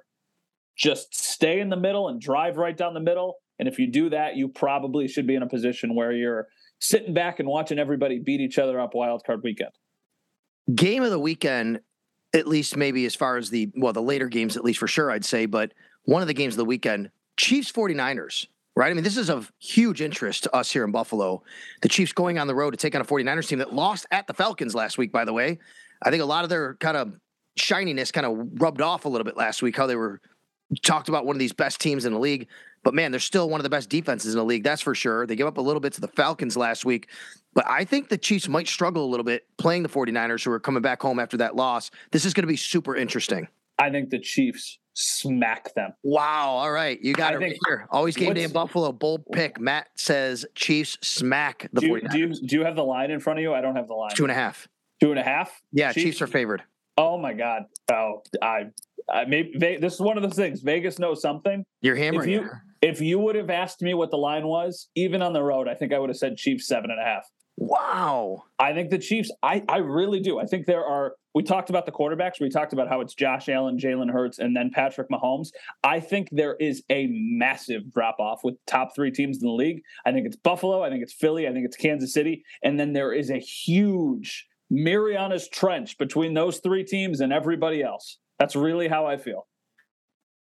just 0.77 1.13
stay 1.15 1.59
in 1.59 1.69
the 1.69 1.75
middle 1.75 2.07
and 2.07 2.21
drive 2.21 2.57
right 2.57 2.77
down 2.77 2.93
the 2.93 2.99
middle. 2.99 3.37
And 3.59 3.67
if 3.67 3.79
you 3.79 3.87
do 3.87 4.09
that, 4.11 4.35
you 4.35 4.47
probably 4.47 5.07
should 5.07 5.27
be 5.27 5.35
in 5.35 5.41
a 5.41 5.47
position 5.47 5.95
where 5.95 6.11
you're 6.11 6.47
sitting 6.79 7.13
back 7.13 7.39
and 7.39 7.49
watching 7.49 7.79
everybody 7.79 8.19
beat 8.19 8.39
each 8.39 8.59
other 8.59 8.79
up 8.79 8.93
wild 8.93 9.23
card 9.25 9.41
weekend. 9.43 9.71
Game 10.73 11.01
of 11.03 11.09
the 11.09 11.19
weekend, 11.19 11.79
at 12.33 12.47
least 12.47 12.77
maybe 12.77 13.05
as 13.05 13.15
far 13.15 13.37
as 13.37 13.49
the 13.49 13.71
well, 13.75 13.93
the 13.93 14.01
later 14.01 14.27
games, 14.27 14.55
at 14.55 14.63
least 14.63 14.79
for 14.79 14.87
sure, 14.87 15.09
I'd 15.09 15.25
say, 15.25 15.45
but 15.47 15.73
one 16.03 16.21
of 16.21 16.27
the 16.27 16.33
games 16.33 16.53
of 16.53 16.57
the 16.57 16.65
weekend, 16.65 17.09
Chiefs 17.37 17.71
49ers, 17.71 18.45
right? 18.75 18.91
I 18.91 18.93
mean, 18.93 19.03
this 19.03 19.17
is 19.17 19.29
of 19.29 19.51
huge 19.57 20.01
interest 20.01 20.43
to 20.43 20.55
us 20.55 20.71
here 20.71 20.83
in 20.83 20.91
Buffalo. 20.91 21.41
The 21.81 21.89
Chiefs 21.89 22.11
going 22.11 22.37
on 22.37 22.47
the 22.47 22.55
road 22.55 22.71
to 22.71 22.77
take 22.77 22.93
on 22.93 23.01
a 23.01 23.05
49ers 23.05 23.47
team 23.47 23.59
that 23.59 23.73
lost 23.73 24.05
at 24.11 24.27
the 24.27 24.33
Falcons 24.33 24.75
last 24.75 24.97
week, 24.97 25.11
by 25.11 25.25
the 25.25 25.33
way. 25.33 25.57
I 26.03 26.11
think 26.11 26.21
a 26.21 26.25
lot 26.25 26.43
of 26.43 26.49
their 26.49 26.75
kind 26.75 26.95
of 26.95 27.13
shininess 27.55 28.11
kind 28.11 28.25
of 28.25 28.61
rubbed 28.61 28.81
off 28.81 29.05
a 29.05 29.09
little 29.09 29.25
bit 29.25 29.35
last 29.35 29.61
week, 29.63 29.75
how 29.75 29.87
they 29.87 29.95
were 29.95 30.21
talked 30.83 31.09
about 31.09 31.25
one 31.25 31.35
of 31.35 31.39
these 31.39 31.53
best 31.53 31.79
teams 31.79 32.05
in 32.05 32.13
the 32.13 32.19
league, 32.19 32.47
but 32.83 32.93
man, 32.93 33.11
they're 33.11 33.19
still 33.19 33.49
one 33.49 33.59
of 33.59 33.63
the 33.63 33.69
best 33.69 33.89
defenses 33.89 34.33
in 34.33 34.37
the 34.37 34.45
league. 34.45 34.63
That's 34.63 34.81
for 34.81 34.95
sure. 34.95 35.25
They 35.25 35.35
gave 35.35 35.47
up 35.47 35.57
a 35.57 35.61
little 35.61 35.79
bit 35.79 35.93
to 35.93 36.01
the 36.01 36.07
Falcons 36.07 36.57
last 36.57 36.85
week, 36.85 37.09
but 37.53 37.67
I 37.67 37.85
think 37.85 38.09
the 38.09 38.17
Chiefs 38.17 38.47
might 38.47 38.67
struggle 38.67 39.03
a 39.05 39.09
little 39.09 39.23
bit 39.23 39.45
playing 39.57 39.83
the 39.83 39.89
49ers 39.89 40.43
who 40.43 40.51
are 40.51 40.59
coming 40.59 40.81
back 40.81 41.01
home 41.01 41.19
after 41.19 41.37
that 41.37 41.55
loss. 41.55 41.91
This 42.11 42.25
is 42.25 42.33
going 42.33 42.43
to 42.43 42.47
be 42.47 42.57
super 42.57 42.95
interesting. 42.95 43.47
I 43.79 43.89
think 43.89 44.09
the 44.09 44.19
Chiefs 44.19 44.79
smack 44.93 45.73
them. 45.75 45.93
Wow. 46.03 46.49
All 46.49 46.71
right. 46.71 46.99
You 47.01 47.13
got 47.13 47.33
I 47.33 47.35
it 47.35 47.39
right 47.39 47.57
here. 47.67 47.87
Always 47.91 48.15
game 48.15 48.33
day 48.33 48.43
in 48.43 48.51
Buffalo. 48.51 48.91
Bold 48.91 49.25
pick. 49.31 49.59
Matt 49.59 49.87
says 49.95 50.45
Chiefs 50.55 50.97
smack 51.01 51.69
the 51.71 51.81
do 51.81 51.87
you, 51.87 51.93
49ers. 51.93 52.11
Do 52.11 52.17
you, 52.19 52.47
do 52.47 52.55
you 52.57 52.65
have 52.65 52.75
the 52.75 52.83
line 52.83 53.11
in 53.11 53.19
front 53.19 53.39
of 53.39 53.43
you? 53.43 53.53
I 53.53 53.61
don't 53.61 53.75
have 53.75 53.87
the 53.87 53.93
line. 53.93 54.09
Two 54.15 54.23
and 54.23 54.31
a 54.31 54.35
half. 54.35 54.67
Two 54.99 55.11
and 55.11 55.19
a 55.19 55.23
half? 55.23 55.61
Yeah. 55.71 55.93
Chiefs, 55.93 56.03
Chiefs 56.03 56.21
are 56.23 56.27
favored. 56.27 56.63
Oh 56.97 57.17
my 57.19 57.33
God. 57.33 57.65
Oh, 57.91 58.23
I 58.41 58.67
I 59.09 59.25
maybe 59.25 59.77
this 59.79 59.93
is 59.93 59.99
one 59.99 60.17
of 60.17 60.23
those 60.23 60.35
things. 60.35 60.61
Vegas 60.61 60.99
knows 60.99 61.21
something. 61.21 61.65
You're 61.81 61.95
hammering. 61.95 62.29
If 62.29 62.35
you, 62.35 62.49
if 62.81 63.01
you 63.01 63.19
would 63.19 63.35
have 63.35 63.49
asked 63.49 63.81
me 63.81 63.93
what 63.93 64.11
the 64.11 64.17
line 64.17 64.47
was, 64.47 64.89
even 64.95 65.21
on 65.21 65.33
the 65.33 65.41
road, 65.41 65.67
I 65.67 65.73
think 65.75 65.93
I 65.93 65.99
would 65.99 66.09
have 66.09 66.17
said 66.17 66.37
Chiefs 66.37 66.67
seven 66.67 66.91
and 66.91 66.99
a 66.99 67.03
half. 67.03 67.27
Wow. 67.57 68.43
I 68.59 68.73
think 68.73 68.91
the 68.91 68.99
Chiefs. 68.99 69.31
I 69.41 69.63
I 69.67 69.77
really 69.77 70.19
do. 70.19 70.39
I 70.39 70.45
think 70.45 70.67
there 70.67 70.85
are. 70.85 71.15
We 71.33 71.43
talked 71.43 71.69
about 71.69 71.85
the 71.85 71.91
quarterbacks. 71.91 72.39
We 72.39 72.49
talked 72.49 72.73
about 72.73 72.87
how 72.87 73.01
it's 73.01 73.13
Josh 73.13 73.47
Allen, 73.47 73.77
Jalen 73.77 74.11
Hurts, 74.11 74.39
and 74.39 74.55
then 74.55 74.71
Patrick 74.71 75.09
Mahomes. 75.09 75.49
I 75.83 75.99
think 75.99 76.29
there 76.31 76.55
is 76.55 76.83
a 76.89 77.07
massive 77.11 77.91
drop 77.93 78.19
off 78.19 78.39
with 78.43 78.55
top 78.65 78.95
three 78.95 79.11
teams 79.11 79.41
in 79.41 79.47
the 79.47 79.53
league. 79.53 79.81
I 80.05 80.11
think 80.11 80.25
it's 80.25 80.35
Buffalo. 80.35 80.83
I 80.83 80.89
think 80.89 81.03
it's 81.03 81.13
Philly. 81.13 81.47
I 81.47 81.53
think 81.53 81.65
it's 81.65 81.77
Kansas 81.77 82.11
City. 82.11 82.43
And 82.63 82.79
then 82.79 82.93
there 82.93 83.13
is 83.13 83.29
a 83.29 83.37
huge 83.37 84.47
Mariana's 84.71 85.47
Trench 85.47 85.97
between 85.97 86.33
those 86.33 86.59
three 86.59 86.83
teams 86.83 87.21
and 87.21 87.31
everybody 87.31 87.83
else. 87.83 88.17
That's 88.39 88.55
really 88.55 88.87
how 88.87 89.05
I 89.05 89.17
feel. 89.17 89.47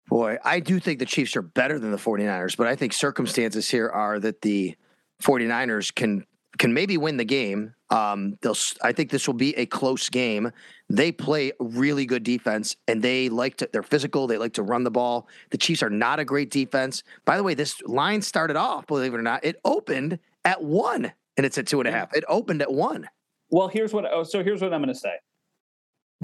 Boy, 0.08 0.38
I 0.44 0.60
do 0.60 0.80
think 0.80 0.98
the 0.98 1.06
Chiefs 1.06 1.36
are 1.36 1.42
better 1.42 1.78
than 1.78 1.90
the 1.90 1.96
49ers, 1.96 2.56
but 2.56 2.66
I 2.66 2.76
think 2.76 2.92
circumstances 2.92 3.70
here 3.70 3.88
are 3.88 4.18
that 4.20 4.42
the 4.42 4.76
49ers 5.22 5.94
can 5.94 6.26
can 6.58 6.74
maybe 6.74 6.98
win 6.98 7.16
the 7.16 7.24
game. 7.24 7.74
Um, 7.90 8.36
they'll. 8.42 8.56
I 8.82 8.92
think 8.92 9.10
this 9.10 9.26
will 9.26 9.34
be 9.34 9.56
a 9.56 9.66
close 9.66 10.08
game. 10.08 10.50
They 10.90 11.12
play 11.12 11.52
really 11.58 12.04
good 12.04 12.24
defense, 12.24 12.76
and 12.86 13.02
they 13.02 13.28
like 13.28 13.56
to. 13.58 13.68
They're 13.72 13.82
physical. 13.82 14.26
They 14.26 14.38
like 14.38 14.52
to 14.54 14.62
run 14.62 14.84
the 14.84 14.90
ball. 14.90 15.28
The 15.50 15.58
Chiefs 15.58 15.82
are 15.82 15.90
not 15.90 16.20
a 16.20 16.24
great 16.24 16.50
defense. 16.50 17.04
By 17.24 17.36
the 17.36 17.42
way, 17.42 17.54
this 17.54 17.80
line 17.82 18.22
started 18.22 18.56
off, 18.56 18.86
believe 18.86 19.14
it 19.14 19.16
or 19.16 19.22
not, 19.22 19.44
it 19.44 19.56
opened 19.64 20.18
at 20.44 20.62
one, 20.62 21.12
and 21.36 21.46
it's 21.46 21.56
at 21.58 21.66
two 21.66 21.80
and 21.80 21.88
a 21.88 21.92
half. 21.92 22.12
It 22.14 22.24
opened 22.28 22.60
at 22.60 22.72
one. 22.72 23.08
Well, 23.50 23.68
here's 23.68 23.92
what. 23.92 24.04
Oh, 24.12 24.24
so 24.24 24.42
here's 24.42 24.60
what 24.60 24.74
I'm 24.74 24.82
going 24.82 24.94
to 24.94 24.98
say. 24.98 25.14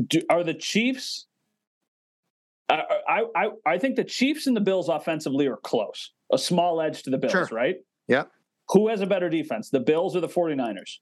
Do, 0.07 0.23
are 0.29 0.45
the 0.45 0.55
Chiefs 0.55 1.28
I, 2.69 3.25
I 3.35 3.49
I 3.66 3.79
think 3.79 3.97
the 3.97 4.05
Chiefs 4.05 4.47
and 4.47 4.57
the 4.57 4.61
Bills 4.61 4.89
offensively 4.89 5.47
are 5.47 5.57
close. 5.57 6.12
a 6.31 6.37
small 6.39 6.81
edge 6.83 7.03
to 7.05 7.11
the 7.11 7.16
Bills, 7.19 7.33
Sure. 7.33 7.49
right? 7.51 7.77
Yeah. 8.07 8.25
Who 8.71 8.89
has 8.89 9.01
a 9.01 9.07
better 9.07 9.31
defense, 9.31 9.71
the 9.71 9.81
Bills 9.81 10.14
or 10.14 10.21
the 10.21 10.29
49ers? 10.29 10.99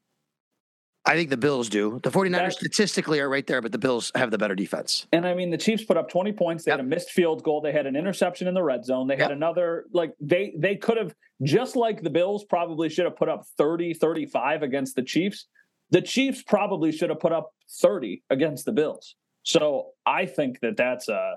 I 1.05 1.15
think 1.15 1.31
the 1.31 1.37
Bills 1.37 1.69
do. 1.69 2.01
The 2.03 2.11
49ers 2.11 2.31
That- 2.31 2.53
statistically 2.55 3.19
are 3.21 3.29
right 3.29 3.47
there, 3.47 3.61
but 3.61 3.71
the 3.73 3.79
Bills 3.79 4.11
have 4.15 4.31
the 4.31 4.39
better 4.39 4.55
defense. 4.55 5.07
And 5.13 5.27
I 5.27 5.35
mean, 5.35 5.51
the 5.51 5.59
Chiefs 5.59 5.85
put 5.85 5.97
up 5.97 6.09
20 6.09 6.33
points. 6.33 6.65
They 6.65 6.71
Yep. 6.73 6.79
had 6.79 6.87
a 6.87 6.89
missed 6.89 7.11
field 7.11 7.43
goal. 7.45 7.61
They 7.61 7.73
had 7.73 7.87
an 7.87 7.95
interception 7.97 8.47
in 8.49 8.55
the 8.55 8.63
red 8.63 8.85
zone. 8.85 9.07
They 9.09 9.17
had 9.17 9.31
another, 9.33 9.87
like, 9.93 10.15
they 10.21 10.55
they 10.57 10.77
could 10.77 10.97
have, 10.97 11.15
just 11.43 11.75
like 11.77 12.03
the 12.03 12.11
Bills 12.11 12.45
probably 12.45 12.89
should 12.89 13.05
have 13.05 13.17
put 13.17 13.29
up 13.29 13.45
30, 13.59 13.95
35 13.95 14.63
against 14.63 14.95
the 14.97 15.03
Chiefs. 15.03 15.47
The 15.91 16.03
Chiefs 16.03 16.43
probably 16.43 16.91
should 16.93 17.11
have 17.11 17.21
put 17.21 17.33
up 17.33 17.53
30 17.81 18.23
against 18.31 18.65
the 18.65 18.73
Bills. 18.73 19.15
So 19.45 19.93
I 20.05 20.27
think 20.27 20.59
that 20.61 20.77
that's 20.77 21.09
a, 21.09 21.37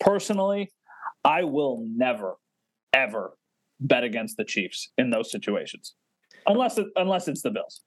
personally, 0.00 0.70
I 1.24 1.44
will 1.44 1.84
never, 1.88 2.36
ever 2.92 3.36
bet 3.80 4.04
against 4.04 4.36
the 4.36 4.44
Chiefs 4.44 4.90
in 4.96 5.10
those 5.10 5.30
situations. 5.30 5.94
Unless 6.46 6.78
it, 6.78 6.86
unless 6.96 7.28
it's 7.28 7.42
the 7.42 7.50
Bills. 7.50 7.82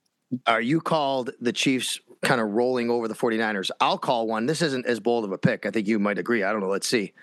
Are 0.46 0.62
you 0.62 0.82
called 0.82 1.32
the 1.40 1.54
Chiefs 1.54 2.00
kind 2.22 2.40
of 2.42 2.50
rolling 2.50 2.90
over 2.90 3.08
the 3.08 3.16
49ers? 3.16 3.72
I'll 3.80 3.98
call 3.98 4.28
one. 4.28 4.46
This 4.46 4.62
isn't 4.62 4.86
as 4.86 5.00
bold 5.00 5.26
of 5.26 5.32
a 5.32 5.38
pick. 5.38 5.66
I 5.66 5.72
think 5.72 5.88
you 5.88 5.98
might 5.98 6.20
agree. 6.20 6.44
I 6.44 6.52
don't 6.52 6.62
know. 6.62 6.70
Let's 6.70 6.88
see. 6.88 7.14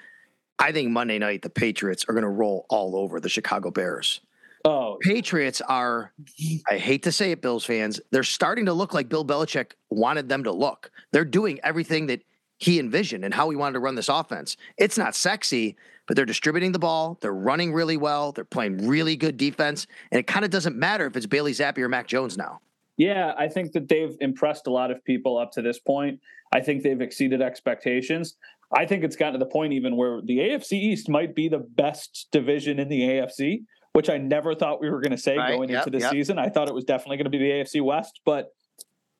I 0.58 0.72
think 0.72 0.90
Monday 0.90 1.18
night 1.18 1.42
the 1.42 1.50
Patriots 1.50 2.06
are 2.08 2.14
going 2.14 2.22
to 2.22 2.28
roll 2.28 2.66
all 2.70 2.96
over 2.96 3.20
the 3.20 3.28
Chicago 3.28 3.70
Bears. 3.70 4.20
Oh, 4.64 4.96
Patriots 5.00 5.60
are, 5.60 6.12
I 6.68 6.78
hate 6.78 7.04
to 7.04 7.12
say 7.12 7.30
it, 7.30 7.40
Bills 7.40 7.64
fans, 7.64 8.00
they're 8.10 8.24
starting 8.24 8.66
to 8.66 8.72
look 8.72 8.94
like 8.94 9.08
Bill 9.08 9.24
Belichick 9.24 9.72
wanted 9.90 10.28
them 10.28 10.42
to 10.42 10.50
look. 10.50 10.90
They're 11.12 11.24
doing 11.24 11.60
everything 11.62 12.06
that 12.06 12.22
he 12.58 12.78
envisioned 12.78 13.24
and 13.24 13.34
how 13.34 13.50
he 13.50 13.56
wanted 13.56 13.74
to 13.74 13.80
run 13.80 13.94
this 13.94 14.08
offense. 14.08 14.56
It's 14.78 14.96
not 14.96 15.14
sexy, 15.14 15.76
but 16.06 16.16
they're 16.16 16.24
distributing 16.24 16.72
the 16.72 16.78
ball. 16.78 17.18
They're 17.20 17.32
running 17.32 17.72
really 17.72 17.96
well. 17.96 18.32
They're 18.32 18.44
playing 18.44 18.86
really 18.86 19.16
good 19.16 19.36
defense. 19.36 19.86
And 20.10 20.18
it 20.18 20.26
kind 20.26 20.44
of 20.44 20.50
doesn't 20.50 20.76
matter 20.76 21.06
if 21.06 21.16
it's 21.16 21.26
Bailey 21.26 21.52
Zappe 21.52 21.78
or 21.78 21.88
Mac 21.88 22.06
Jones 22.06 22.36
now. 22.36 22.60
Yeah, 22.96 23.34
I 23.36 23.48
think 23.48 23.72
that 23.72 23.88
they've 23.88 24.16
impressed 24.20 24.66
a 24.66 24.70
lot 24.70 24.90
of 24.90 25.04
people 25.04 25.36
up 25.36 25.52
to 25.52 25.62
this 25.62 25.78
point. 25.78 26.20
I 26.52 26.60
think 26.60 26.82
they've 26.82 27.00
exceeded 27.00 27.42
expectations. 27.42 28.36
I 28.72 28.86
think 28.86 29.04
it's 29.04 29.16
gotten 29.16 29.34
to 29.34 29.38
the 29.38 29.50
point 29.50 29.72
even 29.74 29.96
where 29.96 30.20
the 30.22 30.38
AFC 30.38 30.72
East 30.72 31.08
might 31.08 31.34
be 31.34 31.48
the 31.48 31.58
best 31.58 32.28
division 32.32 32.78
in 32.78 32.88
the 32.88 33.00
AFC, 33.02 33.64
which 33.92 34.08
I 34.08 34.18
never 34.18 34.54
thought 34.54 34.80
we 34.80 34.90
were 34.90 35.00
going 35.00 35.12
to 35.12 35.18
say 35.18 35.36
Right, 35.36 35.54
going 35.54 35.68
yep, 35.68 35.86
into 35.86 35.98
the 35.98 36.02
yep. 36.02 36.10
season. 36.10 36.38
I 36.38 36.48
thought 36.48 36.68
it 36.68 36.74
was 36.74 36.84
definitely 36.84 37.18
going 37.18 37.24
to 37.24 37.30
be 37.30 37.38
the 37.38 37.50
AFC 37.50 37.82
West, 37.82 38.20
but 38.24 38.52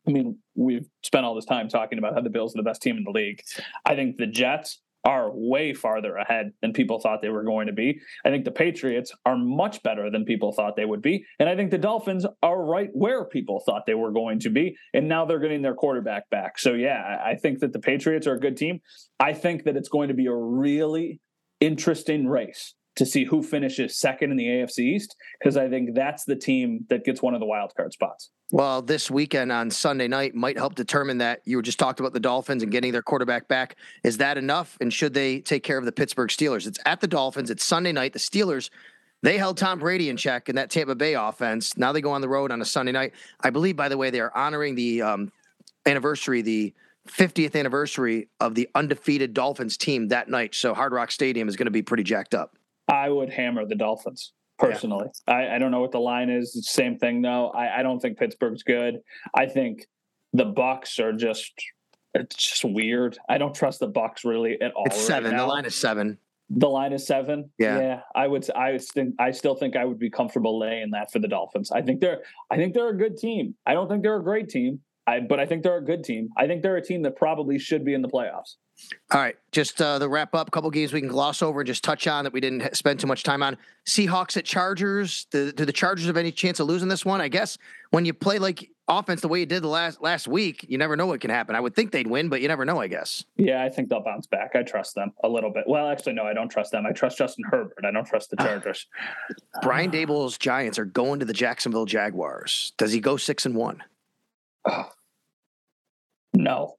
I 0.06 0.12
mean, 0.12 0.38
we've 0.54 0.86
spent 1.02 1.26
all 1.26 1.34
this 1.34 1.44
time 1.44 1.68
talking 1.68 1.98
about 1.98 2.14
how 2.14 2.20
the 2.20 2.30
Bills 2.30 2.54
are 2.54 2.58
the 2.58 2.62
best 2.62 2.82
team 2.82 2.96
in 2.96 3.04
the 3.04 3.10
league. 3.10 3.40
I 3.84 3.94
think 3.94 4.16
the 4.16 4.26
Jets 4.26 4.80
are 5.04 5.30
way 5.32 5.72
farther 5.72 6.16
ahead 6.16 6.50
than 6.60 6.72
people 6.72 6.98
thought 6.98 7.22
they 7.22 7.28
were 7.28 7.44
going 7.44 7.68
to 7.68 7.72
be. 7.72 8.00
I 8.24 8.30
think 8.30 8.44
the 8.44 8.50
Patriots 8.50 9.12
are 9.24 9.36
much 9.36 9.80
better 9.84 10.10
than 10.10 10.24
people 10.24 10.52
thought 10.52 10.74
they 10.74 10.84
would 10.84 11.00
be. 11.00 11.24
And 11.38 11.48
I 11.48 11.54
think 11.54 11.70
the 11.70 11.78
Dolphins 11.78 12.26
are 12.42 12.64
right 12.64 12.90
where 12.92 13.24
people 13.24 13.62
thought 13.64 13.86
they 13.86 13.94
were 13.94 14.10
going 14.10 14.40
to 14.40 14.50
be. 14.50 14.76
And 14.94 15.08
now 15.08 15.24
they're 15.24 15.38
getting 15.38 15.62
their 15.62 15.74
quarterback 15.76 16.28
back. 16.30 16.58
So, 16.58 16.74
yeah, 16.74 17.20
I- 17.24 17.36
think 17.36 17.60
that 17.60 17.74
the 17.74 17.78
Patriots 17.78 18.26
are 18.26 18.32
a 18.32 18.40
good 18.40 18.56
team. 18.56 18.80
I 19.20 19.34
think 19.34 19.64
that 19.64 19.76
it's 19.76 19.90
going 19.90 20.08
to 20.08 20.14
be 20.14 20.26
a 20.26 20.34
really 20.34 21.20
interesting 21.60 22.26
race 22.26 22.74
to 22.96 23.06
see 23.06 23.24
who 23.24 23.42
finishes 23.42 23.98
second 23.98 24.30
in 24.30 24.36
the 24.36 24.46
AFC 24.46 24.78
East, 24.80 25.16
because 25.38 25.56
I 25.56 25.68
think 25.68 25.94
that's 25.94 26.24
the 26.24 26.36
team 26.36 26.86
that 26.88 27.04
gets 27.04 27.22
one 27.22 27.34
of 27.34 27.40
the 27.40 27.46
wild 27.46 27.72
card 27.76 27.92
spots. 27.92 28.30
Well, 28.52 28.80
this 28.80 29.10
weekend 29.10 29.50
on 29.50 29.70
Sunday 29.70 30.08
night 30.08 30.34
might 30.34 30.56
help 30.56 30.74
determine 30.74 31.18
that. 31.18 31.40
You 31.44 31.60
just 31.62 31.78
talked 31.78 32.00
about 32.00 32.12
the 32.12 32.20
Dolphins 32.20 32.62
and 32.62 32.70
getting 32.70 32.92
their 32.92 33.02
quarterback 33.02 33.48
back. 33.48 33.76
Is 34.04 34.18
that 34.18 34.38
enough? 34.38 34.78
And 34.80 34.92
should 34.92 35.14
they 35.14 35.40
take 35.40 35.62
care 35.62 35.78
of 35.78 35.84
the 35.84 35.92
Pittsburgh 35.92 36.30
Steelers? 36.30 36.66
It's 36.66 36.78
at 36.86 37.00
the 37.00 37.08
Dolphins. 37.08 37.50
It's 37.50 37.64
Sunday 37.64 37.92
night. 37.92 38.12
The 38.12 38.18
Steelers, 38.18 38.70
they 39.22 39.36
held 39.36 39.58
Tom 39.58 39.80
Brady 39.80 40.08
in 40.08 40.16
check 40.16 40.48
in 40.48 40.56
that 40.56 40.70
Tampa 40.70 40.94
Bay 40.94 41.14
offense. 41.14 41.76
Now 41.76 41.92
they 41.92 42.00
go 42.00 42.12
on 42.12 42.20
the 42.20 42.28
road 42.28 42.52
on 42.52 42.62
a 42.62 42.64
Sunday 42.64 42.92
night. 42.92 43.14
I 43.40 43.50
believe, 43.50 43.76
by 43.76 43.88
the 43.88 43.98
way, 43.98 44.10
they 44.10 44.20
are 44.20 44.34
honoring 44.34 44.76
the 44.76 45.02
um, 45.02 45.32
anniversary, 45.84 46.42
the 46.42 46.72
50th 47.08 47.56
anniversary 47.56 48.28
of 48.40 48.54
the 48.54 48.68
undefeated 48.74 49.34
Dolphins 49.34 49.76
team 49.76 50.08
that 50.08 50.28
night. 50.28 50.54
So 50.54 50.72
Hard 50.72 50.92
Rock 50.92 51.10
Stadium 51.10 51.48
is 51.48 51.56
going 51.56 51.66
to 51.66 51.72
be 51.72 51.82
pretty 51.82 52.04
jacked 52.04 52.34
up. 52.34 52.56
I 52.88 53.08
would 53.08 53.30
hammer 53.30 53.66
the 53.66 53.74
Dolphins 53.74 54.32
personally. 54.58 55.08
I, 55.26 55.48
I 55.48 55.58
don't 55.58 55.70
know 55.70 55.80
what 55.80 55.92
the 55.92 56.00
line 56.00 56.30
is. 56.30 56.66
Same 56.68 56.98
thing 56.98 57.22
though. 57.22 57.48
I, 57.48 57.80
I 57.80 57.82
don't 57.82 58.00
think 58.00 58.18
Pittsburgh's 58.18 58.62
good. 58.62 58.96
I 59.34 59.46
think 59.46 59.86
the 60.32 60.44
Bucks 60.44 60.98
are 60.98 61.12
just 61.12 61.52
it's 62.14 62.36
just 62.36 62.64
weird. 62.64 63.18
I 63.28 63.38
don't 63.38 63.54
trust 63.54 63.80
the 63.80 63.88
Bucks 63.88 64.24
really 64.24 64.60
at 64.60 64.72
all. 64.72 64.84
It's 64.86 64.96
right 64.96 65.06
seven. 65.06 65.36
the 65.36 65.46
line 65.46 65.64
is 65.64 65.74
seven. 65.74 66.18
The 66.48 66.68
line 66.68 66.92
is 66.92 67.06
seven. 67.06 67.50
Yeah. 67.58 67.78
yeah. 67.78 68.00
I 68.14 68.28
would. 68.28 68.48
I 68.52 68.72
would 68.72 68.82
think. 68.82 69.14
I 69.18 69.32
still 69.32 69.56
think 69.56 69.74
I 69.76 69.84
would 69.84 69.98
be 69.98 70.10
comfortable 70.10 70.58
laying 70.58 70.90
that 70.92 71.10
for 71.10 71.18
the 71.18 71.28
Dolphins. 71.28 71.72
I 71.72 71.82
think 71.82 72.00
they're. 72.00 72.22
I 72.50 72.56
think 72.56 72.74
they're 72.74 72.90
a 72.90 72.96
good 72.96 73.16
team. 73.16 73.56
I 73.66 73.74
don't 73.74 73.88
think 73.88 74.02
they're 74.02 74.18
a 74.18 74.22
great 74.22 74.48
team. 74.48 74.80
I, 75.08 75.20
but 75.20 75.38
I 75.38 75.46
think 75.46 75.62
they're 75.62 75.76
a 75.76 75.84
good 75.84 76.02
team. 76.02 76.28
I 76.36 76.46
think 76.46 76.62
they're 76.62 76.76
a 76.76 76.84
team 76.84 77.02
that 77.02 77.16
probably 77.16 77.58
should 77.58 77.84
be 77.84 77.94
in 77.94 78.02
the 78.02 78.08
playoffs. 78.08 78.56
All 79.10 79.20
right, 79.20 79.36
just 79.52 79.80
uh, 79.80 79.98
the 79.98 80.08
wrap 80.08 80.34
up. 80.34 80.48
A 80.48 80.50
couple 80.50 80.70
games 80.70 80.92
we 80.92 81.00
can 81.00 81.08
gloss 81.08 81.42
over 81.42 81.60
and 81.60 81.66
just 81.66 81.82
touch 81.82 82.06
on 82.06 82.24
that 82.24 82.32
we 82.32 82.40
didn't 82.40 82.76
spend 82.76 83.00
too 83.00 83.06
much 83.06 83.22
time 83.22 83.42
on. 83.42 83.56
Seahawks 83.86 84.36
at 84.36 84.44
Chargers. 84.44 85.26
The, 85.30 85.52
do 85.52 85.64
the 85.64 85.72
Chargers 85.72 86.06
have 86.06 86.16
any 86.16 86.32
chance 86.32 86.60
of 86.60 86.66
losing 86.66 86.88
this 86.88 87.04
one? 87.04 87.20
I 87.20 87.28
guess 87.28 87.56
when 87.90 88.04
you 88.04 88.12
play 88.12 88.38
like 88.38 88.70
offense 88.88 89.20
the 89.20 89.28
way 89.28 89.40
you 89.40 89.46
did 89.46 89.62
the 89.62 89.68
last 89.68 90.02
last 90.02 90.28
week, 90.28 90.66
you 90.68 90.76
never 90.76 90.96
know 90.96 91.06
what 91.06 91.20
can 91.20 91.30
happen. 91.30 91.56
I 91.56 91.60
would 91.60 91.74
think 91.74 91.90
they'd 91.90 92.06
win, 92.06 92.28
but 92.28 92.40
you 92.42 92.48
never 92.48 92.64
know. 92.64 92.80
I 92.80 92.88
guess. 92.88 93.24
Yeah, 93.36 93.64
I 93.64 93.70
think 93.70 93.88
they'll 93.88 94.02
bounce 94.02 94.26
back. 94.26 94.52
I 94.54 94.62
trust 94.62 94.94
them 94.94 95.12
a 95.24 95.28
little 95.28 95.50
bit. 95.50 95.64
Well, 95.66 95.88
actually, 95.88 96.14
no, 96.14 96.24
I 96.24 96.34
don't 96.34 96.50
trust 96.50 96.72
them. 96.72 96.84
I 96.86 96.92
trust 96.92 97.16
Justin 97.18 97.44
Herbert. 97.50 97.84
I 97.84 97.90
don't 97.90 98.06
trust 98.06 98.30
the 98.30 98.36
Chargers. 98.40 98.86
Brian 99.62 99.90
Daboll's 99.90 100.36
Giants 100.36 100.78
are 100.78 100.84
going 100.84 101.20
to 101.20 101.26
the 101.26 101.32
Jacksonville 101.32 101.86
Jaguars. 101.86 102.72
Does 102.76 102.92
he 102.92 103.00
go 103.00 103.16
six 103.16 103.46
and 103.46 103.54
one? 103.54 103.82
No, 106.38 106.76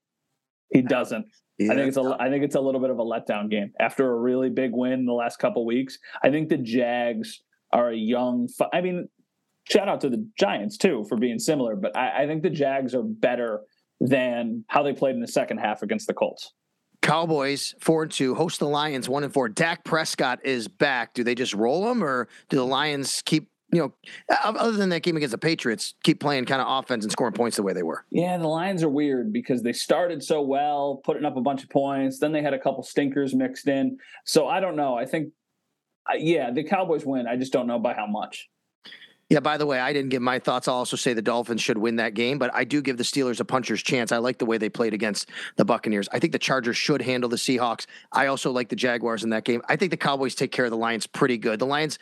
he 0.70 0.84
doesn't. 0.84 1.26
I 1.60 1.74
think 1.74 1.88
it's 1.88 1.98
a. 1.98 2.16
I 2.20 2.30
think 2.30 2.44
it's 2.44 2.56
a 2.56 2.62
little 2.62 2.80
bit 2.80 2.92
of 2.92 3.00
a 3.00 3.04
letdown 3.04 3.50
game 3.50 3.74
after 3.80 4.12
a 4.12 4.16
really 4.16 4.50
big 4.50 4.72
win 4.74 4.94
in 4.94 5.06
the 5.06 5.14
last 5.14 5.38
couple 5.40 5.66
weeks. 5.66 5.98
I 6.24 6.30
think 6.30 6.50
the 6.50 6.58
Jags 6.58 7.42
are 7.74 7.90
a 7.90 7.96
young. 7.96 8.48
I 8.72 8.82
mean, 8.82 9.10
shout 9.68 9.88
out 9.88 10.02
to 10.02 10.10
the 10.10 10.30
Giants 10.38 10.78
too 10.78 11.06
for 11.10 11.18
being 11.18 11.40
similar, 11.40 11.76
but 11.76 11.98
I, 11.98 12.24
I 12.24 12.28
think 12.28 12.44
the 12.44 12.52
Jags 12.52 12.94
are 12.94 13.04
better 13.04 13.62
than 14.00 14.66
how 14.68 14.84
they 14.84 14.94
played 14.94 15.16
in 15.16 15.22
the 15.22 15.28
second 15.28 15.58
half 15.58 15.82
against 15.82 16.06
the 16.06 16.14
Colts. 16.14 16.54
Cowboys 17.02 17.74
four 17.80 18.04
and 18.04 18.12
two 18.12 18.36
host 18.36 18.60
the 18.60 18.68
Lions 18.68 19.10
one 19.10 19.24
and 19.24 19.34
four. 19.34 19.50
Dak 19.50 19.84
Prescott 19.84 20.40
is 20.44 20.68
back. 20.68 21.14
Do 21.14 21.24
they 21.24 21.36
just 21.36 21.54
roll 21.54 21.90
him, 21.90 22.04
or 22.04 22.28
do 22.50 22.58
the 22.58 22.66
Lions 22.66 23.24
keep 23.26 23.50
you 23.72 23.80
know 23.80 23.94
other 24.44 24.78
than 24.78 24.90
that 24.90 25.04
game 25.04 25.18
against 25.18 25.32
the 25.32 25.38
Patriots 25.38 25.96
keep 26.04 26.20
playing 26.20 26.46
kind 26.46 26.62
of 26.62 26.68
offense 26.70 27.04
and 27.04 27.12
scoring 27.12 27.34
points 27.34 27.58
the 27.58 27.64
way 27.64 27.74
they 27.74 27.84
were? 27.84 28.06
Yeah, 28.12 28.38
the 28.38 28.48
Lions 28.48 28.84
are 28.84 28.90
weird 28.90 29.34
because 29.34 29.62
they 29.62 29.74
started 29.74 30.24
so 30.24 30.42
well, 30.42 31.02
putting 31.04 31.26
up 31.26 31.36
a 31.36 31.42
bunch 31.42 31.64
of 31.64 31.70
points. 31.70 32.20
Then 32.20 32.32
they 32.32 32.42
had 32.42 32.54
a 32.54 32.60
couple 32.60 32.84
stinkers 32.84 33.36
mixed 33.36 33.68
in. 33.68 33.98
So 34.26 34.48
I 34.48 34.60
don't 34.60 34.76
know. 34.76 34.96
I 34.96 35.06
think, 35.06 35.34
yeah, 36.18 36.52
the 36.52 36.64
Cowboys 36.64 37.06
win. 37.06 37.28
I 37.28 37.36
just 37.36 37.52
don't 37.52 37.68
know 37.68 37.80
by 37.80 37.94
how 37.94 38.08
much. 38.08 38.50
Yeah, 39.30 39.42
by 39.42 39.58
the 39.58 39.66
way, 39.66 39.78
I 39.78 39.92
didn't 39.92 40.08
give 40.08 40.22
my 40.22 40.40
thoughts. 40.40 40.70
I'll 40.70 40.76
also 40.76 40.96
say 40.96 41.12
the 41.12 41.22
Dolphins 41.22 41.62
should 41.62 41.78
win 41.78 41.98
that 41.98 42.14
game, 42.14 42.40
but 42.40 42.50
I 42.56 42.64
do 42.64 42.82
give 42.82 42.96
the 42.96 43.04
Steelers 43.04 43.42
a 43.42 43.46
puncher's 43.46 43.84
chance. 43.84 44.14
I 44.14 44.20
like 44.20 44.38
the 44.38 44.46
way 44.46 44.58
they 44.58 44.70
played 44.70 44.94
against 44.94 45.30
the 45.58 45.66
Buccaneers. 45.66 46.08
I 46.14 46.20
think 46.20 46.32
the 46.32 46.40
Chargers 46.40 46.78
should 46.78 47.02
handle 47.02 47.30
the 47.30 47.36
Seahawks. 47.36 47.88
I 48.14 48.28
also 48.28 48.54
like 48.54 48.70
the 48.70 48.78
Jaguars 48.78 49.26
in 49.26 49.30
that 49.32 49.44
game. 49.44 49.62
I 49.68 49.76
think 49.76 49.92
the 49.92 49.98
Cowboys 49.98 50.34
take 50.34 50.54
care 50.54 50.64
of 50.64 50.72
the 50.72 50.78
Lions 50.78 51.08
pretty 51.08 51.38
good. 51.38 51.60
The 51.60 51.66
Lions, 51.66 52.00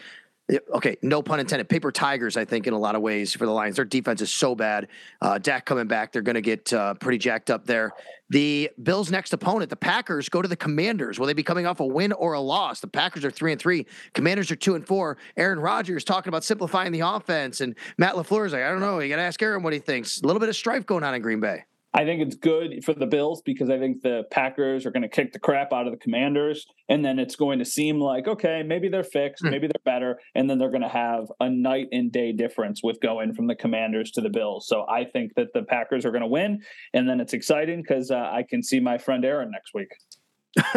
okay, 0.52 0.98
no 1.02 1.22
pun 1.22 1.40
intended, 1.40 1.68
paper 1.70 1.92
tigers, 1.92 2.38
I 2.38 2.46
think, 2.46 2.68
in 2.68 2.74
a 2.74 2.78
lot 2.78 2.96
of 2.96 3.02
ways 3.02 3.34
for 3.34 3.46
the 3.46 3.52
Lions. 3.52 3.78
Their 3.78 3.86
defense 3.86 4.22
is 4.22 4.32
so 4.32 4.54
bad. 4.54 4.88
Uh, 5.22 5.38
Dak 5.40 5.66
coming 5.66 5.88
back, 5.88 6.12
they're 6.12 6.22
going 6.22 6.36
to 6.36 6.42
get 6.42 6.72
uh, 6.72 6.94
pretty 6.96 7.18
jacked 7.18 7.50
up 7.50 7.66
there. 7.66 7.94
The 8.30 8.70
Bills' 8.82 9.12
next 9.12 9.34
opponent, 9.34 9.70
the 9.70 9.76
Packers, 9.76 10.30
go 10.30 10.42
to 10.42 10.48
the 10.48 10.56
Commanders. 10.56 11.20
Will 11.20 11.28
they 11.28 11.34
be 11.34 11.44
coming 11.44 11.66
off 11.66 11.80
a 11.80 11.86
win 11.86 12.12
or 12.12 12.34
a 12.34 12.40
loss? 12.40 12.80
The 12.80 12.88
Packers 12.88 13.26
are 13.26 13.32
three 13.32 13.52
and 13.52 13.62
three. 13.62 13.86
Commanders 14.14 14.52
are 14.52 14.56
two 14.56 14.76
and 14.76 14.86
four. 14.86 15.18
Aaron 15.38 15.60
Rodgers 15.60 16.04
talking 16.04 16.30
about 16.30 16.44
simplifying 16.44 16.92
the 16.92 17.02
offense, 17.02 17.62
and 17.62 17.76
Matt 17.98 18.16
LaFleur 18.16 18.46
is 18.46 18.54
like, 18.54 18.64
I 18.64 18.70
don't 18.70 18.82
know. 18.82 19.00
You 19.00 19.10
got 19.10 19.18
to 19.18 19.22
ask 19.24 19.42
Aaron 19.42 19.64
what 19.64 19.74
he 19.74 19.80
thinks. 19.80 20.22
A 20.22 20.28
little 20.28 20.40
bit 20.40 20.50
of 20.50 20.56
strife 20.56 20.86
going 20.86 21.04
on 21.04 21.14
in 21.14 21.22
Green 21.22 21.40
Bay. 21.40 21.66
I 21.96 22.04
think 22.04 22.22
it's 22.22 22.36
good 22.36 22.84
for 22.84 22.94
the 22.94 23.06
Bills 23.06 23.42
because 23.42 23.70
I 23.70 23.80
think 23.80 24.02
the 24.02 24.24
Packers 24.30 24.86
are 24.86 24.92
going 24.92 25.04
to 25.04 25.08
kick 25.08 25.32
the 25.32 25.40
crap 25.40 25.72
out 25.72 25.88
of 25.88 25.94
the 25.94 25.98
Commanders, 25.98 26.68
and 26.90 27.06
then 27.06 27.20
it's 27.20 27.38
going 27.38 27.58
to 27.60 27.66
seem 27.66 28.02
like 28.02 28.28
okay, 28.28 28.64
maybe 28.64 28.90
they're 28.90 29.04
fixed, 29.04 29.44
Hmm. 29.44 29.52
maybe 29.52 29.68
they're 29.68 29.94
better, 29.94 30.20
and 30.36 30.50
then 30.50 30.60
they're 30.60 30.70
going 30.70 30.82
to 30.82 30.90
have 30.90 31.32
a 31.40 31.50
night 31.50 31.88
and 31.94 32.12
day 32.12 32.34
difference 32.34 32.82
with 32.84 33.00
going 33.00 33.34
from 33.34 33.48
the 33.48 33.56
Commanders 33.56 34.12
to 34.12 34.22
the 34.22 34.30
Bills. 34.30 34.68
So 34.68 34.86
I 34.90 35.06
think 35.06 35.36
that 35.36 35.54
the 35.54 35.64
Packers 35.64 36.06
are 36.06 36.12
going 36.12 36.22
to 36.22 36.28
win, 36.28 36.60
and 36.94 37.08
then 37.08 37.22
it's 37.22 37.34
exciting 37.34 37.82
because 37.82 38.12
uh, 38.12 38.16
I 38.18 38.44
can 38.48 38.62
see 38.62 38.82
my 38.82 38.98
friend 38.98 39.24
Aaron 39.24 39.50
next 39.50 39.74
week. 39.74 39.88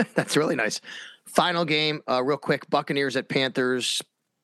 That's 0.14 0.36
really 0.36 0.56
nice. 0.56 0.80
Final 1.26 1.64
game, 1.64 2.00
uh, 2.08 2.22
real 2.22 2.38
quick. 2.38 2.70
Buccaneers 2.70 3.16
at 3.16 3.28
Panthers. 3.28 4.00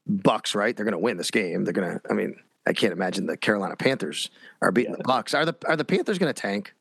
Bucks, 0.07 0.55
right? 0.55 0.77
They're 0.77 0.85
going 0.85 0.93
to 0.93 0.99
win 0.99 1.17
this 1.17 1.31
game. 1.31 1.65
They're 1.65 1.73
going 1.73 1.95
to. 1.95 2.01
I 2.11 2.15
mean, 2.15 2.35
I 2.67 2.73
can't 2.73 2.93
imagine 2.93 3.27
the 3.27 3.37
Carolina 3.37 3.77
Panthers 3.77 4.31
are 4.63 4.73
beating 4.73 4.93
the 4.93 5.05
Bucks. 5.05 5.35
Are 5.35 5.45
the 5.45 5.55
Are 5.67 5.77
the 5.77 5.85
Panthers 5.85 6.19
going 6.19 6.33
to 6.33 6.41
tank 6.41 6.75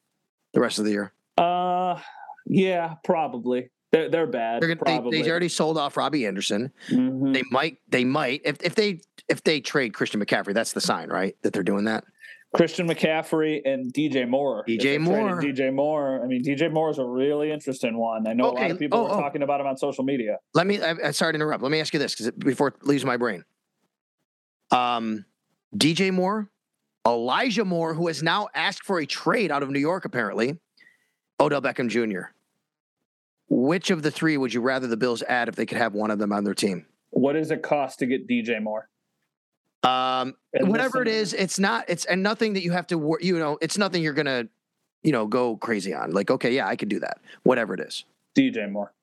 the 0.53 0.61
rest 0.61 0.79
of 0.79 0.86
the 0.86 0.91
year? 0.91 1.11
Uh, 1.38 1.99
yeah, 2.45 2.95
probably. 3.03 3.69
They're 3.91 4.09
they're 4.09 4.27
bad. 4.27 4.61
They're 4.61 4.69
gonna, 4.69 4.79
probably. 4.79 5.17
they, 5.17 5.23
they 5.23 5.29
already 5.29 5.49
sold 5.49 5.77
off 5.77 5.97
Robby 5.97 6.25
Anderson. 6.25 6.71
Mhm. 6.89 7.34
They 7.34 7.43
might. 7.51 7.77
They 7.89 8.03
might. 8.03 8.41
If 8.43 8.57
if 8.63 8.75
they 8.75 9.01
if 9.29 9.43
they 9.43 9.61
trade 9.61 9.93
Christian 9.93 10.23
McCaffrey, 10.23 10.53
that's 10.53 10.73
the 10.73 10.81
sign, 10.81 11.09
right? 11.09 11.36
That 11.43 11.53
they're 11.53 11.63
doing 11.63 11.86
that. 11.86 12.03
Christian 12.53 12.88
McCaffrey 12.88 13.61
and 13.65 13.91
DJ 13.91 14.27
Moore. 14.27 14.63
DJ 14.67 14.99
Moore. 14.99 15.41
DJ 15.41 15.73
Moore. 15.73 16.21
I 16.23 16.27
mean, 16.27 16.43
DJ 16.43 16.71
Moore 16.71 16.91
is 16.91 16.99
a 16.99 17.05
really 17.05 17.51
interesting 17.51 17.97
one. 17.97 18.27
I 18.27 18.34
know 18.34 18.51
a 18.51 18.53
lot 18.53 18.71
of 18.71 18.77
people 18.77 18.99
oh, 18.99 19.07
are 19.07 19.17
oh. 19.17 19.21
talking 19.21 19.41
about 19.41 19.59
him 19.59 19.65
on 19.65 19.75
social 19.75 20.03
media. 20.03 20.38
Let 20.53 20.67
me. 20.67 20.81
I, 20.81 20.95
I 21.05 21.11
sorry 21.11 21.34
to 21.34 21.36
interrupt. 21.36 21.63
Let 21.63 21.71
me 21.71 21.79
ask 21.79 21.93
you 21.93 21.99
this 21.99 22.15
because 22.15 22.31
before 22.31 22.69
it 22.69 22.84
leaves 22.86 23.03
my 23.03 23.17
brain. 23.17 23.43
Um, 24.71 25.25
DJ 25.76 26.11
Moore, 26.11 26.49
Elijah 27.05 27.65
Moore, 27.65 27.93
who 27.93 28.07
has 28.07 28.24
now 28.24 28.47
asked 28.53 28.84
for 28.84 28.99
a 28.99 29.05
trade 29.05 29.51
out 29.51 29.63
of 29.63 29.69
New 29.69 29.80
York, 29.80 30.05
apparently. 30.05 30.57
Odell 31.39 31.61
Beckham 31.61 31.89
Jr. 31.89 32.32
Which 33.49 33.89
of 33.89 34.03
the 34.03 34.11
three 34.11 34.38
would 34.38 34.53
you 34.53 34.61
rather 34.61 34.88
the 34.88 34.97
Bills 34.97 35.24
add 35.24 35.49
if 35.49 35.55
they 35.55 35.65
could 35.65 35.78
have 35.78 35.93
one 35.93 36.11
of 36.11 36.19
them 36.19 36.32
on 36.32 36.43
their 36.43 36.53
team? 36.53 36.86
What 37.09 37.34
does 37.34 37.51
it 37.51 37.61
cost 37.61 37.99
to 37.99 38.05
get 38.05 38.28
DJ 38.28 38.61
Moore? 38.61 38.89
Um, 39.84 40.36
And 40.53 40.69
whatever 40.69 41.01
it 41.01 41.07
is, 41.07 41.34
it's 41.34 41.59
not. 41.59 41.86
It's 41.89 42.05
and 42.05 42.24
nothing 42.24 42.53
that 42.53 42.63
you 42.63 42.71
have 42.71 42.88
to. 42.88 43.17
You 43.19 43.38
know, 43.38 43.57
it's 43.61 43.78
nothing 43.78 44.01
you're 44.01 44.13
gonna, 44.13 44.47
you 45.03 45.11
know, 45.11 45.28
go 45.28 45.57
crazy 45.57 45.93
on. 45.93 46.11
Like, 46.11 46.32
okay, 46.32 46.53
yeah, 46.53 46.67
I 46.67 46.78
could 46.78 46.89
do 46.89 46.99
that. 47.01 47.19
Whatever 47.43 47.74
it 47.74 47.82
is, 47.82 48.05
DJ 48.36 48.71
Moore. 48.71 48.93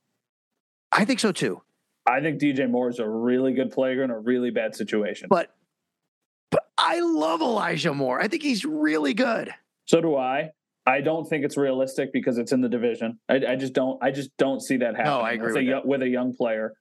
I 0.90 1.04
think 1.04 1.20
so 1.20 1.32
too. 1.32 1.60
I 2.06 2.20
think 2.20 2.40
DJ 2.40 2.68
Moore 2.68 2.88
is 2.88 2.98
a 2.98 3.08
really 3.08 3.52
good 3.52 3.70
player 3.70 4.02
in 4.02 4.10
a 4.10 4.18
really 4.18 4.50
bad 4.50 4.74
situation. 4.74 5.28
But, 5.28 5.54
but 6.50 6.68
I 6.78 7.00
love 7.00 7.40
Elijah 7.40 7.94
Moore. 7.94 8.20
I 8.20 8.28
think 8.28 8.42
he's 8.42 8.64
really 8.64 9.14
good. 9.14 9.52
So 9.86 10.00
do 10.00 10.16
I. 10.16 10.50
I 10.86 11.00
don't 11.00 11.28
think 11.28 11.44
it's 11.44 11.56
realistic 11.56 12.12
because 12.12 12.38
it's 12.38 12.52
in 12.52 12.62
the 12.62 12.68
division. 12.68 13.18
I, 13.28 13.40
I 13.50 13.56
just 13.56 13.74
don't. 13.74 14.02
I 14.02 14.10
just 14.10 14.30
don't 14.38 14.60
see 14.60 14.78
that 14.78 14.96
happening. 14.96 15.26
I 15.26 15.32
agree 15.32 15.52
with, 15.52 15.66
with 15.66 15.84
a, 15.84 15.86
with 15.86 16.02
a 16.02 16.08
young 16.08 16.34
player. 16.34 16.72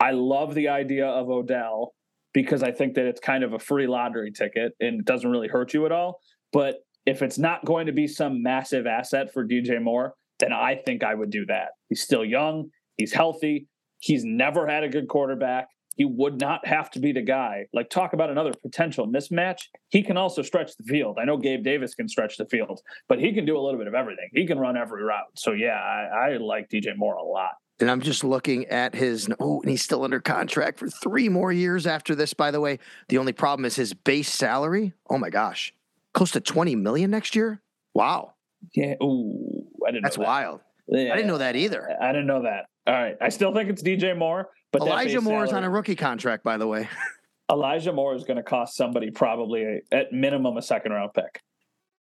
I 0.00 0.12
love 0.12 0.54
the 0.54 0.68
idea 0.68 1.06
of 1.06 1.28
Odell 1.28 1.92
because 2.32 2.62
I 2.62 2.70
think 2.70 2.94
that 2.94 3.06
it's 3.06 3.20
kind 3.20 3.42
of 3.42 3.52
a 3.52 3.58
free 3.58 3.86
lottery 3.86 4.30
ticket 4.30 4.72
and 4.80 5.00
it 5.00 5.04
doesn't 5.04 5.30
really 5.30 5.48
hurt 5.48 5.74
you 5.74 5.86
at 5.86 5.92
all. 5.92 6.20
But 6.52 6.76
if 7.04 7.22
it's 7.22 7.38
not 7.38 7.64
going 7.64 7.86
to 7.86 7.92
be 7.92 8.06
some 8.06 8.42
massive 8.42 8.86
asset 8.86 9.32
for 9.32 9.44
DJ 9.46 9.82
Moore, 9.82 10.14
then 10.38 10.52
I 10.52 10.76
think 10.76 11.02
I 11.02 11.14
would 11.14 11.30
do 11.30 11.46
that. 11.46 11.70
He's 11.88 12.02
still 12.02 12.24
young. 12.24 12.70
He's 12.96 13.12
healthy. 13.12 13.66
He's 13.98 14.24
never 14.24 14.66
had 14.66 14.84
a 14.84 14.88
good 14.88 15.08
quarterback. 15.08 15.68
He 15.98 16.04
would 16.04 16.40
not 16.40 16.64
have 16.66 16.90
to 16.92 17.00
be 17.00 17.10
the 17.12 17.20
guy. 17.22 17.66
Like, 17.74 17.90
talk 17.90 18.12
about 18.12 18.30
another 18.30 18.52
potential 18.62 19.06
mismatch. 19.08 19.62
He 19.90 20.02
can 20.02 20.16
also 20.16 20.42
stretch 20.42 20.76
the 20.76 20.84
field. 20.84 21.18
I 21.20 21.24
know 21.24 21.36
Gabe 21.36 21.64
Davis 21.64 21.94
can 21.96 22.08
stretch 22.08 22.36
the 22.36 22.46
field, 22.46 22.80
but 23.08 23.18
he 23.18 23.32
can 23.32 23.44
do 23.44 23.58
a 23.58 23.60
little 23.60 23.78
bit 23.78 23.88
of 23.88 23.94
everything. 23.94 24.30
He 24.32 24.46
can 24.46 24.60
run 24.60 24.76
every 24.76 25.02
route. 25.02 25.26
So, 25.34 25.50
yeah, 25.52 25.74
I, 25.74 26.34
I 26.34 26.36
like 26.36 26.68
DJ 26.70 26.96
Moore 26.96 27.16
a 27.16 27.22
lot. 27.24 27.50
And 27.80 27.90
I'm 27.90 28.00
just 28.00 28.22
looking 28.22 28.66
at 28.66 28.94
his. 28.94 29.28
Oh, 29.40 29.60
and 29.60 29.70
he's 29.70 29.82
still 29.82 30.04
under 30.04 30.20
contract 30.20 30.78
for 30.78 30.88
three 30.88 31.28
more 31.28 31.52
years 31.52 31.84
after 31.86 32.14
this. 32.14 32.32
By 32.32 32.50
the 32.52 32.60
way, 32.60 32.78
the 33.08 33.18
only 33.18 33.32
problem 33.32 33.64
is 33.64 33.74
his 33.76 33.92
base 33.92 34.32
salary. 34.32 34.94
Oh 35.10 35.18
my 35.18 35.30
gosh, 35.30 35.72
close 36.14 36.30
to 36.32 36.40
20 36.40 36.74
million 36.76 37.10
next 37.10 37.36
year. 37.36 37.60
Wow, 37.94 38.34
Yeah. 38.74 38.94
Ooh, 39.02 39.64
I 39.86 39.90
didn't 39.90 40.02
that's 40.04 40.16
know 40.18 40.22
that. 40.24 40.28
wild. 40.28 40.60
Yeah, 40.88 41.12
I 41.12 41.16
didn't 41.16 41.28
know 41.28 41.38
that 41.38 41.54
either. 41.56 41.88
I 42.00 42.08
didn't 42.12 42.26
know 42.26 42.42
that. 42.42 42.66
All 42.86 42.94
right. 42.94 43.16
I 43.20 43.28
still 43.28 43.52
think 43.54 43.68
it's 43.70 43.82
DJ 43.82 44.16
Moore, 44.16 44.48
but 44.72 44.82
Elijah 44.82 45.18
base 45.18 45.24
Moore 45.24 45.44
is 45.44 45.52
on 45.52 45.64
a 45.64 45.70
rookie 45.70 45.96
contract, 45.96 46.44
by 46.44 46.56
the 46.56 46.66
way. 46.66 46.88
Elijah 47.50 47.92
Moore 47.92 48.14
is 48.14 48.24
going 48.24 48.36
to 48.36 48.42
cost 48.42 48.76
somebody 48.76 49.10
probably 49.10 49.64
a, 49.64 49.80
at 49.90 50.12
minimum 50.12 50.56
a 50.56 50.62
second 50.62 50.92
round 50.92 51.14
pick. 51.14 51.40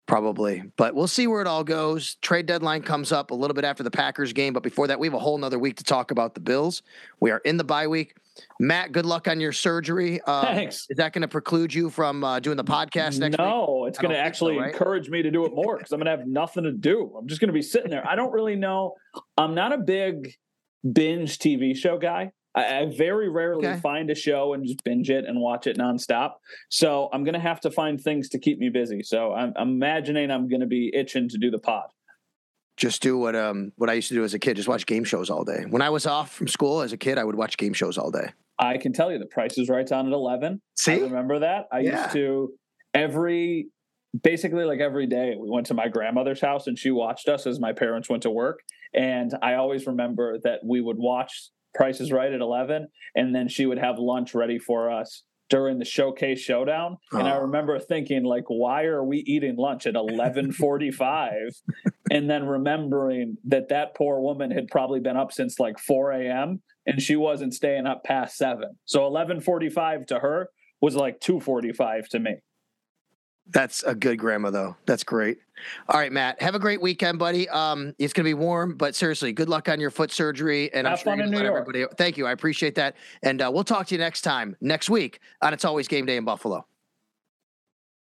Probably, 0.06 0.64
but 0.78 0.96
we'll 0.96 1.08
see 1.08 1.28
where 1.28 1.42
it 1.42 1.48
all 1.48 1.66
goes. 1.66 2.16
Trade 2.22 2.46
deadline 2.46 2.82
comes 2.82 3.12
up 3.12 3.32
a 3.32 3.36
little 3.36 3.54
bit 3.54 3.66
after 3.66 3.84
the 3.84 3.92
Packers 3.92 4.32
game, 4.32 4.54
but 4.54 4.64
before 4.64 4.88
that, 4.88 4.98
we 5.00 5.08
have 5.08 5.14
a 5.14 5.20
whole 5.20 5.38
nother 5.38 5.60
week 5.60 5.76
to 5.78 5.84
talk 5.84 6.12
about 6.12 6.34
the 6.34 6.40
Bills. 6.40 6.82
We 7.20 7.30
are 7.32 7.40
in 7.40 7.58
the 7.58 7.66
bye 7.66 7.88
week. 7.88 8.16
Matt, 8.60 8.94
good 8.94 9.06
luck 9.06 9.28
on 9.28 9.42
your 9.42 9.52
surgery. 9.52 10.22
Um, 10.22 10.46
Thanks. 10.46 10.86
Is 10.90 10.98
that 10.98 11.12
going 11.12 11.24
to 11.24 11.28
preclude 11.28 11.74
you 11.74 11.90
from 11.90 12.24
uh, 12.24 12.40
doing 12.40 12.56
the 12.56 12.64
podcast 12.64 13.20
next 13.20 13.38
week? 13.38 13.40
no, 13.40 13.86
it's 13.86 13.98
going 13.98 14.12
to 14.12 14.16
don't 14.16 14.24
so, 14.24 14.28
actually 14.28 14.58
right? 14.58 14.72
encourage 14.72 15.10
me 15.10 15.22
to 15.24 15.32
do 15.32 15.46
it 15.46 15.54
more 15.54 15.78
because 15.78 15.92
I'm 15.92 16.00
going 16.00 16.06
to 16.06 16.18
have 16.18 16.26
nothing 16.28 16.64
to 16.64 16.72
do. 16.72 17.14
I'm 17.18 17.28
just 17.28 17.42
going 17.42 17.50
to 17.50 17.54
be 17.54 17.62
sitting 17.62 17.90
there. 17.90 18.08
I 18.08 18.16
don't 18.16 18.32
really 18.32 18.56
know. 18.56 18.96
I'm 19.38 19.56
not 19.56 19.74
a 19.74 19.78
big 19.78 20.36
binge 20.90 21.38
TV 21.38 21.76
show 21.76 21.98
guy. 21.98 22.32
I, 22.58 22.80
I 22.80 22.86
very 22.98 23.30
rarely 23.30 23.68
Okay. 23.68 23.80
find 23.80 24.10
a 24.10 24.16
show 24.16 24.54
and 24.54 24.66
just 24.66 24.84
binge 24.84 25.10
it 25.10 25.26
and 25.26 25.40
watch 25.40 25.68
it 25.68 25.78
nonstop. 25.78 26.34
So 26.70 27.10
I'm 27.14 27.24
going 27.24 27.34
to 27.36 27.40
have 27.40 27.60
to 27.62 27.72
find 27.72 28.02
things 28.02 28.30
to 28.30 28.40
keep 28.40 28.58
me 28.60 28.70
busy. 28.70 29.04
So 29.04 29.34
I'm, 29.34 29.54
I'm 29.56 29.70
imagining 29.70 30.32
I'm 30.32 30.48
going 30.48 30.62
to 30.62 30.68
be 30.68 30.92
itching 30.94 31.30
to 31.30 31.38
do 31.38 31.52
the 31.52 31.60
pod. 31.60 31.90
Just 32.78 33.02
do 33.02 33.18
what 33.18 33.36
um 33.36 33.72
what 33.78 33.90
I 33.90 33.94
used 33.94 34.08
to 34.10 34.14
do 34.14 34.24
as 34.24 34.34
a 34.36 34.40
kid. 34.40 34.56
Just 34.56 34.68
watch 34.68 34.86
game 34.86 35.04
shows 35.04 35.30
all 35.32 35.44
day. 35.44 35.66
When 35.70 35.82
I 35.82 35.90
was 35.90 36.06
off 36.06 36.32
from 36.32 36.48
school 36.48 36.82
as 36.82 36.94
a 36.94 36.98
kid, 36.98 37.18
I 37.18 37.24
would 37.24 37.36
watch 37.36 37.58
game 37.58 37.74
shows 37.74 37.98
all 37.98 38.12
day. 38.12 38.30
I 38.60 38.78
can 38.78 38.94
tell 38.94 39.12
you 39.12 39.18
the 39.20 39.26
price 39.26 39.58
is 39.58 39.68
right 39.70 39.92
on 39.92 40.06
at 40.08 40.14
11. 40.14 40.54
I 40.54 40.58
See, 40.76 41.02
remember 41.02 41.40
that. 41.40 41.66
I 41.72 41.80
Yeah. 41.80 42.02
used 42.04 42.14
to 42.14 42.54
every 42.94 43.70
basically 44.24 44.64
like 44.64 44.80
every 44.80 45.06
day 45.08 45.36
we 45.40 45.50
went 45.50 45.66
to 45.68 45.74
my 45.74 45.88
grandmother's 45.88 46.40
house 46.42 46.68
and 46.68 46.78
she 46.78 46.92
watched 46.92 47.28
us 47.28 47.46
as 47.46 47.60
my 47.60 47.74
parents 47.74 48.10
went 48.10 48.24
to 48.24 48.30
work. 48.32 48.60
And 48.94 49.34
I 49.42 49.56
always 49.56 49.86
remember 49.88 50.38
that 50.44 50.60
we 50.64 50.80
would 50.82 50.98
watch 50.98 51.50
Price 51.78 52.02
is 52.02 52.12
Right 52.12 52.34
at 52.34 52.42
11 52.42 52.88
and 53.16 53.34
then 53.34 53.48
she 53.48 53.66
would 53.66 53.78
have 53.78 54.00
lunch 54.00 54.34
ready 54.36 54.60
for 54.60 54.92
us 54.92 55.24
during 55.50 55.80
the 55.80 55.86
showcase 55.86 56.40
showdown. 56.42 56.98
And 57.14 57.26
I 57.28 57.38
Oh. 57.38 57.42
remember 57.44 57.80
thinking 57.80 58.24
like, 58.26 58.44
why 58.48 58.84
are 58.84 59.04
we 59.04 59.20
eating 59.20 59.56
lunch 59.56 59.88
at 59.88 59.96
1145? 59.96 61.54
and 62.12 62.30
then 62.30 62.46
remembering 62.46 63.38
that 63.46 63.70
that 63.70 63.96
poor 63.96 64.20
woman 64.20 64.52
had 64.52 64.68
probably 64.68 65.00
been 65.00 65.16
up 65.16 65.32
since 65.32 65.60
like 65.60 65.80
4 65.80 66.12
a.m. 66.14 66.62
and 66.86 67.02
she 67.02 67.16
wasn't 67.16 67.54
staying 67.54 67.86
up 67.86 68.04
past 68.04 68.36
seven. 68.38 68.72
So 68.86 69.02
1145 69.04 70.08
to 70.08 70.20
her 70.20 70.50
was 70.82 70.96
like 70.96 71.20
245 71.22 72.10
to 72.10 72.20
me. 72.20 72.36
that's 73.50 73.84
a 73.84 73.96
good 73.96 74.18
grandma 74.20 74.50
though. 74.50 74.76
That's 74.86 75.04
great. 75.06 75.38
All 75.90 76.00
right, 76.00 76.12
Matt. 76.12 76.42
Have 76.42 76.56
a 76.56 76.60
great 76.60 76.82
weekend, 76.82 77.20
buddy. 77.20 77.48
Um, 77.50 77.94
it's 78.00 78.14
gonna 78.14 78.26
be 78.26 78.34
warm, 78.34 78.76
but 78.76 78.96
seriously, 78.96 79.34
good 79.34 79.50
luck 79.50 79.70
on 79.70 79.80
your 79.80 79.92
foot 79.92 80.12
surgery. 80.12 80.72
And 80.74 80.88
I'm 80.88 80.92
Have 80.92 81.00
sure 81.00 81.12
fun 81.12 81.18
you're 81.20 81.26
in 81.28 81.32
gonna 81.32 81.44
New 81.44 81.50
let 81.50 81.54
York. 81.54 81.68
everybody. 81.70 81.96
Thank 81.98 82.18
you. 82.18 82.26
I 82.28 82.32
appreciate 82.32 82.76
that. 82.76 82.96
And 83.24 83.42
uh, 83.42 83.50
we'll 83.54 83.64
talk 83.64 83.88
to 83.88 83.96
you 83.96 84.00
next 84.00 84.22
time 84.22 84.56
next 84.62 84.90
week 84.90 85.20
on 85.42 85.54
It's 85.54 85.66
Always 85.66 85.88
Game 85.88 86.06
Day 86.06 86.18
in 86.18 86.26
Buffalo. 86.26 86.66